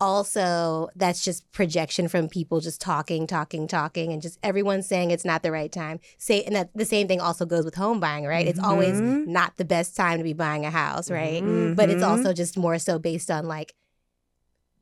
also 0.00 0.88
that's 0.96 1.24
just 1.24 1.50
projection 1.52 2.08
from 2.08 2.28
people 2.28 2.60
just 2.60 2.80
talking, 2.80 3.26
talking, 3.26 3.66
talking, 3.66 4.12
and 4.12 4.20
just 4.22 4.38
everyone 4.42 4.82
saying 4.82 5.10
it's 5.10 5.24
not 5.24 5.42
the 5.42 5.50
right 5.52 5.72
time. 5.72 6.00
Say, 6.18 6.42
and 6.44 6.54
that 6.54 6.70
the 6.74 6.84
same 6.84 7.08
thing 7.08 7.20
also 7.20 7.46
goes 7.46 7.64
with 7.64 7.74
home 7.74 8.00
buying, 8.00 8.24
right? 8.26 8.46
It's 8.46 8.60
always 8.60 9.00
Mhm. 9.00 9.26
not 9.26 9.56
the 9.56 9.64
best 9.64 9.96
time 9.96 10.18
to 10.18 10.24
be 10.24 10.32
buying 10.32 10.64
a 10.64 10.70
house, 10.70 11.10
right? 11.10 11.42
Mhm. 11.42 11.76
But 11.76 11.90
it's 11.90 12.02
also 12.02 12.32
just 12.32 12.56
more 12.58 12.78
so 12.78 12.98
based 12.98 13.30
on 13.30 13.46
like 13.46 13.74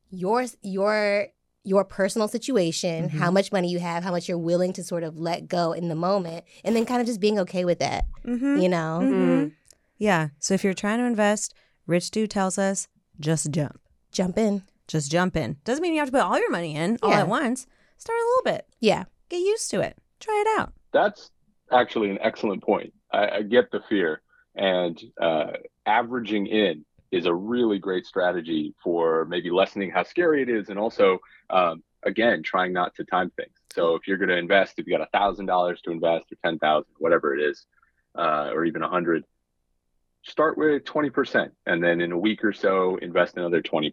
your 0.09 0.45
your 0.61 1.27
your 1.67 1.83
personal 1.83 2.27
situation, 2.27 3.09
how 3.09 3.31
much 3.31 3.51
money 3.51 3.69
you 3.71 3.79
have, 3.79 4.03
how 4.03 4.11
much 4.11 4.29
you're 4.29 4.37
willing 4.37 4.71
to 4.71 4.83
sort 4.83 5.01
of 5.01 5.17
let 5.17 5.47
go 5.47 5.71
in 5.71 5.87
the 5.87 5.95
moment, 5.95 6.45
and 6.63 6.75
then 6.75 6.85
kind 6.85 7.01
of 7.01 7.07
just 7.07 7.19
being 7.19 7.39
okay 7.39 7.65
with 7.65 7.79
that, 7.79 8.05
Mm-hmm. 8.23 8.57
you 8.57 8.69
know? 8.69 8.99
Mhm. 9.01 9.51
Yeah. 9.97 10.27
So 10.39 10.53
if 10.53 10.63
you're 10.63 10.75
trying 10.75 10.99
to 10.99 11.05
invest, 11.05 11.55
Rich 11.87 12.11
Dude 12.11 12.29
tells 12.29 12.59
us 12.59 12.87
just 13.19 13.49
jump. 13.49 13.79
Jump 14.11 14.37
in. 14.37 14.61
Just 14.87 15.11
jump 15.11 15.35
in. 15.35 15.57
Doesn't 15.63 15.81
mean 15.81 15.93
you 15.93 15.99
have 15.99 16.09
to 16.09 16.11
put 16.11 16.21
all 16.21 16.37
your 16.39 16.51
money 16.51 16.75
in 16.75 16.97
all 17.01 17.09
Yeah. 17.09 17.21
at 17.21 17.27
once. 17.27 17.65
Start 17.97 18.17
a 18.19 18.25
little 18.27 18.43
bit. 18.57 18.67
Yeah. 18.79 19.05
Get 19.29 19.37
used 19.39 19.69
to 19.71 19.81
it. 19.81 19.97
Try 20.19 20.43
it 20.45 20.59
out. 20.59 20.73
That's 20.91 21.31
actually 21.71 22.09
an 22.11 22.19
excellent 22.21 22.63
point. 22.63 22.93
I, 23.11 23.27
I 23.27 23.41
get 23.41 23.71
the 23.71 23.81
fear, 23.89 24.21
and 24.55 25.01
uh, 25.21 25.53
averaging 25.85 26.47
in 26.47 26.85
is 27.11 27.25
a 27.25 27.33
really 27.33 27.79
great 27.79 28.05
strategy 28.05 28.73
for 28.83 29.25
maybe 29.25 29.49
lessening 29.49 29.89
how 29.89 30.03
scary 30.03 30.41
it 30.41 30.49
is, 30.49 30.69
and 30.69 30.77
also, 30.77 31.19
um, 31.49 31.83
again, 32.03 32.43
trying 32.43 32.73
not 32.73 32.93
to 32.95 33.03
time 33.05 33.31
things. 33.37 33.51
So 33.73 33.95
if 33.95 34.07
you're 34.07 34.17
going 34.17 34.29
to 34.29 34.37
invest, 34.37 34.75
if 34.77 34.85
you 34.87 34.97
got 34.97 35.05
a 35.07 35.09
thousand 35.17 35.45
dollars 35.47 35.81
to 35.81 35.91
invest 35.91 36.25
or 36.31 36.37
ten 36.43 36.59
thousand, 36.59 36.91
whatever 36.97 37.35
it 37.35 37.41
is, 37.41 37.65
uh, 38.17 38.49
or 38.53 38.65
even 38.65 38.81
a 38.81 38.85
100, 38.85 39.23
start 40.23 40.57
with 40.57 40.83
20%. 40.85 41.49
And 41.65 41.83
then 41.83 42.01
in 42.01 42.11
a 42.11 42.17
week 42.17 42.43
or 42.43 42.53
so, 42.53 42.97
invest 43.01 43.37
another 43.37 43.61
20%. 43.61 43.91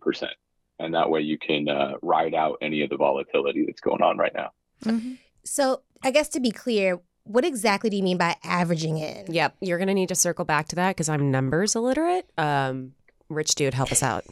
And 0.83 0.95
that 0.95 1.11
way 1.11 1.21
you 1.21 1.39
can 1.39 1.69
uh, 1.69 1.95
ride 2.03 2.35
out 2.35 2.59
any 2.61 2.83
of 2.83 2.91
the 2.91 2.97
volatility 2.97 3.65
that's 3.65 3.81
going 3.81 4.03
on 4.03 4.19
right 4.19 4.35
now. 4.35 4.51
Mm-hmm. 4.85 5.15
So, 5.45 5.83
I 6.03 6.11
guess 6.11 6.29
to 6.31 6.41
be 6.41 6.51
clear, 6.51 7.01
what 7.25 7.45
exactly 7.45 7.91
do 7.91 7.97
you 7.97 8.03
mean 8.03 8.19
by 8.19 8.37
averaging 8.43 8.99
in? 8.99 9.33
Yep, 9.33 9.57
you're 9.61 9.79
going 9.79 9.89
to 9.89 9.95
need 9.95 10.09
to 10.09 10.15
circle 10.15 10.45
back 10.45 10.69
to 10.69 10.77
that 10.77 10.91
because 10.91 11.09
I'm 11.09 11.31
numbers 11.31 11.77
illiterate. 11.77 12.29
Um, 12.37 12.93
Rich 13.29 13.55
dude, 13.55 13.75
help 13.75 13.91
us 13.93 14.03
out. 14.03 14.25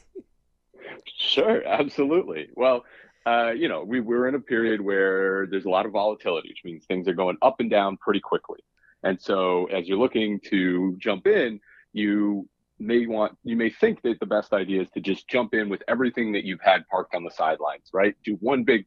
Sure, 1.16 1.66
absolutely. 1.66 2.48
Well, 2.54 2.84
uh, 3.26 3.50
you 3.50 3.68
know, 3.68 3.82
we, 3.82 4.00
we're 4.00 4.28
in 4.28 4.34
a 4.34 4.40
period 4.40 4.80
where 4.80 5.46
there's 5.46 5.64
a 5.64 5.70
lot 5.70 5.86
of 5.86 5.92
volatility, 5.92 6.48
which 6.48 6.64
means 6.64 6.84
things 6.84 7.06
are 7.08 7.14
going 7.14 7.36
up 7.42 7.60
and 7.60 7.70
down 7.70 7.96
pretty 7.96 8.20
quickly. 8.20 8.58
And 9.02 9.20
so, 9.20 9.66
as 9.66 9.88
you're 9.88 9.98
looking 9.98 10.40
to 10.50 10.96
jump 10.98 11.26
in, 11.26 11.60
you 11.92 12.48
may 12.80 13.06
want, 13.06 13.36
you 13.44 13.56
may 13.56 13.70
think 13.70 14.02
that 14.02 14.18
the 14.20 14.26
best 14.26 14.52
idea 14.52 14.82
is 14.82 14.88
to 14.94 15.00
just 15.00 15.28
jump 15.28 15.54
in 15.54 15.68
with 15.68 15.82
everything 15.88 16.32
that 16.32 16.44
you've 16.44 16.60
had 16.60 16.86
parked 16.88 17.14
on 17.14 17.24
the 17.24 17.30
sidelines, 17.30 17.90
right? 17.92 18.14
Do 18.24 18.36
one 18.40 18.64
big 18.64 18.86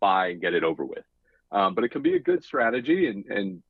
buy 0.00 0.28
and 0.28 0.40
get 0.40 0.54
it 0.54 0.64
over 0.64 0.84
with. 0.84 1.04
Um, 1.50 1.74
but 1.74 1.84
it 1.84 1.90
can 1.90 2.02
be 2.02 2.14
a 2.14 2.20
good 2.20 2.42
strategy 2.42 3.08
and, 3.08 3.26
and 3.26 3.62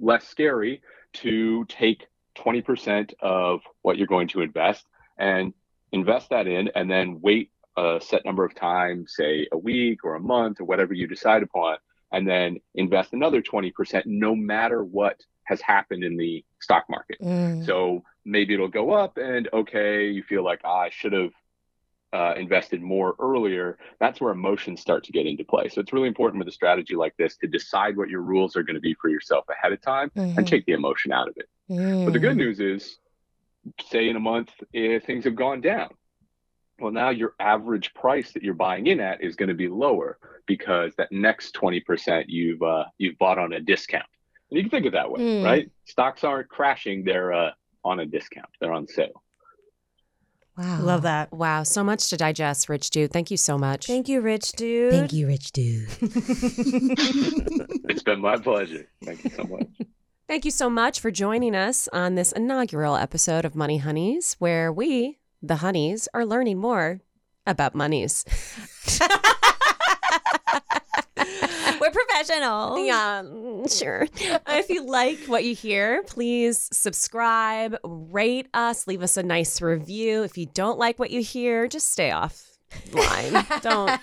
less 0.00 0.26
scary 0.26 0.82
to 1.14 1.64
take 1.66 2.06
20% 2.36 3.12
of 3.20 3.60
what 3.82 3.98
you're 3.98 4.06
going 4.06 4.28
to 4.28 4.40
invest 4.40 4.86
and 5.18 5.52
invest 5.92 6.30
that 6.30 6.46
in 6.46 6.70
and 6.74 6.90
then 6.90 7.20
wait 7.20 7.50
a 7.76 8.00
set 8.02 8.24
number 8.24 8.44
of 8.44 8.54
times, 8.54 9.14
say 9.16 9.46
a 9.52 9.58
week 9.58 10.04
or 10.04 10.14
a 10.14 10.20
month 10.20 10.60
or 10.60 10.64
whatever 10.64 10.94
you 10.94 11.06
decide 11.06 11.42
upon, 11.42 11.76
and 12.12 12.26
then 12.26 12.58
invest 12.74 13.12
another 13.12 13.42
20% 13.42 14.02
no 14.06 14.34
matter 14.34 14.82
what 14.82 15.20
has 15.44 15.60
happened 15.60 16.04
in 16.04 16.16
the 16.16 16.44
stock 16.60 16.84
market. 16.88 17.18
Mm. 17.20 17.64
So 17.64 18.02
maybe 18.28 18.54
it'll 18.54 18.68
go 18.68 18.92
up 18.92 19.16
and 19.16 19.48
okay, 19.52 20.08
you 20.08 20.22
feel 20.22 20.44
like 20.44 20.60
ah, 20.64 20.80
I 20.80 20.90
should 20.90 21.12
have 21.12 21.32
uh, 22.12 22.34
invested 22.36 22.80
more 22.80 23.14
earlier, 23.18 23.78
that's 24.00 24.20
where 24.20 24.32
emotions 24.32 24.80
start 24.80 25.04
to 25.04 25.12
get 25.12 25.26
into 25.26 25.44
play. 25.44 25.68
So 25.68 25.80
it's 25.80 25.92
really 25.92 26.08
important 26.08 26.38
with 26.38 26.48
a 26.48 26.52
strategy 26.52 26.94
like 26.94 27.16
this 27.16 27.36
to 27.38 27.46
decide 27.46 27.96
what 27.96 28.08
your 28.08 28.22
rules 28.22 28.56
are 28.56 28.62
going 28.62 28.76
to 28.76 28.80
be 28.80 28.94
for 28.94 29.08
yourself 29.08 29.44
ahead 29.50 29.72
of 29.72 29.80
time 29.80 30.10
mm-hmm. 30.16 30.38
and 30.38 30.46
take 30.46 30.64
the 30.66 30.72
emotion 30.72 31.12
out 31.12 31.28
of 31.28 31.34
it. 31.36 31.48
Mm. 31.70 32.04
But 32.04 32.12
the 32.12 32.18
good 32.18 32.36
news 32.36 32.60
is, 32.60 32.98
say 33.90 34.08
in 34.08 34.16
a 34.16 34.20
month, 34.20 34.50
if 34.72 35.04
things 35.04 35.24
have 35.24 35.36
gone 35.36 35.60
down, 35.60 35.90
well, 36.80 36.92
now 36.92 37.10
your 37.10 37.34
average 37.40 37.92
price 37.92 38.32
that 38.32 38.42
you're 38.42 38.54
buying 38.54 38.86
in 38.86 39.00
at 39.00 39.22
is 39.22 39.36
going 39.36 39.48
to 39.48 39.54
be 39.54 39.68
lower 39.68 40.18
because 40.46 40.94
that 40.96 41.10
next 41.10 41.54
20% 41.56 42.24
you've 42.28 42.62
uh, 42.62 42.84
you've 42.98 43.18
bought 43.18 43.38
on 43.38 43.52
a 43.52 43.60
discount. 43.60 44.06
And 44.50 44.56
you 44.56 44.62
can 44.62 44.70
think 44.70 44.86
of 44.86 44.92
that 44.92 45.10
way, 45.10 45.20
mm. 45.20 45.44
right? 45.44 45.70
Stocks 45.84 46.24
aren't 46.24 46.48
crashing; 46.48 47.04
they're 47.04 47.32
uh, 47.32 47.50
on 47.88 48.00
a 48.00 48.06
discount. 48.06 48.48
They're 48.60 48.72
on 48.72 48.86
sale. 48.86 49.22
Wow. 50.56 50.80
Love 50.82 51.02
that. 51.02 51.32
Wow. 51.32 51.62
So 51.62 51.84
much 51.84 52.10
to 52.10 52.16
digest, 52.16 52.68
Rich 52.68 52.90
Dude. 52.90 53.12
Thank 53.12 53.30
you 53.30 53.36
so 53.36 53.56
much. 53.56 53.86
Thank 53.86 54.08
you, 54.08 54.20
Rich 54.20 54.52
Dude. 54.52 54.92
Thank 54.92 55.12
you, 55.12 55.28
Rich 55.28 55.52
Dude. 55.52 55.88
it's 57.88 58.02
been 58.02 58.20
my 58.20 58.36
pleasure. 58.36 58.88
Thank 59.04 59.22
you 59.22 59.30
so 59.30 59.44
much. 59.44 59.68
Thank 60.26 60.44
you 60.44 60.50
so 60.50 60.68
much 60.68 60.98
for 61.00 61.12
joining 61.12 61.54
us 61.54 61.88
on 61.92 62.16
this 62.16 62.32
inaugural 62.32 62.96
episode 62.96 63.44
of 63.44 63.54
Money 63.54 63.78
Honeys, 63.78 64.34
where 64.40 64.72
we, 64.72 65.20
the 65.40 65.56
honeys, 65.56 66.08
are 66.12 66.26
learning 66.26 66.58
more 66.58 67.02
about 67.46 67.74
monies. 67.74 68.24
Professional. 72.18 72.84
Yeah, 72.84 73.22
mm, 73.24 73.78
sure. 73.78 74.08
if 74.48 74.68
you 74.68 74.84
like 74.84 75.20
what 75.26 75.44
you 75.44 75.54
hear, 75.54 76.02
please 76.02 76.68
subscribe, 76.72 77.76
rate 77.84 78.48
us, 78.52 78.88
leave 78.88 79.02
us 79.02 79.16
a 79.16 79.22
nice 79.22 79.62
review. 79.62 80.24
If 80.24 80.36
you 80.36 80.46
don't 80.46 80.78
like 80.78 80.98
what 80.98 81.10
you 81.10 81.22
hear, 81.22 81.68
just 81.68 81.92
stay 81.92 82.10
off 82.10 82.42
line. 82.92 83.46
don't 83.62 84.00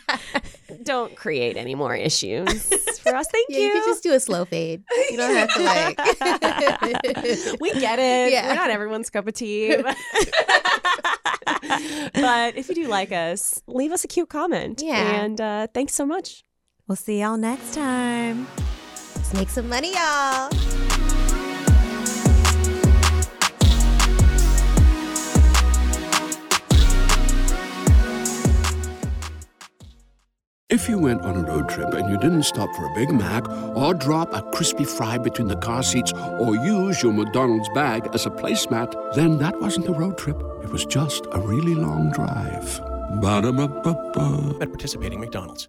don't 0.83 1.15
create 1.17 1.57
any 1.57 1.75
more 1.75 1.93
issues 1.93 2.67
for 2.99 3.13
us. 3.15 3.27
Thank 3.31 3.47
yeah, 3.49 3.57
you. 3.57 3.65
You 3.65 3.71
can 3.73 3.83
just 3.83 4.03
do 4.03 4.13
a 4.13 4.19
slow 4.21 4.45
fade. 4.45 4.83
You 5.11 5.17
don't 5.17 5.35
have 5.35 5.53
to 5.53 5.63
like. 5.63 5.97
we 7.59 7.73
get 7.73 7.99
it. 7.99 8.31
Yeah. 8.31 8.47
We're 8.47 8.55
not 8.55 8.69
everyone's 8.69 9.09
cup 9.09 9.27
of 9.27 9.33
tea. 9.33 9.75
But, 9.75 9.97
but 12.13 12.55
if 12.55 12.69
you 12.69 12.75
do 12.75 12.87
like 12.87 13.11
us, 13.11 13.61
leave 13.67 13.91
us 13.91 14.05
a 14.05 14.07
cute 14.07 14.29
comment. 14.29 14.81
Yeah. 14.81 15.21
And 15.21 15.41
uh, 15.41 15.67
thanks 15.73 15.93
so 15.93 16.05
much. 16.05 16.44
We'll 16.87 16.95
see 16.95 17.21
y'all 17.21 17.35
next 17.35 17.73
time. 17.73 18.45
Let's 19.15 19.33
make 19.33 19.49
some 19.49 19.67
money, 19.67 19.91
y'all. 19.93 20.51
If 30.69 30.89
you 30.89 30.99
went 30.99 31.21
on 31.21 31.37
a 31.37 31.47
road 31.47 31.69
trip 31.69 31.91
and 31.93 32.07
you 32.07 32.19
didn't 32.19 32.43
stop 32.43 32.69
for 32.75 32.85
a 32.85 32.93
Big 32.93 33.09
Mac 33.11 33.49
or 33.75 33.95
drop 33.95 34.31
a 34.35 34.43
crispy 34.51 34.83
fry 34.83 35.17
between 35.17 35.47
the 35.47 35.55
car 35.55 35.81
seats 35.81 36.13
or 36.13 36.55
use 36.55 37.01
your 37.01 37.13
McDonald's 37.13 37.69
bag 37.69 38.09
as 38.13 38.27
a 38.27 38.29
placemat, 38.29 39.15
then 39.15 39.39
that 39.39 39.59
wasn't 39.59 39.87
a 39.87 39.93
road 39.93 40.19
trip. 40.19 40.39
It 40.63 40.69
was 40.69 40.85
just 40.85 41.25
a 41.31 41.39
really 41.39 41.73
long 41.73 42.11
drive. 42.11 42.79
Ba-da-ba-ba-ba. 43.21 44.57
At 44.61 44.69
participating 44.69 45.19
McDonald's. 45.19 45.63